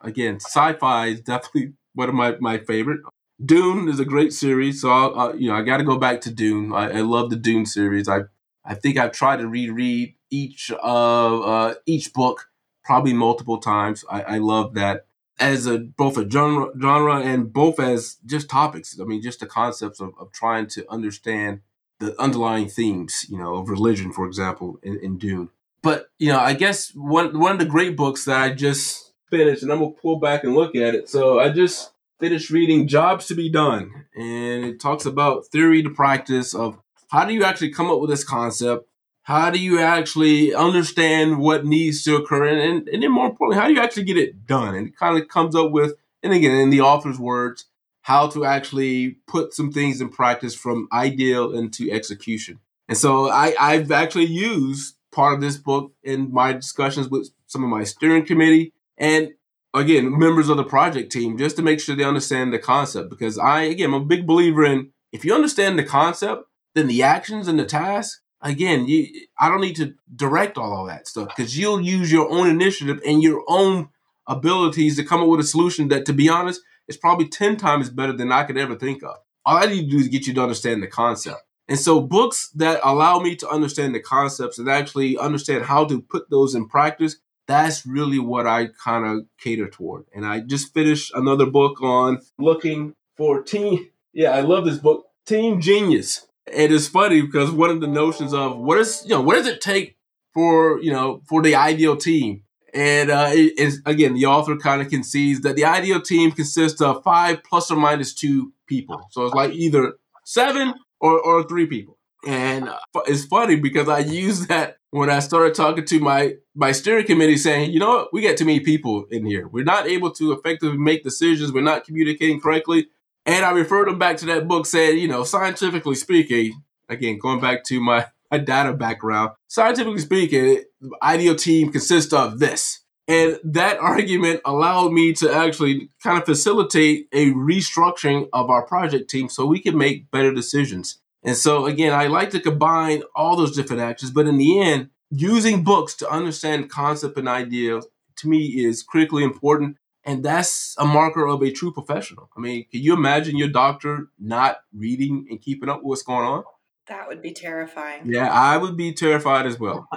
again, 0.00 0.40
sci 0.40 0.72
fi 0.72 1.06
is 1.06 1.20
definitely 1.20 1.74
one 1.94 2.08
of 2.08 2.14
my, 2.16 2.34
my 2.40 2.58
favorite. 2.58 3.02
Dune 3.44 3.88
is 3.88 4.00
a 4.00 4.04
great 4.04 4.32
series, 4.32 4.80
so 4.80 4.90
I'll, 4.90 5.20
uh, 5.20 5.32
you 5.34 5.50
know 5.50 5.54
I 5.54 5.62
got 5.62 5.76
to 5.76 5.84
go 5.84 5.98
back 5.98 6.20
to 6.22 6.32
Dune. 6.32 6.72
I, 6.72 6.98
I, 6.98 7.00
love 7.02 7.30
the 7.30 7.36
Dune 7.36 7.66
series. 7.66 8.08
I 8.08 8.22
I 8.64 8.74
think 8.74 8.96
I've 8.96 9.12
tried 9.12 9.36
to 9.36 9.46
reread 9.46 10.14
each 10.30 10.70
of 10.70 11.42
uh, 11.42 11.74
each 11.84 12.14
book 12.14 12.48
probably 12.86 13.12
multiple 13.12 13.58
times. 13.58 14.04
I, 14.08 14.22
I 14.22 14.38
love 14.38 14.74
that 14.74 15.06
as 15.38 15.66
a 15.66 15.78
both 15.78 16.16
a 16.16 16.28
genre 16.28 16.70
genre 16.80 17.20
and 17.20 17.52
both 17.52 17.78
as 17.80 18.16
just 18.24 18.48
topics. 18.48 18.98
I 18.98 19.04
mean, 19.04 19.20
just 19.20 19.40
the 19.40 19.46
concepts 19.46 20.00
of, 20.00 20.14
of 20.18 20.32
trying 20.32 20.68
to 20.68 20.90
understand 20.90 21.60
the 21.98 22.18
underlying 22.20 22.68
themes, 22.68 23.26
you 23.28 23.38
know, 23.38 23.56
of 23.56 23.68
religion, 23.68 24.12
for 24.12 24.26
example, 24.26 24.78
in, 24.82 24.98
in 25.00 25.18
Dune. 25.18 25.50
But 25.82 26.10
you 26.18 26.32
know, 26.32 26.38
I 26.38 26.54
guess 26.54 26.94
one 26.94 27.38
one 27.38 27.52
of 27.52 27.58
the 27.58 27.66
great 27.66 27.96
books 27.96 28.24
that 28.24 28.40
I 28.40 28.54
just 28.54 29.12
finished, 29.30 29.62
and 29.62 29.72
I'm 29.72 29.80
gonna 29.80 29.90
pull 29.90 30.18
back 30.18 30.44
and 30.44 30.54
look 30.54 30.76
at 30.76 30.94
it. 30.94 31.08
So 31.08 31.40
I 31.40 31.50
just 31.50 31.92
finished 32.20 32.50
reading 32.50 32.88
Jobs 32.88 33.26
to 33.26 33.34
Be 33.34 33.50
Done, 33.50 34.06
and 34.14 34.64
it 34.64 34.80
talks 34.80 35.04
about 35.04 35.46
theory 35.46 35.82
to 35.82 35.90
practice 35.90 36.54
of 36.54 36.78
how 37.10 37.24
do 37.24 37.34
you 37.34 37.44
actually 37.44 37.70
come 37.70 37.90
up 37.90 38.00
with 38.00 38.10
this 38.10 38.24
concept? 38.24 38.88
How 39.26 39.50
do 39.50 39.58
you 39.58 39.80
actually 39.80 40.54
understand 40.54 41.40
what 41.40 41.64
needs 41.66 42.04
to 42.04 42.14
occur? 42.14 42.46
And, 42.46 42.60
and, 42.60 42.88
and 42.88 43.02
then 43.02 43.10
more 43.10 43.26
importantly, 43.26 43.60
how 43.60 43.66
do 43.66 43.74
you 43.74 43.80
actually 43.80 44.04
get 44.04 44.16
it 44.16 44.46
done? 44.46 44.76
And 44.76 44.86
it 44.86 44.96
kind 44.96 45.20
of 45.20 45.26
comes 45.26 45.56
up 45.56 45.72
with, 45.72 45.94
and 46.22 46.32
again, 46.32 46.56
in 46.56 46.70
the 46.70 46.82
author's 46.82 47.18
words, 47.18 47.64
how 48.02 48.28
to 48.28 48.44
actually 48.44 49.16
put 49.26 49.52
some 49.52 49.72
things 49.72 50.00
in 50.00 50.10
practice 50.10 50.54
from 50.54 50.86
ideal 50.92 51.52
into 51.52 51.90
execution. 51.90 52.60
And 52.88 52.96
so 52.96 53.28
I, 53.28 53.52
I've 53.58 53.90
actually 53.90 54.26
used 54.26 54.94
part 55.10 55.34
of 55.34 55.40
this 55.40 55.56
book 55.56 55.92
in 56.04 56.32
my 56.32 56.52
discussions 56.52 57.08
with 57.08 57.30
some 57.48 57.64
of 57.64 57.68
my 57.68 57.82
steering 57.82 58.24
committee 58.24 58.74
and 58.96 59.30
again 59.74 60.16
members 60.16 60.48
of 60.48 60.56
the 60.56 60.62
project 60.62 61.10
team 61.10 61.36
just 61.36 61.56
to 61.56 61.62
make 61.62 61.80
sure 61.80 61.96
they 61.96 62.04
understand 62.04 62.52
the 62.52 62.58
concept 62.58 63.10
because 63.10 63.38
I 63.38 63.62
again 63.62 63.88
I'm 63.88 64.02
a 64.02 64.04
big 64.04 64.26
believer 64.26 64.64
in 64.64 64.90
if 65.12 65.24
you 65.24 65.34
understand 65.34 65.78
the 65.78 65.84
concept 65.84 66.44
then 66.74 66.86
the 66.86 67.02
actions 67.02 67.48
and 67.48 67.58
the 67.58 67.64
tasks 67.64 68.20
again 68.42 68.86
you 68.86 69.08
I 69.38 69.48
don't 69.48 69.60
need 69.60 69.76
to 69.76 69.94
direct 70.14 70.58
all 70.58 70.82
of 70.82 70.88
that 70.88 71.08
stuff 71.08 71.28
because 71.28 71.58
you'll 71.58 71.80
use 71.80 72.12
your 72.12 72.30
own 72.30 72.48
initiative 72.48 73.00
and 73.06 73.22
your 73.22 73.42
own 73.48 73.88
abilities 74.26 74.96
to 74.96 75.04
come 75.04 75.22
up 75.22 75.28
with 75.28 75.40
a 75.40 75.44
solution 75.44 75.88
that 75.88 76.04
to 76.06 76.12
be 76.12 76.28
honest 76.28 76.60
is 76.88 76.96
probably 76.96 77.28
10 77.28 77.56
times 77.56 77.90
better 77.90 78.12
than 78.12 78.32
I 78.32 78.44
could 78.44 78.56
ever 78.56 78.76
think 78.76 79.02
of. 79.02 79.16
All 79.44 79.56
I 79.56 79.66
need 79.66 79.84
to 79.84 79.90
do 79.90 79.98
is 79.98 80.08
get 80.08 80.26
you 80.26 80.34
to 80.34 80.42
understand 80.42 80.82
the 80.82 80.86
concept. 80.86 81.42
And 81.68 81.78
so 81.78 82.00
books 82.00 82.50
that 82.54 82.80
allow 82.84 83.18
me 83.18 83.34
to 83.36 83.48
understand 83.48 83.94
the 83.94 84.00
concepts 84.00 84.58
and 84.58 84.68
actually 84.68 85.18
understand 85.18 85.64
how 85.64 85.84
to 85.86 86.00
put 86.00 86.30
those 86.30 86.54
in 86.54 86.68
practice, 86.68 87.16
that's 87.46 87.86
really 87.86 88.18
what 88.18 88.46
I 88.46 88.68
kind 88.82 89.06
of 89.06 89.26
cater 89.38 89.68
toward. 89.68 90.04
And 90.14 90.24
I 90.24 90.40
just 90.40 90.72
finished 90.72 91.12
another 91.14 91.46
book 91.46 91.80
on 91.82 92.20
looking 92.38 92.94
for 93.16 93.42
team. 93.42 93.90
Yeah, 94.12 94.30
I 94.30 94.40
love 94.40 94.64
this 94.64 94.78
book, 94.78 95.06
Team 95.26 95.60
Genius. 95.60 96.25
It 96.52 96.70
is 96.70 96.88
funny 96.88 97.22
because 97.22 97.50
one 97.50 97.70
of 97.70 97.80
the 97.80 97.86
notions 97.86 98.32
of 98.32 98.56
what 98.58 98.78
is, 98.78 99.02
you 99.04 99.10
know, 99.10 99.20
what 99.20 99.36
does 99.36 99.46
it 99.46 99.60
take 99.60 99.96
for, 100.32 100.80
you 100.80 100.92
know, 100.92 101.22
for 101.28 101.42
the 101.42 101.54
ideal 101.54 101.96
team? 101.96 102.42
And 102.72 103.10
uh, 103.10 103.30
it 103.32 103.58
is, 103.58 103.80
again, 103.86 104.14
the 104.14 104.26
author 104.26 104.56
kind 104.56 104.82
of 104.82 104.90
concedes 104.90 105.40
that 105.40 105.56
the 105.56 105.64
ideal 105.64 106.00
team 106.00 106.30
consists 106.30 106.80
of 106.80 107.02
five 107.02 107.42
plus 107.42 107.70
or 107.70 107.76
minus 107.76 108.12
two 108.14 108.52
people. 108.66 109.00
So 109.10 109.24
it's 109.24 109.34
like 109.34 109.52
either 109.52 109.94
seven 110.24 110.74
or, 111.00 111.18
or 111.20 111.42
three 111.44 111.66
people. 111.66 111.96
And 112.26 112.68
uh, 112.68 112.78
it's 113.06 113.24
funny 113.24 113.56
because 113.56 113.88
I 113.88 114.00
use 114.00 114.46
that 114.48 114.78
when 114.90 115.10
I 115.10 115.20
started 115.20 115.54
talking 115.54 115.84
to 115.84 116.00
my 116.00 116.34
my 116.54 116.72
steering 116.72 117.06
committee, 117.06 117.36
saying, 117.36 117.72
you 117.72 117.78
know 117.78 117.88
what, 117.88 118.12
we 118.12 118.20
get 118.20 118.36
too 118.36 118.44
many 118.44 118.60
people 118.60 119.06
in 119.10 119.24
here. 119.26 119.46
We're 119.46 119.64
not 119.64 119.86
able 119.86 120.10
to 120.12 120.32
effectively 120.32 120.78
make 120.78 121.04
decisions. 121.04 121.52
We're 121.52 121.62
not 121.62 121.84
communicating 121.84 122.40
correctly. 122.40 122.88
And 123.26 123.44
I 123.44 123.50
referred 123.50 123.88
them 123.88 123.98
back 123.98 124.16
to 124.18 124.26
that 124.26 124.46
book, 124.46 124.66
said, 124.66 124.90
you 124.92 125.08
know, 125.08 125.24
scientifically 125.24 125.96
speaking, 125.96 126.62
again, 126.88 127.18
going 127.18 127.40
back 127.40 127.64
to 127.64 127.80
my, 127.80 128.06
my 128.30 128.38
data 128.38 128.72
background, 128.72 129.32
scientifically 129.48 130.00
speaking, 130.00 130.62
the 130.80 130.90
ideal 131.02 131.34
team 131.34 131.72
consists 131.72 132.12
of 132.12 132.38
this. 132.38 132.82
And 133.08 133.38
that 133.44 133.78
argument 133.80 134.40
allowed 134.44 134.92
me 134.92 135.12
to 135.14 135.32
actually 135.32 135.90
kind 136.02 136.18
of 136.18 136.24
facilitate 136.24 137.08
a 137.12 137.32
restructuring 137.32 138.28
of 138.32 138.48
our 138.48 138.64
project 138.64 139.10
team 139.10 139.28
so 139.28 139.44
we 139.44 139.60
can 139.60 139.76
make 139.76 140.10
better 140.10 140.32
decisions. 140.32 140.98
And 141.22 141.36
so, 141.36 141.66
again, 141.66 141.92
I 141.92 142.06
like 142.06 142.30
to 142.30 142.40
combine 142.40 143.02
all 143.16 143.36
those 143.36 143.56
different 143.56 143.82
actions, 143.82 144.12
but 144.12 144.28
in 144.28 144.38
the 144.38 144.60
end, 144.60 144.90
using 145.10 145.64
books 145.64 145.94
to 145.96 146.08
understand 146.08 146.70
concept 146.70 147.18
and 147.18 147.28
ideas 147.28 147.86
to 148.18 148.28
me 148.28 148.64
is 148.64 148.82
critically 148.82 149.24
important. 149.24 149.76
And 150.06 150.24
that's 150.24 150.74
a 150.78 150.86
marker 150.86 151.26
of 151.26 151.42
a 151.42 151.50
true 151.50 151.72
professional. 151.72 152.30
I 152.36 152.40
mean, 152.40 152.64
can 152.70 152.80
you 152.80 152.94
imagine 152.94 153.36
your 153.36 153.48
doctor 153.48 154.08
not 154.18 154.58
reading 154.72 155.26
and 155.28 155.42
keeping 155.42 155.68
up 155.68 155.78
with 155.78 155.84
what's 155.84 156.02
going 156.02 156.26
on? 156.26 156.44
That 156.86 157.08
would 157.08 157.20
be 157.20 157.32
terrifying. 157.32 158.02
Yeah, 158.06 158.30
I 158.32 158.56
would 158.56 158.76
be 158.76 158.92
terrified 158.92 159.46
as 159.46 159.58
well 159.58 159.88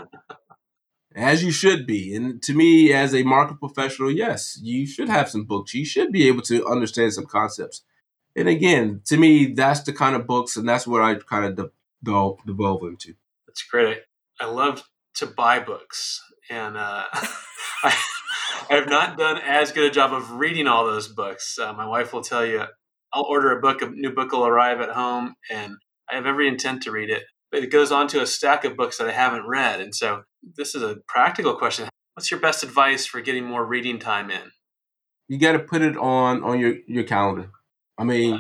as 1.15 1.43
you 1.43 1.51
should 1.51 1.85
be. 1.85 2.15
And 2.15 2.41
to 2.43 2.53
me, 2.53 2.93
as 2.93 3.13
a 3.13 3.23
market 3.23 3.59
professional, 3.59 4.11
yes, 4.11 4.59
you 4.61 4.85
should 4.85 5.09
have 5.09 5.29
some 5.29 5.43
books. 5.43 5.73
You 5.73 5.85
should 5.85 6.11
be 6.11 6.27
able 6.27 6.41
to 6.43 6.65
understand 6.67 7.13
some 7.13 7.25
concepts. 7.25 7.83
And 8.35 8.47
again, 8.47 9.01
to 9.05 9.17
me, 9.17 9.53
that's 9.53 9.81
the 9.83 9.93
kind 9.93 10.15
of 10.15 10.27
books, 10.27 10.55
and 10.55 10.67
that's 10.67 10.87
what 10.87 11.01
I 11.01 11.15
kind 11.15 11.45
of 11.45 11.55
de- 11.55 11.71
de- 12.03 12.35
devolve 12.45 12.83
into. 12.83 13.15
That's 13.47 13.63
great. 13.63 13.99
I 14.39 14.45
love 14.45 14.83
to 15.15 15.25
buy 15.25 15.59
books, 15.59 16.23
and 16.49 16.77
uh, 16.77 17.05
I, 17.83 17.95
I 18.69 18.75
have 18.75 18.87
not 18.87 19.17
done 19.17 19.41
as 19.43 19.71
good 19.71 19.85
a 19.85 19.89
job 19.89 20.13
of 20.13 20.33
reading 20.33 20.67
all 20.67 20.85
those 20.85 21.07
books. 21.07 21.57
Uh, 21.57 21.73
my 21.73 21.87
wife 21.87 22.13
will 22.13 22.21
tell 22.21 22.45
you, 22.45 22.65
I'll 23.11 23.23
order 23.23 23.51
a 23.57 23.59
book, 23.59 23.81
a 23.81 23.87
new 23.87 24.11
book 24.11 24.31
will 24.31 24.45
arrive 24.45 24.79
at 24.79 24.91
home, 24.91 25.33
and 25.49 25.73
I 26.09 26.15
have 26.15 26.27
every 26.27 26.47
intent 26.47 26.83
to 26.83 26.91
read 26.91 27.09
it. 27.09 27.23
But 27.51 27.63
it 27.63 27.71
goes 27.71 27.91
on 27.91 28.07
to 28.09 28.21
a 28.21 28.27
stack 28.27 28.63
of 28.63 28.77
books 28.77 28.99
that 28.99 29.07
I 29.07 29.11
haven't 29.11 29.47
read, 29.47 29.81
and 29.81 29.95
so 29.95 30.21
this 30.55 30.75
is 30.75 30.83
a 30.83 30.97
practical 31.07 31.55
question. 31.55 31.89
What's 32.13 32.29
your 32.29 32.39
best 32.39 32.61
advice 32.63 33.07
for 33.07 33.21
getting 33.21 33.43
more 33.43 33.65
reading 33.65 33.97
time 33.97 34.29
in? 34.29 34.51
You 35.27 35.39
got 35.39 35.53
to 35.53 35.59
put 35.59 35.81
it 35.81 35.97
on 35.97 36.43
on 36.43 36.59
your 36.59 36.75
your 36.85 37.05
calendar. 37.05 37.49
I 37.97 38.03
mean, 38.03 38.39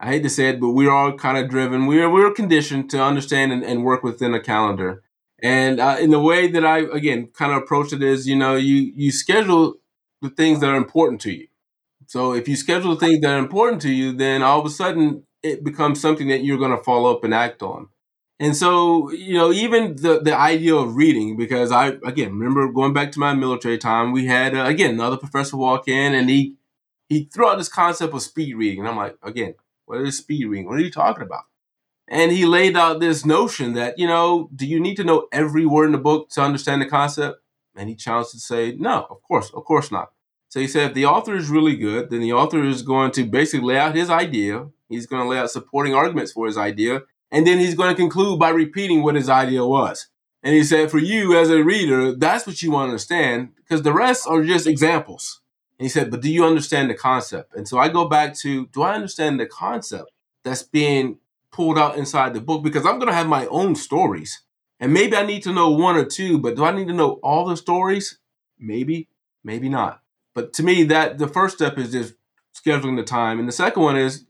I 0.00 0.06
hate 0.06 0.22
to 0.22 0.30
say 0.30 0.48
it, 0.48 0.60
but 0.60 0.70
we're 0.70 0.90
all 0.90 1.12
kind 1.18 1.36
of 1.36 1.50
driven. 1.50 1.86
We're 1.86 2.10
we're 2.10 2.32
conditioned 2.32 2.88
to 2.90 3.02
understand 3.02 3.52
and, 3.52 3.62
and 3.62 3.84
work 3.84 4.02
within 4.02 4.32
a 4.32 4.40
calendar. 4.40 5.02
And 5.42 5.80
uh, 5.80 5.96
in 6.00 6.10
the 6.10 6.20
way 6.20 6.48
that 6.48 6.64
I 6.64 6.78
again 6.78 7.28
kind 7.28 7.52
of 7.52 7.62
approach 7.62 7.92
it 7.92 8.02
is, 8.02 8.26
you 8.26 8.36
know, 8.36 8.56
you 8.56 8.92
you 8.94 9.10
schedule 9.12 9.74
the 10.22 10.30
things 10.30 10.60
that 10.60 10.70
are 10.70 10.76
important 10.76 11.20
to 11.22 11.32
you. 11.32 11.48
So 12.06 12.32
if 12.32 12.48
you 12.48 12.56
schedule 12.56 12.94
the 12.94 13.06
things 13.06 13.20
that 13.20 13.30
are 13.32 13.38
important 13.38 13.82
to 13.82 13.90
you, 13.90 14.12
then 14.12 14.42
all 14.42 14.60
of 14.60 14.66
a 14.66 14.70
sudden 14.70 15.24
it 15.42 15.64
becomes 15.64 16.00
something 16.00 16.28
that 16.28 16.44
you're 16.44 16.58
going 16.58 16.76
to 16.76 16.82
follow 16.82 17.12
up 17.12 17.24
and 17.24 17.34
act 17.34 17.62
on. 17.62 17.88
And 18.38 18.54
so, 18.54 19.10
you 19.12 19.34
know, 19.34 19.50
even 19.52 19.96
the, 19.96 20.20
the 20.20 20.36
idea 20.36 20.74
of 20.74 20.94
reading, 20.94 21.36
because 21.36 21.72
I, 21.72 21.88
again, 22.04 22.38
remember 22.38 22.70
going 22.70 22.92
back 22.92 23.12
to 23.12 23.18
my 23.18 23.32
military 23.34 23.78
time, 23.78 24.12
we 24.12 24.26
had, 24.26 24.54
uh, 24.54 24.64
again, 24.64 24.94
another 24.94 25.16
professor 25.16 25.56
walk 25.56 25.88
in 25.88 26.14
and 26.14 26.28
he, 26.28 26.56
he 27.08 27.24
threw 27.24 27.48
out 27.48 27.56
this 27.58 27.68
concept 27.70 28.12
of 28.12 28.22
speed 28.22 28.54
reading. 28.56 28.80
And 28.80 28.88
I'm 28.88 28.96
like, 28.96 29.16
again, 29.22 29.54
what 29.86 30.00
is 30.02 30.18
speed 30.18 30.44
reading? 30.46 30.66
What 30.66 30.78
are 30.78 30.82
you 30.82 30.90
talking 30.90 31.22
about? 31.22 31.44
And 32.08 32.30
he 32.30 32.46
laid 32.46 32.76
out 32.76 33.00
this 33.00 33.24
notion 33.24 33.74
that, 33.74 33.98
you 33.98 34.06
know, 34.06 34.48
do 34.54 34.66
you 34.66 34.78
need 34.78 34.96
to 34.96 35.04
know 35.04 35.26
every 35.32 35.66
word 35.66 35.86
in 35.86 35.92
the 35.92 35.98
book 35.98 36.30
to 36.30 36.40
understand 36.40 36.80
the 36.80 36.86
concept? 36.86 37.40
And 37.74 37.88
he 37.88 37.94
challenged 37.94 38.30
to 38.30 38.38
say, 38.38 38.76
no, 38.78 39.06
of 39.10 39.22
course, 39.22 39.50
of 39.52 39.64
course 39.64 39.90
not. 39.90 40.12
So 40.48 40.60
he 40.60 40.68
said, 40.68 40.90
if 40.90 40.94
the 40.94 41.06
author 41.06 41.34
is 41.34 41.50
really 41.50 41.76
good, 41.76 42.10
then 42.10 42.20
the 42.20 42.32
author 42.32 42.62
is 42.64 42.82
going 42.82 43.10
to 43.12 43.24
basically 43.24 43.66
lay 43.66 43.78
out 43.78 43.96
his 43.96 44.08
idea. 44.08 44.68
He's 44.88 45.06
going 45.06 45.22
to 45.22 45.28
lay 45.28 45.38
out 45.38 45.50
supporting 45.50 45.94
arguments 45.94 46.32
for 46.32 46.46
his 46.46 46.56
idea 46.56 47.02
and 47.30 47.46
then 47.46 47.58
he's 47.58 47.74
going 47.74 47.90
to 47.90 48.00
conclude 48.00 48.38
by 48.38 48.50
repeating 48.50 49.02
what 49.02 49.14
his 49.14 49.28
idea 49.28 49.64
was. 49.66 50.08
And 50.42 50.54
he 50.54 50.62
said, 50.62 50.90
for 50.90 50.98
you 50.98 51.36
as 51.36 51.50
a 51.50 51.62
reader, 51.62 52.12
that's 52.12 52.46
what 52.46 52.62
you 52.62 52.70
want 52.70 52.86
to 52.86 52.90
understand 52.90 53.50
because 53.56 53.82
the 53.82 53.92
rest 53.92 54.26
are 54.28 54.44
just 54.44 54.66
examples. 54.66 55.40
And 55.78 55.84
he 55.84 55.88
said, 55.88 56.10
but 56.10 56.22
do 56.22 56.30
you 56.30 56.44
understand 56.44 56.88
the 56.88 56.94
concept? 56.94 57.54
And 57.54 57.66
so 57.66 57.78
I 57.78 57.88
go 57.88 58.08
back 58.08 58.34
to, 58.38 58.66
do 58.66 58.82
I 58.82 58.94
understand 58.94 59.40
the 59.40 59.46
concept 59.46 60.10
that's 60.44 60.62
being 60.62 61.18
pulled 61.52 61.78
out 61.78 61.96
inside 61.96 62.34
the 62.34 62.40
book? 62.40 62.62
Because 62.62 62.84
I'm 62.86 62.98
going 62.98 63.08
to 63.08 63.14
have 63.14 63.28
my 63.28 63.46
own 63.46 63.74
stories. 63.74 64.42
And 64.78 64.92
maybe 64.92 65.16
I 65.16 65.24
need 65.24 65.42
to 65.44 65.52
know 65.52 65.70
one 65.70 65.96
or 65.96 66.04
two, 66.04 66.38
but 66.38 66.56
do 66.56 66.64
I 66.64 66.70
need 66.70 66.88
to 66.88 66.94
know 66.94 67.12
all 67.22 67.46
the 67.46 67.56
stories? 67.56 68.18
Maybe, 68.58 69.08
maybe 69.42 69.68
not. 69.68 70.02
But 70.34 70.52
to 70.54 70.62
me, 70.62 70.84
that 70.84 71.18
the 71.18 71.28
first 71.28 71.56
step 71.56 71.78
is 71.78 71.92
just 71.92 72.14
scheduling 72.54 72.96
the 72.96 73.02
time. 73.02 73.38
And 73.38 73.48
the 73.48 73.52
second 73.52 73.82
one 73.82 73.96
is 73.96 74.26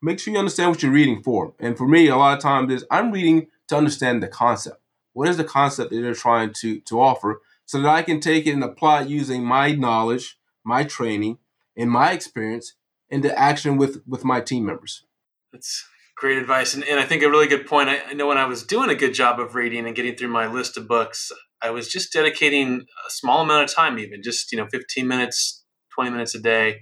make 0.00 0.20
sure 0.20 0.32
you 0.32 0.38
understand 0.38 0.70
what 0.70 0.82
you're 0.82 0.92
reading 0.92 1.22
for. 1.22 1.54
And 1.58 1.76
for 1.76 1.88
me, 1.88 2.08
a 2.08 2.16
lot 2.16 2.36
of 2.36 2.42
times 2.42 2.72
is 2.72 2.84
I'm 2.90 3.10
reading 3.10 3.48
to 3.68 3.76
understand 3.76 4.22
the 4.22 4.28
concept. 4.28 4.80
What 5.12 5.28
is 5.28 5.36
the 5.36 5.44
concept 5.44 5.90
that 5.90 6.00
they're 6.00 6.14
trying 6.14 6.52
to 6.60 6.80
to 6.80 7.00
offer, 7.00 7.40
so 7.66 7.80
that 7.80 7.88
I 7.88 8.02
can 8.02 8.20
take 8.20 8.46
it 8.46 8.52
and 8.52 8.62
apply 8.62 9.02
it 9.02 9.08
using 9.08 9.44
my 9.44 9.72
knowledge, 9.72 10.38
my 10.64 10.84
training, 10.84 11.38
and 11.76 11.90
my 11.90 12.12
experience 12.12 12.74
into 13.10 13.36
action 13.36 13.76
with 13.76 14.02
with 14.06 14.24
my 14.24 14.40
team 14.40 14.64
members. 14.66 15.04
That's 15.52 15.84
great 16.18 16.38
advice, 16.38 16.74
and, 16.74 16.84
and 16.84 16.98
I 16.98 17.04
think 17.04 17.22
a 17.22 17.30
really 17.30 17.46
good 17.46 17.66
point. 17.66 17.88
I, 17.88 18.00
I 18.08 18.12
know 18.12 18.26
when 18.26 18.38
I 18.38 18.46
was 18.46 18.64
doing 18.64 18.90
a 18.90 18.94
good 18.94 19.14
job 19.14 19.38
of 19.40 19.54
reading 19.54 19.86
and 19.86 19.94
getting 19.94 20.16
through 20.16 20.28
my 20.28 20.46
list 20.46 20.76
of 20.76 20.88
books, 20.88 21.30
I 21.62 21.70
was 21.70 21.88
just 21.88 22.12
dedicating 22.12 22.82
a 23.06 23.10
small 23.10 23.42
amount 23.42 23.64
of 23.64 23.74
time, 23.74 23.98
even 23.98 24.22
just 24.22 24.52
you 24.52 24.58
know, 24.58 24.66
15 24.70 25.06
minutes, 25.06 25.64
20 25.94 26.10
minutes 26.10 26.34
a 26.34 26.40
day, 26.40 26.80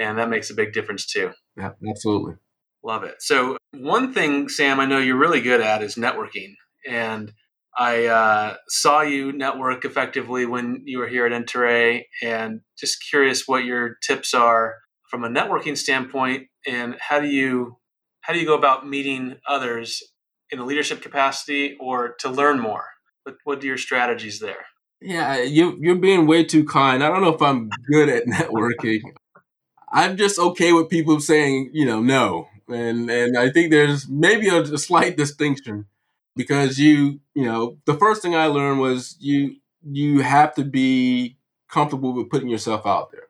and 0.00 0.18
that 0.18 0.28
makes 0.28 0.50
a 0.50 0.54
big 0.54 0.72
difference 0.72 1.06
too. 1.06 1.32
Yeah, 1.56 1.72
absolutely. 1.88 2.34
Love 2.84 3.02
it. 3.02 3.16
So, 3.18 3.56
one 3.72 4.12
thing, 4.12 4.48
Sam, 4.48 4.78
I 4.78 4.86
know 4.86 4.98
you're 4.98 5.18
really 5.18 5.40
good 5.40 5.60
at 5.60 5.82
is 5.82 5.96
networking. 5.96 6.54
And 6.88 7.32
I 7.76 8.06
uh, 8.06 8.56
saw 8.68 9.02
you 9.02 9.32
network 9.32 9.84
effectively 9.84 10.46
when 10.46 10.82
you 10.84 10.98
were 10.98 11.08
here 11.08 11.26
at 11.26 11.32
Enterey, 11.32 12.04
and 12.22 12.60
just 12.78 13.04
curious 13.10 13.46
what 13.46 13.64
your 13.64 13.96
tips 14.06 14.32
are 14.32 14.76
from 15.10 15.24
a 15.24 15.28
networking 15.28 15.76
standpoint, 15.76 16.46
and 16.66 16.96
how 17.00 17.20
do 17.20 17.26
you 17.26 17.76
how 18.26 18.32
do 18.32 18.40
you 18.40 18.46
go 18.46 18.56
about 18.56 18.88
meeting 18.88 19.36
others 19.48 20.02
in 20.50 20.58
a 20.58 20.64
leadership 20.64 21.02
capacity 21.02 21.76
or 21.80 22.14
to 22.20 22.28
learn 22.28 22.58
more? 22.60 22.86
What 23.24 23.36
what 23.44 23.62
are 23.62 23.66
your 23.66 23.78
strategies 23.78 24.40
there? 24.40 24.66
Yeah, 25.00 25.38
you 25.42 25.78
you're 25.80 25.96
being 25.96 26.26
way 26.26 26.44
too 26.44 26.64
kind. 26.64 27.04
I 27.04 27.08
don't 27.08 27.22
know 27.22 27.34
if 27.34 27.42
I'm 27.42 27.70
good 27.90 28.08
at 28.08 28.26
networking. 28.26 29.00
I'm 29.92 30.16
just 30.16 30.38
okay 30.38 30.72
with 30.72 30.90
people 30.90 31.20
saying, 31.20 31.70
you 31.72 31.86
know, 31.86 32.00
no 32.02 32.48
and 32.68 33.10
and 33.10 33.38
I 33.38 33.50
think 33.50 33.70
there's 33.70 34.08
maybe 34.08 34.48
a, 34.48 34.60
a 34.62 34.78
slight 34.78 35.16
distinction. 35.16 35.86
because 36.36 36.78
you, 36.78 37.20
you 37.34 37.44
know, 37.44 37.78
the 37.86 37.94
first 37.94 38.22
thing 38.22 38.36
I 38.36 38.46
learned 38.46 38.80
was 38.80 39.16
you 39.20 39.56
you 39.82 40.20
have 40.20 40.54
to 40.56 40.64
be 40.64 41.38
comfortable 41.70 42.12
with 42.14 42.30
putting 42.30 42.48
yourself 42.48 42.86
out 42.86 43.12
there. 43.12 43.25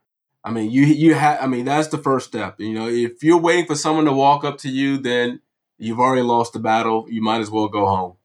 I 0.46 0.52
mean, 0.52 0.70
you 0.70 0.84
you 0.84 1.14
have. 1.14 1.42
I 1.42 1.48
mean, 1.48 1.66
that's 1.66 1.88
the 1.88 1.98
first 1.98 2.28
step. 2.28 2.60
You 2.60 2.74
know, 2.74 2.88
if 2.88 3.24
you're 3.24 3.40
waiting 3.40 3.66
for 3.66 3.74
someone 3.74 4.06
to 4.06 4.12
walk 4.12 4.44
up 4.44 4.58
to 4.60 4.70
you, 4.70 4.96
then 4.96 5.40
you've 5.78 6.00
already 6.00 6.22
lost 6.22 6.54
the 6.54 6.60
battle. 6.60 7.06
You 7.10 7.22
might 7.22 7.40
as 7.42 7.50
well 7.50 7.68
go 7.68 7.86
home. 7.86 8.16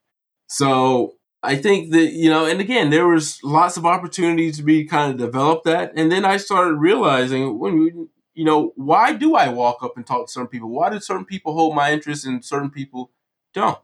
So 0.48 1.16
I 1.44 1.56
think 1.58 1.92
that 1.94 2.12
you 2.14 2.30
know, 2.30 2.46
and 2.46 2.62
again, 2.62 2.92
there 2.92 3.08
was 3.08 3.40
lots 3.44 3.78
of 3.78 3.88
opportunities 3.88 4.58
to 4.58 4.64
be 4.64 4.86
kind 4.86 5.12
of 5.12 5.18
develop 5.20 5.64
that, 5.66 5.94
and 5.96 6.12
then 6.12 6.26
I 6.26 6.38
started 6.38 6.76
realizing 6.76 7.60
when 7.60 8.10
you 8.36 8.46
know, 8.46 8.74
why 8.78 9.14
do 9.14 9.36
I 9.36 9.50
walk 9.50 9.84
up 9.84 9.98
and 9.98 10.06
talk 10.06 10.28
to 10.28 10.32
certain 10.32 10.48
people? 10.48 10.70
Why 10.70 10.90
do 10.92 11.00
certain 11.00 11.26
people 11.26 11.54
hold 11.54 11.76
my 11.76 11.92
interest 11.92 12.26
and 12.26 12.46
certain 12.46 12.70
people 12.72 13.12
don't? 13.54 13.80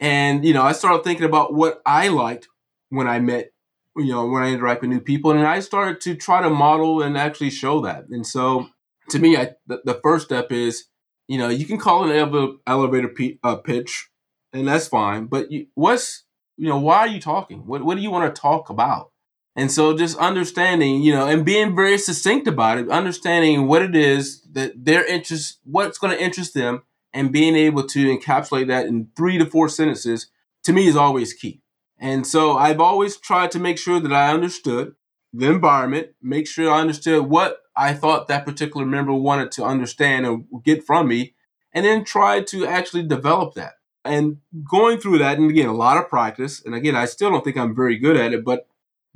And 0.00 0.44
you 0.44 0.54
know, 0.54 0.62
I 0.62 0.72
started 0.72 1.04
thinking 1.04 1.26
about 1.26 1.54
what 1.54 1.82
I 1.86 2.08
liked 2.08 2.48
when 2.90 3.08
I 3.08 3.20
met 3.20 3.52
you 3.96 4.12
know, 4.12 4.26
when 4.26 4.42
I 4.42 4.52
interact 4.52 4.82
with 4.82 4.90
new 4.90 5.00
people. 5.00 5.30
And 5.30 5.46
I 5.46 5.60
started 5.60 6.00
to 6.02 6.14
try 6.14 6.42
to 6.42 6.50
model 6.50 7.02
and 7.02 7.16
actually 7.16 7.50
show 7.50 7.80
that. 7.82 8.08
And 8.08 8.26
so 8.26 8.68
to 9.10 9.18
me, 9.18 9.36
I, 9.36 9.54
the, 9.66 9.80
the 9.84 10.00
first 10.02 10.26
step 10.26 10.52
is, 10.52 10.84
you 11.28 11.38
know, 11.38 11.48
you 11.48 11.66
can 11.66 11.78
call 11.78 12.04
it 12.04 12.16
an 12.16 12.16
ele- 12.16 12.58
elevator 12.66 13.08
p- 13.08 13.38
uh, 13.42 13.56
pitch 13.56 14.08
and 14.52 14.66
that's 14.66 14.88
fine. 14.88 15.26
But 15.26 15.50
you, 15.50 15.66
what's, 15.74 16.24
you 16.56 16.68
know, 16.68 16.78
why 16.78 16.98
are 16.98 17.08
you 17.08 17.20
talking? 17.20 17.66
What, 17.66 17.84
what 17.84 17.96
do 17.96 18.02
you 18.02 18.10
want 18.10 18.34
to 18.34 18.40
talk 18.40 18.70
about? 18.70 19.12
And 19.54 19.72
so 19.72 19.96
just 19.96 20.18
understanding, 20.18 21.02
you 21.02 21.12
know, 21.12 21.26
and 21.26 21.44
being 21.44 21.74
very 21.74 21.96
succinct 21.96 22.46
about 22.46 22.78
it, 22.78 22.90
understanding 22.90 23.66
what 23.66 23.82
it 23.82 23.96
is 23.96 24.42
that 24.52 24.72
their 24.84 25.04
interest, 25.06 25.60
what's 25.64 25.98
going 25.98 26.14
to 26.14 26.22
interest 26.22 26.52
them, 26.52 26.82
and 27.14 27.32
being 27.32 27.56
able 27.56 27.82
to 27.84 28.14
encapsulate 28.14 28.66
that 28.66 28.86
in 28.86 29.08
three 29.16 29.38
to 29.38 29.46
four 29.46 29.70
sentences 29.70 30.30
to 30.64 30.72
me 30.74 30.86
is 30.86 30.96
always 30.96 31.32
key. 31.32 31.62
And 31.98 32.26
so 32.26 32.56
I've 32.56 32.80
always 32.80 33.16
tried 33.16 33.50
to 33.52 33.58
make 33.58 33.78
sure 33.78 34.00
that 34.00 34.12
I 34.12 34.32
understood 34.32 34.94
the 35.32 35.50
environment, 35.50 36.08
make 36.22 36.46
sure 36.46 36.70
I 36.70 36.80
understood 36.80 37.26
what 37.26 37.58
I 37.76 37.94
thought 37.94 38.28
that 38.28 38.46
particular 38.46 38.86
member 38.86 39.12
wanted 39.12 39.52
to 39.52 39.64
understand 39.64 40.26
and 40.26 40.44
get 40.62 40.84
from 40.84 41.08
me, 41.08 41.34
and 41.72 41.84
then 41.84 42.04
try 42.04 42.42
to 42.42 42.66
actually 42.66 43.02
develop 43.02 43.54
that. 43.54 43.74
And 44.04 44.38
going 44.70 44.98
through 44.98 45.18
that, 45.18 45.38
and 45.38 45.50
again, 45.50 45.68
a 45.68 45.74
lot 45.74 45.96
of 45.98 46.08
practice. 46.08 46.62
And 46.64 46.74
again, 46.74 46.96
I 46.96 47.06
still 47.06 47.30
don't 47.30 47.44
think 47.44 47.56
I'm 47.56 47.74
very 47.74 47.98
good 47.98 48.16
at 48.16 48.32
it, 48.32 48.44
but 48.44 48.66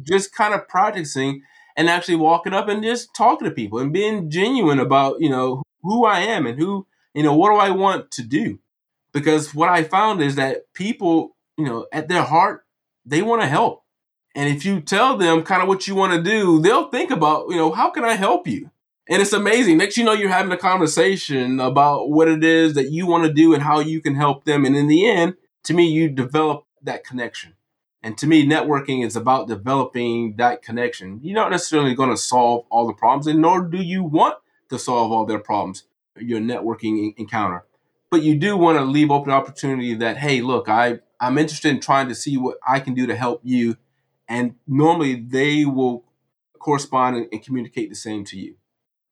just 0.03 0.35
kind 0.35 0.53
of 0.53 0.69
practicing 0.69 1.43
and 1.77 1.89
actually 1.89 2.17
walking 2.17 2.53
up 2.53 2.69
and 2.69 2.83
just 2.83 3.15
talking 3.15 3.49
to 3.49 3.55
people 3.55 3.79
and 3.79 3.93
being 3.93 4.31
genuine 4.31 4.81
about, 4.81 5.21
you 5.21 5.31
know, 5.31 5.63
who 5.83 6.05
I 6.05 6.21
am 6.21 6.47
and 6.47 6.59
who, 6.59 6.87
you 7.15 7.23
know, 7.23 7.35
what 7.35 7.51
do 7.51 7.57
I 7.57 7.71
want 7.71 8.11
to 8.13 8.23
do? 8.23 8.59
Because 9.13 9.55
what 9.55 9.69
I 9.69 9.85
found 9.85 10.21
is 10.21 10.35
that 10.37 10.73
people, 10.75 11.37
you 11.57 11.65
know, 11.65 11.87
at 11.93 12.09
their 12.09 12.23
heart, 12.23 12.65
they 13.05 13.23
want 13.23 13.43
to 13.43 13.49
help. 13.49 13.85
And 14.35 14.49
if 14.49 14.65
you 14.65 14.81
tell 14.81 15.17
them 15.17 15.43
kind 15.43 15.63
of 15.63 15.69
what 15.69 15.89
you 15.89 15.95
want 15.95 16.13
to 16.13 16.23
do, 16.23 16.61
they'll 16.61 16.89
think 16.89 17.11
about, 17.11 17.47
you 17.51 17.57
know, 17.57 17.73
how 17.73 17.91
can 17.91 18.05
I 18.05 18.15
help 18.15 18.47
you? 18.47 18.71
And 19.09 19.21
it's 19.21 19.33
amazing. 19.33 19.79
Next, 19.79 19.97
you 19.97 20.05
know, 20.05 20.13
you're 20.13 20.29
having 20.29 20.53
a 20.53 20.57
conversation 20.57 21.59
about 21.59 22.11
what 22.11 22.29
it 22.29 22.45
is 22.45 22.75
that 22.75 22.91
you 22.91 23.07
want 23.07 23.25
to 23.25 23.33
do 23.33 23.53
and 23.53 23.63
how 23.63 23.81
you 23.81 24.01
can 24.01 24.15
help 24.15 24.45
them. 24.45 24.65
And 24.65 24.77
in 24.77 24.87
the 24.87 25.09
end, 25.09 25.35
to 25.65 25.75
me, 25.75 25.91
you 25.91 26.09
develop 26.09 26.65
that 26.83 27.03
connection. 27.03 27.55
And 28.03 28.17
to 28.19 28.27
me, 28.27 28.47
networking 28.47 29.05
is 29.05 29.17
about 29.17 29.49
developing 29.49 30.37
that 30.37 30.63
connection. 30.63 31.21
You're 31.23 31.35
not 31.35 31.51
necessarily 31.51 31.95
going 31.95 32.11
to 32.11 32.17
solve 32.17 32.65
all 32.71 32.87
the 32.87 32.95
problems, 32.95 33.27
and 33.27 33.41
nor 33.41 33.63
do 33.63 33.79
you 33.79 34.03
want 34.03 34.37
to 34.71 34.79
solve 34.79 35.13
all 35.13 35.27
their 35.27 35.39
problems, 35.41 35.85
your 36.17 36.41
networking 36.41 37.13
encounter. 37.19 37.65
But 38.11 38.23
you 38.23 38.37
do 38.37 38.57
want 38.57 38.79
to 38.79 38.85
leave 38.85 39.11
open 39.11 39.33
opportunity 39.33 39.93
that, 39.95 40.17
hey, 40.17 40.41
look, 40.41 40.69
I 40.69 41.01
I'm 41.21 41.39
interested 41.39 41.71
in 41.71 41.81
trying 41.81 42.09
to 42.09 42.15
see 42.15 42.37
what 42.37 42.59
I 42.67 42.81
can 42.81 42.95
do 42.95 43.07
to 43.07 43.15
help 43.15 43.41
you. 43.45 43.77
And 44.29 44.55
normally 44.67 45.17
they 45.17 45.65
will 45.65 46.05
correspond 46.59 47.17
and, 47.17 47.27
and 47.33 47.43
communicate 47.43 47.91
the 47.91 47.97
same 47.97 48.25
to 48.27 48.39
you. 48.39 48.57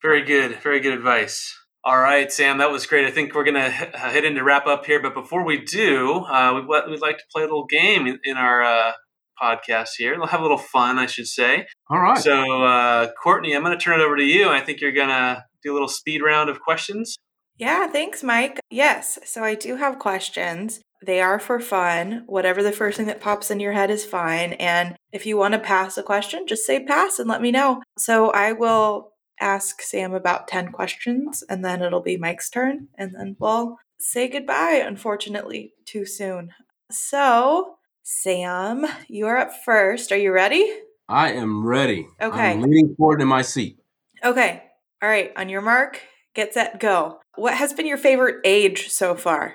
Very 0.02 0.22
good. 0.22 0.60
Very 0.62 0.80
good 0.80 0.92
advice. 0.92 1.56
All 1.84 1.98
right, 1.98 2.30
Sam, 2.30 2.58
that 2.58 2.70
was 2.70 2.86
great. 2.86 3.06
I 3.06 3.10
think 3.10 3.34
we're 3.34 3.44
going 3.44 3.54
to 3.54 3.70
head 3.70 4.24
into 4.24 4.42
wrap 4.42 4.66
up 4.66 4.84
here. 4.84 5.00
But 5.00 5.14
before 5.14 5.44
we 5.44 5.64
do, 5.64 6.24
uh, 6.24 6.54
we'd, 6.54 6.90
we'd, 6.90 7.00
like 7.00 7.18
to 7.18 7.24
play 7.32 7.42
a 7.42 7.46
little 7.46 7.66
game 7.66 8.06
in, 8.06 8.18
in 8.24 8.36
our 8.36 8.62
uh, 8.62 8.92
podcast 9.40 9.90
here. 9.96 10.16
We'll 10.18 10.26
have 10.26 10.40
a 10.40 10.42
little 10.42 10.58
fun, 10.58 10.98
I 10.98 11.06
should 11.06 11.26
say. 11.28 11.66
All 11.88 11.98
right. 11.98 12.18
So, 12.18 12.62
uh, 12.62 13.08
Courtney, 13.22 13.54
I'm 13.54 13.62
going 13.62 13.76
to 13.76 13.82
turn 13.82 14.00
it 14.00 14.04
over 14.04 14.16
to 14.16 14.24
you. 14.24 14.48
I 14.48 14.60
think 14.60 14.80
you're 14.80 14.92
going 14.92 15.08
to 15.08 15.44
do 15.62 15.72
a 15.72 15.74
little 15.74 15.88
speed 15.88 16.20
round 16.22 16.50
of 16.50 16.60
questions. 16.60 17.16
Yeah, 17.56 17.88
thanks, 17.88 18.22
Mike. 18.22 18.60
Yes, 18.70 19.18
so 19.24 19.42
I 19.42 19.54
do 19.54 19.76
have 19.76 19.98
questions. 19.98 20.80
They 21.04 21.20
are 21.20 21.38
for 21.38 21.60
fun. 21.60 22.24
Whatever 22.26 22.62
the 22.62 22.72
first 22.72 22.96
thing 22.96 23.06
that 23.06 23.20
pops 23.20 23.50
in 23.50 23.60
your 23.60 23.72
head 23.72 23.90
is 23.90 24.04
fine. 24.04 24.54
And 24.54 24.96
if 25.12 25.26
you 25.26 25.36
want 25.36 25.54
to 25.54 25.60
pass 25.60 25.96
a 25.96 26.02
question, 26.02 26.46
just 26.46 26.66
say 26.66 26.84
pass 26.84 27.18
and 27.18 27.28
let 27.28 27.40
me 27.40 27.50
know. 27.50 27.82
So 27.96 28.30
I 28.30 28.52
will 28.52 29.12
ask 29.40 29.80
Sam 29.80 30.12
about 30.12 30.48
10 30.48 30.72
questions 30.72 31.44
and 31.48 31.64
then 31.64 31.82
it'll 31.82 32.00
be 32.00 32.16
Mike's 32.16 32.50
turn. 32.50 32.88
And 32.96 33.14
then 33.14 33.36
we'll 33.38 33.76
say 34.00 34.28
goodbye, 34.28 34.82
unfortunately, 34.84 35.72
too 35.84 36.04
soon. 36.04 36.50
So, 36.90 37.76
Sam, 38.02 38.86
you're 39.08 39.36
up 39.36 39.52
first. 39.64 40.10
Are 40.10 40.18
you 40.18 40.32
ready? 40.32 40.68
I 41.08 41.32
am 41.32 41.64
ready. 41.64 42.08
Okay. 42.20 42.52
I'm 42.52 42.62
leaning 42.62 42.94
forward 42.96 43.22
in 43.22 43.28
my 43.28 43.42
seat. 43.42 43.78
Okay. 44.24 44.62
All 45.00 45.08
right. 45.08 45.32
On 45.36 45.48
your 45.48 45.60
mark, 45.60 46.02
get 46.34 46.54
set, 46.54 46.80
go. 46.80 47.20
What 47.36 47.54
has 47.54 47.72
been 47.72 47.86
your 47.86 47.98
favorite 47.98 48.40
age 48.44 48.88
so 48.88 49.14
far? 49.14 49.54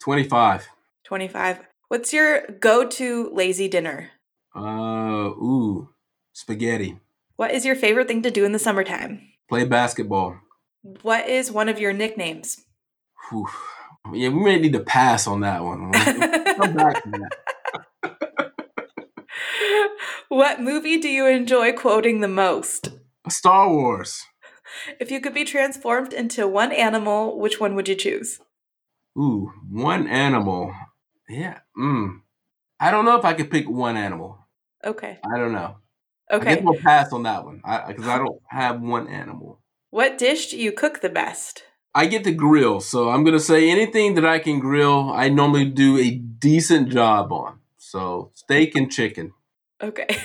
25. 0.00 0.66
25. 1.08 1.60
What's 1.88 2.12
your 2.12 2.42
go 2.60 2.86
to 2.86 3.30
lazy 3.32 3.66
dinner? 3.66 4.10
Uh, 4.54 5.30
ooh, 5.30 5.88
spaghetti. 6.34 6.98
What 7.36 7.52
is 7.52 7.64
your 7.64 7.76
favorite 7.76 8.08
thing 8.08 8.20
to 8.24 8.30
do 8.30 8.44
in 8.44 8.52
the 8.52 8.58
summertime? 8.58 9.22
Play 9.48 9.64
basketball. 9.64 10.36
What 11.00 11.26
is 11.26 11.50
one 11.50 11.70
of 11.70 11.78
your 11.78 11.94
nicknames? 11.94 12.62
Whew. 13.30 13.48
Yeah, 14.12 14.28
we 14.28 14.44
may 14.44 14.58
need 14.58 14.74
to 14.74 14.80
pass 14.80 15.26
on 15.26 15.40
that 15.40 15.64
one. 15.64 15.92
Come 15.92 16.74
back 16.74 17.02
to 17.02 17.30
that. 18.02 18.50
what 20.28 20.60
movie 20.60 20.98
do 20.98 21.08
you 21.08 21.26
enjoy 21.26 21.72
quoting 21.72 22.20
the 22.20 22.28
most? 22.28 22.90
Star 23.30 23.72
Wars. 23.72 24.26
If 25.00 25.10
you 25.10 25.22
could 25.22 25.32
be 25.32 25.46
transformed 25.46 26.12
into 26.12 26.46
one 26.46 26.70
animal, 26.70 27.38
which 27.38 27.58
one 27.58 27.74
would 27.76 27.88
you 27.88 27.94
choose? 27.94 28.40
Ooh, 29.18 29.50
one 29.70 30.06
animal. 30.06 30.74
Yeah. 31.28 31.58
Mm. 31.78 32.20
I 32.80 32.90
don't 32.90 33.04
know 33.04 33.18
if 33.18 33.24
I 33.24 33.34
could 33.34 33.50
pick 33.50 33.68
one 33.68 33.96
animal. 33.96 34.38
Okay. 34.84 35.18
I 35.24 35.38
don't 35.38 35.52
know. 35.52 35.76
Okay. 36.30 36.50
I 36.50 36.54
guess 36.54 36.64
we'll 36.64 36.80
pass 36.80 37.12
on 37.12 37.24
that 37.24 37.44
one 37.44 37.56
because 37.56 38.06
I, 38.06 38.14
I, 38.14 38.18
don't 38.18 38.40
have 38.48 38.80
one 38.80 39.08
animal. 39.08 39.60
What 39.90 40.18
dish 40.18 40.50
do 40.50 40.58
you 40.58 40.72
cook 40.72 41.00
the 41.00 41.08
best? 41.08 41.64
I 41.94 42.06
get 42.06 42.22
to 42.24 42.32
grill, 42.32 42.80
so 42.80 43.08
I'm 43.08 43.24
gonna 43.24 43.40
say 43.40 43.70
anything 43.70 44.14
that 44.14 44.26
I 44.26 44.38
can 44.38 44.60
grill. 44.60 45.10
I 45.10 45.30
normally 45.30 45.64
do 45.64 45.98
a 45.98 46.10
decent 46.10 46.90
job 46.90 47.32
on. 47.32 47.60
So 47.78 48.30
steak 48.34 48.76
and 48.76 48.90
chicken. 48.92 49.32
Okay. 49.82 50.06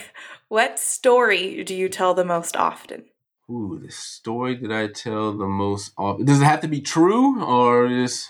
What 0.54 0.78
story 0.78 1.64
do 1.64 1.74
you 1.74 1.90
tell 1.90 2.14
the 2.14 2.24
most 2.24 2.56
often? 2.56 3.06
Ooh, 3.50 3.80
the 3.84 3.92
story 3.92 4.56
that 4.58 4.72
I 4.72 4.86
tell 4.86 5.36
the 5.36 5.48
most 5.48 5.94
often. 5.98 6.26
Does 6.26 6.42
it 6.42 6.46
have 6.46 6.62
to 6.62 6.68
be 6.68 6.80
true 6.80 7.44
or 7.44 7.88
is? 7.88 8.28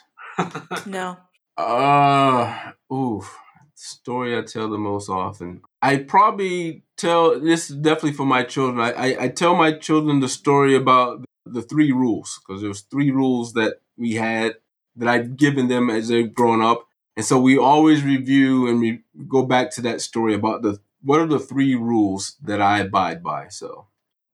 no. 0.86 1.18
Uh, 1.58 2.72
oof. 2.92 3.38
story 3.76 4.38
I 4.38 4.42
tell 4.42 4.70
the 4.70 4.78
most 4.78 5.10
often. 5.10 5.62
I 5.82 5.98
probably 5.98 6.84
tell 6.98 7.40
this 7.40 7.70
is 7.70 7.78
definitely 7.78 8.14
for 8.14 8.26
my 8.26 8.44
children. 8.44 8.80
I, 8.80 8.92
I, 8.92 9.24
I 9.24 9.28
tell 9.28 9.56
my 9.56 9.74
children 9.74 10.20
the 10.20 10.30
story 10.30 10.76
about 10.76 11.24
the 11.46 11.62
three 11.62 11.92
rules 11.92 12.40
because 12.40 12.62
there 12.62 12.70
was 12.70 12.82
three 12.82 13.12
rules 13.12 13.54
that 13.54 13.82
we 13.98 14.14
had 14.14 14.56
that 14.96 15.08
I'd 15.08 15.38
given 15.38 15.68
them 15.68 15.90
as 15.90 16.08
they've 16.08 16.34
grown 16.34 16.62
up, 16.62 16.88
and 17.16 17.26
so 17.26 17.40
we 17.40 17.58
always 17.58 18.04
review 18.04 18.68
and 18.68 18.80
we 18.80 19.02
go 19.28 19.44
back 19.44 19.72
to 19.72 19.82
that 19.82 20.02
story 20.02 20.34
about 20.34 20.62
the 20.62 20.80
what 21.02 21.20
are 21.20 21.28
the 21.28 21.40
three 21.40 21.76
rules 21.76 22.38
that 22.42 22.62
I 22.62 22.80
abide 22.80 23.22
by. 23.22 23.50
So 23.50 23.88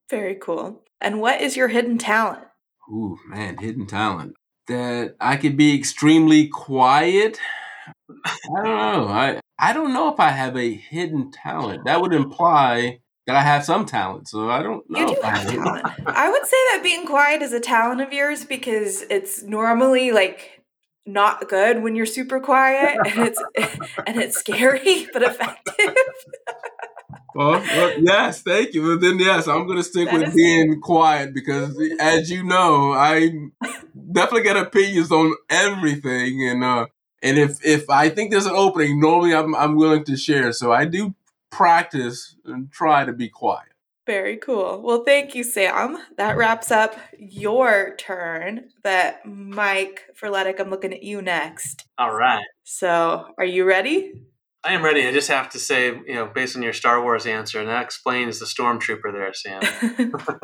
very 0.10 0.36
cool. 0.36 0.84
And 1.02 1.22
what 1.22 1.42
is 1.42 1.58
your 1.58 1.70
hidden 1.70 1.98
talent? 1.98 2.46
Ooh, 2.90 3.18
man, 3.28 3.58
hidden 3.58 3.88
talent 3.88 4.36
that 4.70 5.16
I 5.20 5.36
could 5.36 5.58
be 5.58 5.76
extremely 5.76 6.48
quiet. 6.48 7.40
I 8.10 8.64
don't 8.64 8.64
know. 8.64 9.08
I 9.10 9.40
I 9.60 9.74
don't 9.74 9.94
know 9.94 10.12
if 10.12 10.20
I 10.20 10.30
have 10.30 10.56
a 10.56 10.74
hidden 10.74 11.32
talent. 11.32 11.84
That 11.86 12.02
would 12.02 12.14
imply 12.14 13.02
that 13.28 13.36
I 13.36 13.42
have 13.42 13.66
some 13.66 13.86
talent. 13.86 14.30
So 14.30 14.50
I 14.50 14.64
don't 14.64 14.90
know. 14.90 15.00
You 15.00 15.16
do 15.16 15.22
have 15.22 15.46
talent. 15.46 15.86
I 16.08 16.30
would 16.30 16.46
say 16.46 16.58
that 16.72 16.80
being 16.82 17.06
quiet 17.06 17.42
is 17.42 17.52
a 17.52 17.60
talent 17.60 18.02
of 18.02 18.14
yours 18.14 18.46
because 18.46 19.02
it's 19.04 19.44
normally 19.44 20.12
like 20.12 20.64
not 21.06 21.50
good 21.50 21.84
when 21.84 21.96
you're 21.96 22.06
super 22.06 22.40
quiet 22.40 22.98
and 23.06 23.28
it's 23.28 23.44
and 24.08 24.20
it's 24.20 24.38
scary 24.38 25.08
but 25.12 25.24
effective. 25.24 25.96
well, 27.36 27.62
well, 27.62 27.94
yes, 28.00 28.42
thank 28.42 28.74
you. 28.74 28.96
But 28.96 29.02
then, 29.02 29.20
yes, 29.20 29.48
I'm 29.48 29.66
going 29.66 29.78
to 29.78 29.84
stick 29.84 30.10
that 30.10 30.20
with 30.20 30.36
being 30.36 30.82
quiet 30.82 31.34
because, 31.34 31.80
as 32.00 32.30
you 32.32 32.44
know, 32.44 32.94
I 32.94 33.32
definitely 34.12 34.44
get 34.44 34.58
opinions 34.58 35.12
on 35.12 35.34
everything, 35.50 36.48
and 36.48 36.64
uh, 36.64 36.88
And 37.22 37.38
if 37.38 37.64
if 37.66 37.90
I 37.90 38.10
think 38.10 38.32
there's 38.32 38.46
an 38.46 38.56
opening, 38.56 39.00
normally 39.00 39.34
I'm 39.36 39.54
I'm 39.56 39.76
willing 39.76 40.04
to 40.06 40.16
share. 40.16 40.52
So 40.54 40.72
I 40.72 40.86
do 40.86 41.16
practice 41.50 42.36
and 42.46 42.72
try 42.72 43.06
to 43.06 43.14
be 43.14 43.28
quiet. 43.30 43.68
Very 44.06 44.38
cool. 44.38 44.82
Well, 44.82 45.04
thank 45.04 45.36
you, 45.36 45.44
Sam. 45.44 45.98
That 46.18 46.36
wraps 46.38 46.72
up 46.72 46.96
your 47.20 47.96
turn. 47.98 48.70
But 48.82 49.24
Mike 49.26 50.06
Furletic, 50.16 50.60
I'm 50.60 50.70
looking 50.70 50.94
at 50.94 51.04
you 51.04 51.22
next. 51.22 51.86
All 51.98 52.14
right. 52.16 52.46
So, 52.64 53.34
are 53.38 53.46
you 53.46 53.66
ready? 53.66 54.14
I 54.64 54.74
am 54.74 54.84
ready. 54.84 55.08
I 55.08 55.12
just 55.14 55.30
have 55.30 55.50
to 55.52 55.60
say, 55.60 55.88
you 55.88 56.16
know, 56.16 56.26
based 56.26 56.56
on 56.56 56.62
your 56.62 56.74
Star 56.74 57.02
Wars 57.02 57.26
answer, 57.26 57.60
and 57.60 57.70
that 57.70 57.84
explains 57.84 58.40
the 58.40 58.46
stormtrooper 58.46 59.12
there, 59.14 59.34
Sam. 59.34 59.62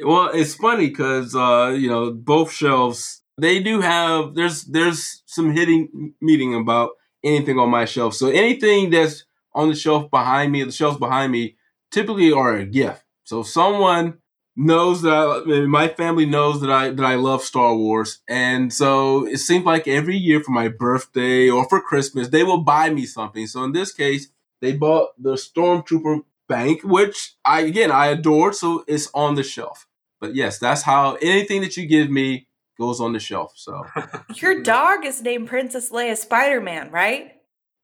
well, 0.00 0.30
it's 0.34 0.54
funny 0.54 0.88
because 0.88 1.36
uh, 1.36 1.74
you 1.76 1.88
know 1.88 2.12
both 2.12 2.52
shelves 2.52 3.22
they 3.40 3.60
do 3.60 3.80
have 3.80 4.34
there's 4.34 4.64
there's 4.64 5.22
some 5.26 5.52
hitting 5.52 6.14
meeting 6.20 6.54
about 6.54 6.90
anything 7.24 7.58
on 7.58 7.70
my 7.70 7.84
shelf. 7.84 8.14
So 8.14 8.28
anything 8.28 8.90
that's 8.90 9.24
on 9.54 9.68
the 9.68 9.74
shelf 9.74 10.10
behind 10.10 10.52
me, 10.52 10.64
the 10.64 10.72
shelves 10.72 10.98
behind 10.98 11.32
me, 11.32 11.56
typically 11.90 12.32
are 12.32 12.54
a 12.54 12.66
gift. 12.66 13.04
So 13.24 13.42
someone 13.42 14.18
knows 14.58 15.02
that 15.02 15.12
I, 15.46 15.60
my 15.66 15.86
family 15.86 16.26
knows 16.26 16.60
that 16.60 16.70
I 16.70 16.90
that 16.90 17.04
I 17.04 17.14
love 17.14 17.42
Star 17.42 17.74
Wars, 17.74 18.18
and 18.28 18.72
so 18.72 19.26
it 19.26 19.38
seems 19.38 19.64
like 19.64 19.86
every 19.86 20.16
year 20.16 20.42
for 20.42 20.50
my 20.50 20.68
birthday 20.68 21.48
or 21.48 21.66
for 21.68 21.80
Christmas 21.80 22.28
they 22.28 22.42
will 22.42 22.62
buy 22.62 22.90
me 22.90 23.06
something. 23.06 23.46
So 23.46 23.62
in 23.64 23.72
this 23.72 23.92
case, 23.92 24.28
they 24.60 24.72
bought 24.72 25.10
the 25.22 25.34
Stormtrooper 25.34 26.22
bank, 26.48 26.82
which 26.82 27.36
I 27.44 27.60
again 27.60 27.92
I 27.92 28.08
adore, 28.08 28.52
so 28.52 28.84
it's 28.88 29.08
on 29.14 29.36
the 29.36 29.44
shelf. 29.44 29.86
But 30.20 30.34
yes, 30.34 30.58
that's 30.58 30.82
how 30.82 31.14
anything 31.22 31.60
that 31.62 31.76
you 31.76 31.86
give 31.86 32.10
me 32.10 32.48
goes 32.78 33.00
on 33.00 33.12
the 33.12 33.20
shelf. 33.20 33.52
So 33.54 33.84
your 34.34 34.62
dog 34.62 35.04
is 35.04 35.22
named 35.22 35.48
Princess 35.48 35.90
Leia 35.90 36.16
Spider 36.16 36.60
Man, 36.60 36.90
right? 36.90 37.32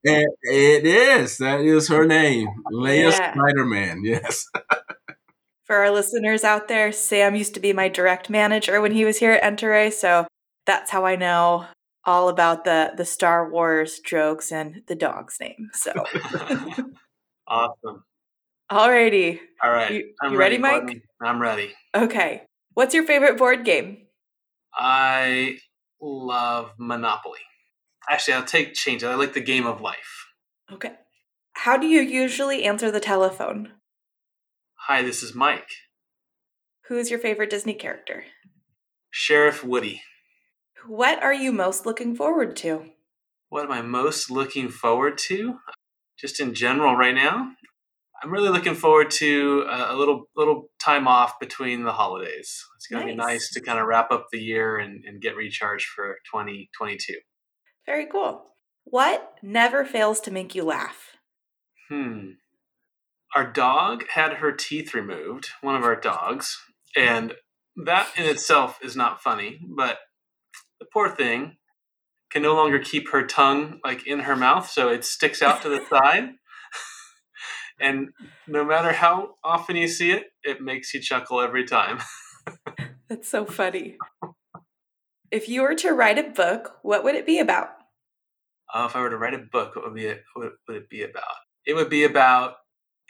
And 0.05 0.27
it 0.43 0.85
is. 0.85 1.37
That 1.37 1.61
is 1.61 1.87
her 1.87 2.05
name, 2.05 2.47
Leia 2.71 3.11
yeah. 3.11 3.31
Spider 3.33 3.65
Man. 3.65 4.01
Yes. 4.03 4.45
For 5.65 5.77
our 5.77 5.89
listeners 5.89 6.43
out 6.43 6.67
there, 6.67 6.91
Sam 6.91 7.35
used 7.35 7.55
to 7.55 7.59
be 7.59 7.73
my 7.73 7.89
direct 7.89 8.29
manager 8.29 8.81
when 8.81 8.91
he 8.91 9.03
was 9.03 9.17
here 9.17 9.31
at 9.31 9.43
Enterey, 9.43 9.91
so 9.91 10.27
that's 10.65 10.91
how 10.91 11.05
I 11.05 11.15
know 11.15 11.65
all 12.05 12.29
about 12.29 12.65
the 12.65 12.93
the 12.95 13.05
Star 13.05 13.49
Wars 13.49 13.99
jokes 13.99 14.51
and 14.51 14.83
the 14.87 14.95
dog's 14.95 15.37
name. 15.41 15.69
So 15.73 15.91
awesome. 17.47 18.03
Alrighty. 18.71 19.39
All 19.63 19.71
right. 19.71 19.91
You, 19.91 20.13
you 20.23 20.37
ready, 20.37 20.57
ready 20.57 20.87
Mike? 20.87 21.03
I'm 21.21 21.41
ready. 21.41 21.73
Okay. 21.95 22.43
What's 22.73 22.93
your 22.93 23.05
favorite 23.05 23.37
board 23.37 23.63
game? 23.63 24.05
I 24.73 25.57
love 26.01 26.71
Monopoly. 26.77 27.39
Actually, 28.09 28.35
I'll 28.35 28.43
take 28.43 28.73
change. 28.73 29.03
I 29.03 29.15
like 29.15 29.33
the 29.33 29.41
game 29.41 29.65
of 29.65 29.81
life. 29.81 30.27
Okay. 30.71 30.93
How 31.53 31.77
do 31.77 31.87
you 31.87 32.01
usually 32.01 32.65
answer 32.65 32.91
the 32.91 32.99
telephone? 32.99 33.71
Hi, 34.87 35.01
this 35.01 35.23
is 35.23 35.33
Mike. 35.33 35.67
Who's 36.89 37.09
your 37.09 37.17
favorite 37.17 37.49
Disney 37.49 37.73
character? 37.73 38.25
Sheriff 39.09 39.63
Woody. 39.63 40.03
What 40.85 41.23
are 41.23 41.33
you 41.33 41.51
most 41.51 41.87
looking 41.87 42.15
forward 42.15 42.55
to? 42.57 42.91
What 43.49 43.65
am 43.65 43.71
I 43.71 43.81
most 43.81 44.29
looking 44.29 44.69
forward 44.69 45.17
to? 45.29 45.55
Just 46.19 46.39
in 46.39 46.53
general, 46.53 46.95
right 46.95 47.15
now, 47.15 47.53
I'm 48.21 48.29
really 48.29 48.49
looking 48.49 48.75
forward 48.75 49.09
to 49.11 49.65
a 49.67 49.95
little 49.95 50.25
little 50.35 50.69
time 50.79 51.07
off 51.07 51.39
between 51.39 51.83
the 51.83 51.93
holidays. 51.93 52.63
It's 52.75 52.85
going 52.85 53.07
nice. 53.07 53.15
to 53.15 53.17
be 53.17 53.33
nice 53.33 53.49
to 53.53 53.61
kind 53.61 53.79
of 53.79 53.87
wrap 53.87 54.11
up 54.11 54.27
the 54.31 54.39
year 54.39 54.77
and, 54.77 55.03
and 55.03 55.19
get 55.19 55.35
recharged 55.35 55.87
for 55.95 56.17
2022. 56.31 57.15
Very 57.87 58.05
cool. 58.05 58.53
What 58.83 59.33
never 59.41 59.83
fails 59.83 60.19
to 60.21 60.31
make 60.31 60.53
you 60.53 60.63
laugh? 60.63 61.17
Hmm 61.89 62.33
our 63.35 63.45
dog 63.45 64.05
had 64.13 64.35
her 64.35 64.53
teeth 64.53 64.93
removed, 64.93 65.49
one 65.61 65.75
of 65.75 65.83
our 65.83 65.99
dogs, 65.99 66.57
and 66.95 67.33
that 67.75 68.07
in 68.17 68.25
itself 68.25 68.79
is 68.81 68.95
not 68.95 69.21
funny, 69.21 69.59
but 69.75 69.97
the 70.79 70.85
poor 70.91 71.09
thing 71.09 71.57
can 72.31 72.41
no 72.41 72.55
longer 72.55 72.79
keep 72.79 73.09
her 73.09 73.27
tongue 73.27 73.79
like 73.83 74.07
in 74.07 74.21
her 74.21 74.37
mouth, 74.37 74.69
so 74.69 74.89
it 74.89 75.03
sticks 75.03 75.41
out 75.41 75.61
to 75.61 75.69
the 75.69 75.85
side. 75.89 76.29
and 77.79 78.09
no 78.47 78.63
matter 78.63 78.93
how 78.93 79.35
often 79.43 79.75
you 79.75 79.89
see 79.89 80.11
it, 80.11 80.27
it 80.43 80.61
makes 80.61 80.93
you 80.93 81.01
chuckle 81.01 81.41
every 81.41 81.65
time. 81.65 81.99
That's 83.09 83.27
so 83.27 83.45
funny. 83.45 83.97
If 85.29 85.49
you 85.49 85.61
were 85.61 85.75
to 85.75 85.91
write 85.91 86.17
a 86.17 86.23
book, 86.23 86.77
what 86.83 87.03
would 87.03 87.15
it 87.15 87.25
be 87.25 87.39
about? 87.39 87.69
Uh, 88.73 88.85
if 88.89 88.95
I 88.95 89.01
were 89.01 89.09
to 89.09 89.17
write 89.17 89.33
a 89.33 89.39
book, 89.39 89.75
what 89.75 89.85
would 89.85 89.93
be 89.93 90.05
it, 90.05 90.23
what 90.33 90.53
would 90.67 90.77
it 90.77 90.89
be 90.89 91.03
about? 91.03 91.35
It 91.65 91.73
would 91.75 91.89
be 91.89 92.05
about 92.05 92.55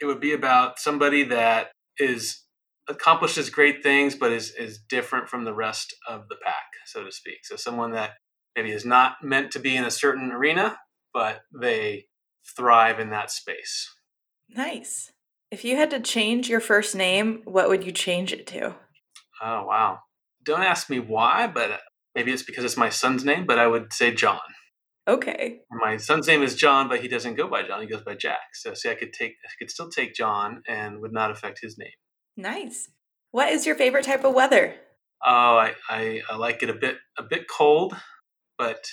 it 0.00 0.06
would 0.06 0.20
be 0.20 0.32
about 0.32 0.78
somebody 0.78 1.24
that 1.24 1.68
is 1.98 2.42
accomplishes 2.88 3.50
great 3.50 3.82
things 3.82 4.14
but 4.14 4.32
is 4.32 4.52
is 4.52 4.78
different 4.78 5.28
from 5.28 5.44
the 5.44 5.54
rest 5.54 5.94
of 6.08 6.28
the 6.28 6.36
pack 6.44 6.66
so 6.86 7.04
to 7.04 7.10
speak. 7.12 7.38
So 7.44 7.56
someone 7.56 7.92
that 7.92 8.12
maybe 8.54 8.70
is 8.70 8.84
not 8.84 9.16
meant 9.22 9.50
to 9.52 9.58
be 9.58 9.76
in 9.76 9.84
a 9.84 9.90
certain 9.90 10.30
arena 10.32 10.78
but 11.12 11.40
they 11.58 12.06
thrive 12.56 13.00
in 13.00 13.10
that 13.10 13.30
space. 13.30 13.90
Nice. 14.48 15.12
If 15.50 15.64
you 15.64 15.76
had 15.76 15.90
to 15.90 16.00
change 16.00 16.48
your 16.48 16.60
first 16.60 16.94
name 16.94 17.42
what 17.44 17.68
would 17.68 17.84
you 17.84 17.92
change 17.92 18.32
it 18.32 18.46
to? 18.48 18.76
Oh 19.42 19.64
wow. 19.64 20.00
Don't 20.44 20.62
ask 20.62 20.88
me 20.88 21.00
why 21.00 21.46
but 21.46 21.70
uh, 21.70 21.76
maybe 22.14 22.32
it's 22.32 22.42
because 22.42 22.64
it's 22.64 22.76
my 22.76 22.88
son's 22.88 23.24
name 23.24 23.46
but 23.46 23.58
i 23.58 23.66
would 23.66 23.92
say 23.92 24.12
john 24.12 24.40
Okay. 25.08 25.60
My 25.70 25.96
son's 25.98 26.26
name 26.26 26.42
is 26.42 26.56
John, 26.56 26.88
but 26.88 27.00
he 27.00 27.08
doesn't 27.08 27.36
go 27.36 27.48
by 27.48 27.62
John. 27.62 27.80
He 27.80 27.86
goes 27.86 28.02
by 28.02 28.14
Jack. 28.14 28.54
So 28.54 28.74
see, 28.74 28.90
I 28.90 28.94
could 28.94 29.12
take, 29.12 29.34
I 29.44 29.50
could 29.58 29.70
still 29.70 29.88
take 29.88 30.14
John, 30.14 30.62
and 30.66 31.00
would 31.00 31.12
not 31.12 31.30
affect 31.30 31.60
his 31.60 31.78
name. 31.78 31.88
Nice. 32.36 32.90
What 33.30 33.52
is 33.52 33.66
your 33.66 33.76
favorite 33.76 34.04
type 34.04 34.24
of 34.24 34.34
weather? 34.34 34.74
Oh, 35.24 35.56
I, 35.56 35.74
I, 35.88 36.22
I 36.28 36.36
like 36.36 36.62
it 36.62 36.70
a 36.70 36.74
bit, 36.74 36.96
a 37.18 37.22
bit 37.22 37.46
cold, 37.48 37.96
but 38.58 38.84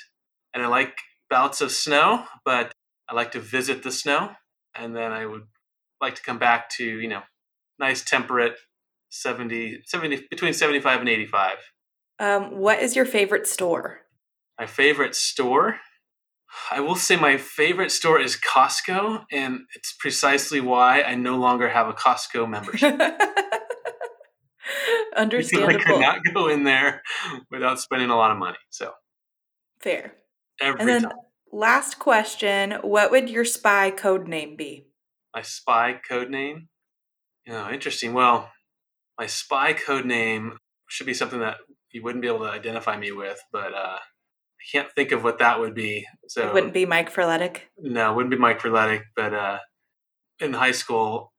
and 0.53 0.63
I 0.63 0.67
like 0.67 0.97
bouts 1.29 1.61
of 1.61 1.71
snow, 1.71 2.25
but 2.45 2.71
I 3.09 3.15
like 3.15 3.31
to 3.31 3.39
visit 3.39 3.83
the 3.83 3.91
snow, 3.91 4.31
and 4.75 4.95
then 4.95 5.11
I 5.11 5.25
would 5.25 5.43
like 5.99 6.15
to 6.15 6.21
come 6.21 6.37
back 6.37 6.69
to 6.71 6.85
you 6.85 7.07
know, 7.07 7.21
nice 7.79 8.03
temperate 8.03 8.55
70, 9.09 9.81
70 9.85 10.27
between 10.29 10.53
seventy 10.53 10.79
five 10.79 10.99
and 10.99 11.09
eighty 11.09 11.25
five. 11.25 11.57
Um, 12.19 12.57
what 12.57 12.79
is 12.79 12.95
your 12.95 13.05
favorite 13.05 13.47
store? 13.47 14.01
My 14.59 14.67
favorite 14.67 15.15
store. 15.15 15.77
I 16.71 16.79
will 16.79 16.95
say 16.95 17.15
my 17.15 17.37
favorite 17.37 17.91
store 17.91 18.19
is 18.19 18.37
Costco, 18.37 19.25
and 19.31 19.61
it's 19.75 19.93
precisely 19.93 20.61
why 20.61 21.01
I 21.01 21.15
no 21.15 21.37
longer 21.37 21.69
have 21.69 21.87
a 21.87 21.93
Costco 21.93 22.49
membership. 22.49 22.99
Understandable. 25.15 25.75
I 25.75 25.83
could 25.83 25.99
not 25.99 26.19
go 26.33 26.47
in 26.47 26.63
there 26.63 27.01
without 27.51 27.79
spending 27.79 28.09
a 28.09 28.15
lot 28.15 28.31
of 28.31 28.37
money. 28.37 28.57
So 28.69 28.93
fair. 29.79 30.15
Every 30.61 30.79
and 30.79 30.89
then 30.89 31.01
time. 31.03 31.11
last 31.51 31.99
question: 31.99 32.71
What 32.81 33.11
would 33.11 33.29
your 33.29 33.45
spy 33.45 33.91
code 33.91 34.27
name 34.27 34.55
be? 34.55 34.87
My 35.35 35.41
spy 35.41 35.99
code 36.07 36.29
name? 36.29 36.69
You 37.45 37.53
know, 37.53 37.69
interesting. 37.69 38.13
Well, 38.13 38.51
my 39.19 39.27
spy 39.27 39.73
code 39.73 40.05
name 40.05 40.57
should 40.87 41.07
be 41.07 41.13
something 41.13 41.39
that 41.39 41.57
you 41.91 42.01
wouldn't 42.03 42.21
be 42.21 42.27
able 42.27 42.39
to 42.39 42.51
identify 42.51 42.97
me 42.97 43.11
with, 43.11 43.39
but 43.51 43.73
uh, 43.73 43.99
can't 44.71 44.91
think 44.91 45.11
of 45.11 45.23
what 45.23 45.39
that 45.39 45.59
would 45.59 45.73
be. 45.73 46.05
So 46.27 46.47
it 46.47 46.53
wouldn't 46.53 46.73
be 46.73 46.85
Mike 46.85 47.09
Furletic. 47.09 47.69
No, 47.77 48.11
it 48.11 48.15
wouldn't 48.15 48.31
be 48.31 48.37
Mike 48.37 48.61
Furletic. 48.61 49.03
But 49.15 49.33
uh, 49.33 49.59
in 50.39 50.53
high 50.53 50.71
school, 50.71 51.33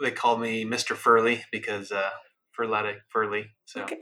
they 0.00 0.10
called 0.10 0.40
me 0.40 0.64
Mr. 0.64 0.96
Furley 0.96 1.44
because 1.50 1.90
uh, 1.92 2.10
Furletic 2.52 2.98
Furley. 3.08 3.46
So 3.66 3.82
okay. 3.82 3.98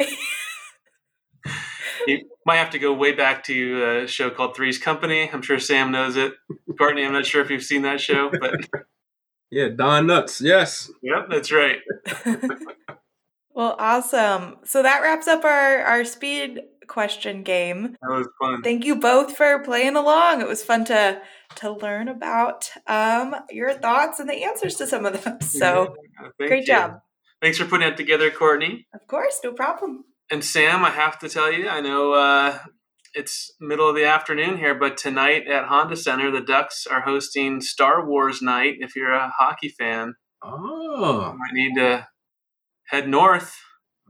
you 2.06 2.28
might 2.44 2.56
have 2.56 2.70
to 2.70 2.78
go 2.78 2.92
way 2.92 3.12
back 3.12 3.44
to 3.44 4.02
a 4.02 4.06
show 4.06 4.30
called 4.30 4.56
Three's 4.56 4.78
Company. 4.78 5.30
I'm 5.30 5.42
sure 5.42 5.58
Sam 5.58 5.90
knows 5.90 6.16
it. 6.16 6.32
Courtney, 6.78 7.04
I'm 7.04 7.12
not 7.12 7.26
sure 7.26 7.42
if 7.42 7.50
you've 7.50 7.62
seen 7.62 7.82
that 7.82 8.00
show, 8.00 8.30
but 8.30 8.54
yeah, 9.50 9.68
Don 9.68 10.06
Knotts. 10.06 10.40
Yes. 10.40 10.90
Yep, 11.02 11.28
that's 11.30 11.52
right. 11.52 11.78
well, 13.54 13.76
awesome. 13.78 14.56
So 14.64 14.82
that 14.82 15.02
wraps 15.02 15.26
up 15.26 15.44
our 15.44 15.80
our 15.80 16.04
speed 16.04 16.60
question 16.86 17.42
game. 17.42 17.96
That 18.02 18.10
was 18.10 18.28
fun. 18.40 18.62
Thank 18.62 18.84
you 18.84 18.96
both 18.96 19.36
for 19.36 19.62
playing 19.62 19.96
along. 19.96 20.40
It 20.40 20.48
was 20.48 20.62
fun 20.62 20.84
to 20.86 21.20
to 21.56 21.72
learn 21.72 22.08
about 22.08 22.70
um, 22.86 23.34
your 23.50 23.72
thoughts 23.72 24.18
and 24.20 24.28
the 24.28 24.44
answers 24.44 24.76
to 24.76 24.86
some 24.86 25.06
of 25.06 25.22
them. 25.22 25.38
So 25.42 25.94
yeah, 26.20 26.46
great 26.48 26.60
you. 26.60 26.74
job. 26.74 27.00
Thanks 27.40 27.58
for 27.58 27.66
putting 27.66 27.88
it 27.88 27.96
together, 27.96 28.30
Courtney. 28.30 28.86
Of 28.94 29.06
course, 29.06 29.40
no 29.44 29.52
problem. 29.52 30.04
And 30.30 30.44
Sam, 30.44 30.84
I 30.84 30.90
have 30.90 31.18
to 31.20 31.28
tell 31.28 31.52
you, 31.52 31.68
I 31.68 31.80
know 31.80 32.12
uh, 32.12 32.58
it's 33.14 33.52
middle 33.60 33.88
of 33.88 33.94
the 33.94 34.04
afternoon 34.04 34.58
here, 34.58 34.74
but 34.74 34.96
tonight 34.96 35.46
at 35.46 35.66
Honda 35.66 35.96
Center, 35.96 36.30
the 36.30 36.40
Ducks 36.40 36.86
are 36.86 37.02
hosting 37.02 37.60
Star 37.60 38.06
Wars 38.06 38.42
night. 38.42 38.76
If 38.80 38.96
you're 38.96 39.12
a 39.12 39.32
hockey 39.38 39.68
fan, 39.68 40.14
oh, 40.42 41.32
you 41.32 41.38
might 41.38 41.52
need 41.52 41.74
to 41.76 42.06
head 42.88 43.08
north 43.08 43.56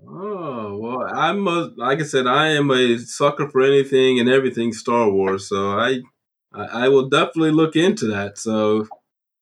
Oh 0.05 0.77
well, 0.77 1.11
I'm 1.15 1.47
a, 1.47 1.73
like 1.77 2.01
I 2.01 2.05
said, 2.05 2.27
I 2.27 2.49
am 2.49 2.71
a 2.71 2.99
sucker 2.99 3.49
for 3.49 3.63
anything 3.63 4.21
and 4.21 4.29
everything 4.29 4.73
Star 4.73 5.11
Wars. 5.11 5.49
So 5.49 5.79
I, 5.79 6.01
I, 6.53 6.65
I 6.85 6.89
will 6.89 7.09
definitely 7.09 7.53
look 7.53 7.77
into 7.77 8.07
that. 8.09 8.39
So, 8.39 8.87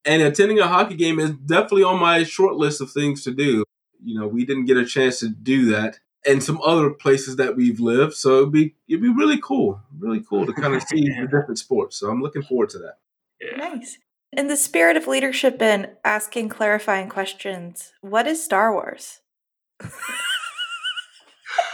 and 0.05 0.23
attending 0.23 0.61
a 0.61 0.69
hockey 0.69 0.95
game 0.95 1.19
is 1.19 1.31
definitely 1.33 1.85
on 1.85 2.01
my 2.01 2.23
short 2.23 2.55
list 2.55 2.81
of 2.81 2.91
things 2.91 3.25
to 3.25 3.33
do. 3.33 3.65
You 4.03 4.21
know, 4.21 4.29
we 4.29 4.45
didn't 4.45 4.67
get 4.67 4.77
a 4.77 4.85
chance 4.85 5.21
to 5.21 5.29
do 5.29 5.67
that, 5.73 5.99
and 6.27 6.43
some 6.43 6.61
other 6.63 6.91
places 6.91 7.37
that 7.37 7.57
we've 7.57 7.81
lived. 7.81 8.15
So 8.15 8.39
it'd 8.39 8.53
be 8.53 8.75
it'd 8.89 9.03
be 9.03 9.09
really 9.09 9.41
cool, 9.41 9.81
really 9.99 10.23
cool 10.23 10.47
to 10.47 10.53
kind 10.53 10.75
of 10.75 10.83
see 10.83 11.09
the 11.21 11.27
different 11.27 11.59
sports. 11.59 11.97
So 11.97 12.11
I'm 12.11 12.23
looking 12.23 12.43
forward 12.43 12.71
to 12.71 12.79
that. 12.79 12.99
Yeah. 13.41 13.57
Nice. 13.57 13.99
In 14.33 14.49
the 14.49 14.57
spirit 14.57 14.97
of 14.97 15.07
leadership 15.07 15.63
and 15.63 15.91
asking 16.05 16.49
clarifying 16.49 17.09
questions, 17.09 17.93
what 18.01 18.27
is 18.27 18.43
Star 18.43 18.73
Wars? 18.73 19.21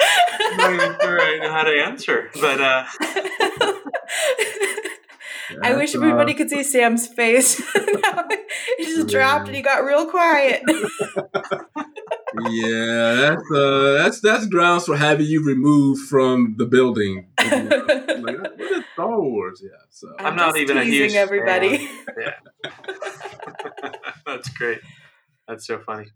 I'm 0.00 0.56
not 0.56 0.72
even 0.72 0.96
sure 1.00 1.20
I 1.20 1.38
know 1.38 1.52
how 1.52 1.64
to 1.64 1.70
answer, 1.70 2.30
but 2.40 2.60
uh... 2.60 2.84
I 5.62 5.74
wish 5.74 5.94
everybody 5.94 6.34
uh, 6.34 6.36
could 6.36 6.50
see 6.50 6.62
Sam's 6.62 7.06
face. 7.06 7.56
he 8.78 8.84
just 8.84 9.08
dropped 9.08 9.48
and 9.48 9.56
he 9.56 9.62
got 9.62 9.84
real 9.84 10.06
quiet. 10.06 10.62
yeah, 12.50 13.14
that's 13.14 13.50
uh, 13.52 13.94
that's 13.98 14.20
that's 14.20 14.46
grounds 14.46 14.86
for 14.86 14.96
having 14.96 15.26
you 15.26 15.44
removed 15.44 16.08
from 16.08 16.54
the 16.56 16.66
building. 16.66 17.28
like, 17.38 17.52
what 17.52 18.60
is 18.60 18.84
Star 18.94 19.20
Wars? 19.20 19.60
Yeah, 19.62 19.70
so 19.90 20.08
I'm, 20.18 20.26
I'm 20.26 20.36
not 20.36 20.56
even 20.56 20.78
a 20.78 20.84
huge 20.84 21.14
everybody. 21.14 21.88
Yeah, 22.18 22.70
that's 24.26 24.48
great. 24.50 24.80
That's 25.48 25.66
so 25.66 25.80
funny. 25.80 26.06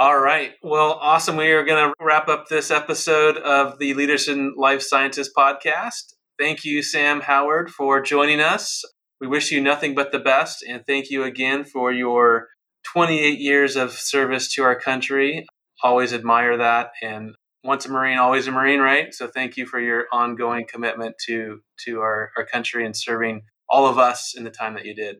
All 0.00 0.18
right. 0.18 0.52
Well, 0.62 0.92
awesome. 0.92 1.36
We 1.36 1.50
are 1.50 1.62
going 1.62 1.90
to 1.90 1.94
wrap 2.02 2.26
up 2.26 2.48
this 2.48 2.70
episode 2.70 3.36
of 3.36 3.78
the 3.78 3.92
Leaders 3.92 4.28
in 4.28 4.54
Life 4.56 4.80
Sciences 4.80 5.30
podcast. 5.36 6.14
Thank 6.38 6.64
you, 6.64 6.82
Sam 6.82 7.20
Howard, 7.20 7.68
for 7.68 8.00
joining 8.00 8.40
us. 8.40 8.82
We 9.20 9.26
wish 9.26 9.52
you 9.52 9.60
nothing 9.60 9.94
but 9.94 10.10
the 10.10 10.18
best, 10.18 10.64
and 10.66 10.82
thank 10.86 11.10
you 11.10 11.22
again 11.22 11.64
for 11.64 11.92
your 11.92 12.46
28 12.94 13.38
years 13.40 13.76
of 13.76 13.92
service 13.92 14.50
to 14.54 14.62
our 14.62 14.74
country. 14.74 15.44
Always 15.82 16.14
admire 16.14 16.56
that. 16.56 16.92
And 17.02 17.34
once 17.62 17.84
a 17.84 17.90
Marine, 17.90 18.16
always 18.16 18.46
a 18.46 18.52
Marine, 18.52 18.80
right? 18.80 19.12
So 19.12 19.26
thank 19.26 19.58
you 19.58 19.66
for 19.66 19.78
your 19.78 20.06
ongoing 20.10 20.64
commitment 20.66 21.16
to, 21.26 21.60
to 21.84 22.00
our, 22.00 22.30
our 22.38 22.46
country 22.46 22.86
and 22.86 22.96
serving 22.96 23.42
all 23.68 23.86
of 23.86 23.98
us 23.98 24.32
in 24.34 24.44
the 24.44 24.50
time 24.50 24.72
that 24.76 24.86
you 24.86 24.94
did. 24.94 25.16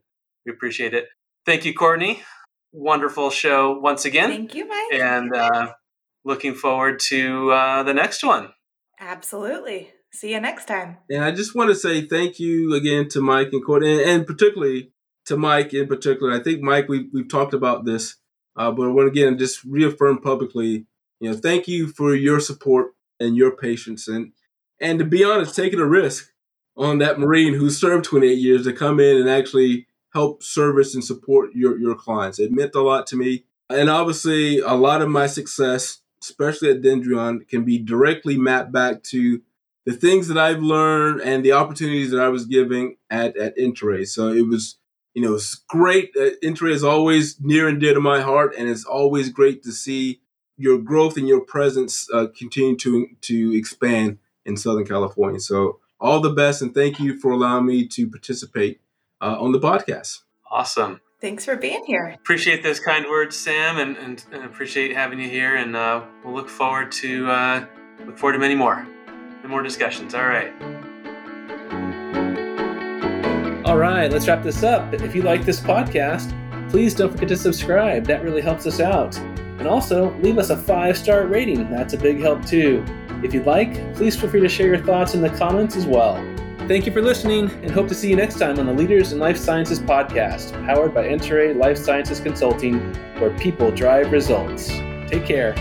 We 0.46 0.52
appreciate 0.52 0.94
it. 0.94 1.04
Thank 1.44 1.66
you, 1.66 1.74
Courtney 1.74 2.22
wonderful 2.72 3.30
show 3.30 3.78
once 3.78 4.04
again. 4.04 4.30
Thank 4.30 4.54
you, 4.54 4.66
Mike. 4.68 5.00
And 5.00 5.34
uh, 5.34 5.72
looking 6.24 6.54
forward 6.54 7.00
to 7.08 7.50
uh, 7.50 7.82
the 7.82 7.94
next 7.94 8.22
one. 8.22 8.52
Absolutely. 8.98 9.90
See 10.12 10.32
you 10.32 10.40
next 10.40 10.66
time. 10.66 10.98
And 11.08 11.24
I 11.24 11.30
just 11.30 11.54
want 11.54 11.70
to 11.70 11.74
say 11.74 12.06
thank 12.06 12.40
you 12.40 12.74
again 12.74 13.08
to 13.10 13.20
Mike 13.20 13.50
and 13.52 13.64
Courtney, 13.64 13.92
and, 13.92 14.00
and 14.00 14.26
particularly 14.26 14.92
to 15.26 15.36
Mike 15.36 15.72
in 15.72 15.86
particular. 15.86 16.32
I 16.32 16.42
think 16.42 16.62
Mike, 16.62 16.88
we 16.88 17.08
we've 17.12 17.28
talked 17.28 17.54
about 17.54 17.84
this, 17.84 18.16
uh, 18.56 18.70
but 18.72 18.86
I 18.86 18.90
want 18.90 19.12
to 19.12 19.20
again 19.20 19.38
just 19.38 19.62
reaffirm 19.64 20.20
publicly. 20.20 20.86
You 21.20 21.30
know, 21.30 21.36
thank 21.36 21.68
you 21.68 21.88
for 21.88 22.14
your 22.14 22.40
support 22.40 22.88
and 23.20 23.36
your 23.36 23.56
patience, 23.56 24.08
and 24.08 24.32
and 24.80 24.98
to 24.98 25.04
be 25.04 25.22
honest, 25.22 25.54
taking 25.54 25.78
a 25.78 25.86
risk 25.86 26.30
on 26.76 26.98
that 26.98 27.18
Marine 27.20 27.54
who 27.54 27.70
served 27.70 28.04
28 28.04 28.34
years 28.34 28.64
to 28.64 28.72
come 28.72 28.98
in 28.98 29.16
and 29.16 29.28
actually 29.28 29.86
help 30.12 30.42
service 30.42 30.94
and 30.94 31.04
support 31.04 31.50
your, 31.54 31.78
your 31.78 31.94
clients. 31.94 32.38
It 32.38 32.52
meant 32.52 32.74
a 32.74 32.82
lot 32.82 33.06
to 33.08 33.16
me. 33.16 33.44
And 33.68 33.88
obviously, 33.88 34.58
a 34.58 34.74
lot 34.74 35.02
of 35.02 35.08
my 35.08 35.26
success, 35.26 35.98
especially 36.22 36.70
at 36.70 36.82
Dendreon, 36.82 37.48
can 37.48 37.64
be 37.64 37.78
directly 37.78 38.36
mapped 38.36 38.72
back 38.72 39.02
to 39.04 39.42
the 39.86 39.92
things 39.92 40.28
that 40.28 40.36
I've 40.36 40.62
learned 40.62 41.20
and 41.20 41.44
the 41.44 41.52
opportunities 41.52 42.10
that 42.10 42.20
I 42.20 42.28
was 42.28 42.46
giving 42.46 42.96
at, 43.08 43.36
at 43.36 43.56
Enterey. 43.56 44.06
So 44.06 44.28
it 44.28 44.46
was, 44.46 44.76
you 45.14 45.22
know, 45.22 45.34
it's 45.34 45.54
great. 45.54 46.10
Uh, 46.16 46.30
is 46.42 46.84
always 46.84 47.40
near 47.40 47.68
and 47.68 47.80
dear 47.80 47.94
to 47.94 48.00
my 48.00 48.20
heart, 48.20 48.54
and 48.58 48.68
it's 48.68 48.84
always 48.84 49.30
great 49.30 49.62
to 49.62 49.72
see 49.72 50.20
your 50.56 50.78
growth 50.78 51.16
and 51.16 51.26
your 51.26 51.40
presence 51.40 52.06
uh, 52.12 52.26
continue 52.36 52.76
to, 52.76 53.06
to 53.22 53.56
expand 53.56 54.18
in 54.44 54.56
Southern 54.56 54.84
California. 54.84 55.40
So 55.40 55.78
all 56.00 56.20
the 56.20 56.30
best, 56.32 56.60
and 56.60 56.74
thank 56.74 56.98
you 56.98 57.18
for 57.18 57.30
allowing 57.30 57.66
me 57.66 57.86
to 57.88 58.08
participate 58.08 58.80
uh, 59.20 59.36
on 59.38 59.52
the 59.52 59.60
podcast. 59.60 60.20
Awesome. 60.50 61.00
Thanks 61.20 61.44
for 61.44 61.56
being 61.56 61.84
here. 61.86 62.14
Appreciate 62.18 62.62
those 62.62 62.80
kind 62.80 63.04
words, 63.06 63.36
Sam, 63.36 63.78
and, 63.78 63.96
and, 63.98 64.24
and 64.32 64.44
appreciate 64.44 64.94
having 64.94 65.20
you 65.20 65.28
here. 65.28 65.56
And 65.56 65.76
uh, 65.76 66.02
we'll 66.24 66.34
look 66.34 66.48
forward 66.48 66.90
to 66.92 67.30
uh, 67.30 67.66
look 68.06 68.16
forward 68.16 68.32
to 68.34 68.38
many 68.38 68.54
more, 68.54 68.86
many 69.06 69.48
more 69.48 69.62
discussions. 69.62 70.14
All 70.14 70.24
right. 70.24 70.52
All 73.66 73.76
right, 73.76 74.10
let's 74.10 74.26
wrap 74.26 74.42
this 74.42 74.62
up. 74.62 74.94
If 74.94 75.14
you 75.14 75.22
like 75.22 75.44
this 75.44 75.60
podcast, 75.60 76.32
please 76.70 76.94
don't 76.94 77.12
forget 77.12 77.28
to 77.28 77.36
subscribe. 77.36 78.06
That 78.06 78.24
really 78.24 78.40
helps 78.40 78.66
us 78.66 78.80
out. 78.80 79.16
And 79.18 79.68
also, 79.68 80.16
leave 80.20 80.38
us 80.38 80.48
a 80.48 80.56
five 80.56 80.96
star 80.96 81.26
rating. 81.26 81.70
That's 81.70 81.92
a 81.92 81.98
big 81.98 82.18
help 82.20 82.44
too. 82.46 82.82
If 83.22 83.34
you'd 83.34 83.44
like, 83.44 83.94
please 83.94 84.18
feel 84.18 84.30
free 84.30 84.40
to 84.40 84.48
share 84.48 84.68
your 84.68 84.78
thoughts 84.78 85.14
in 85.14 85.20
the 85.20 85.28
comments 85.28 85.76
as 85.76 85.84
well. 85.86 86.16
Thank 86.70 86.86
you 86.86 86.92
for 86.92 87.02
listening 87.02 87.50
and 87.64 87.70
hope 87.72 87.88
to 87.88 87.96
see 87.96 88.08
you 88.10 88.14
next 88.14 88.38
time 88.38 88.56
on 88.60 88.66
the 88.66 88.72
Leaders 88.72 89.12
in 89.12 89.18
Life 89.18 89.36
Sciences 89.36 89.80
podcast, 89.80 90.52
powered 90.66 90.94
by 90.94 91.08
Enterey 91.08 91.52
Life 91.52 91.76
Sciences 91.76 92.20
Consulting, 92.20 92.78
where 93.18 93.36
people 93.38 93.72
drive 93.72 94.12
results. 94.12 94.68
Take 95.08 95.26
care. 95.26 95.52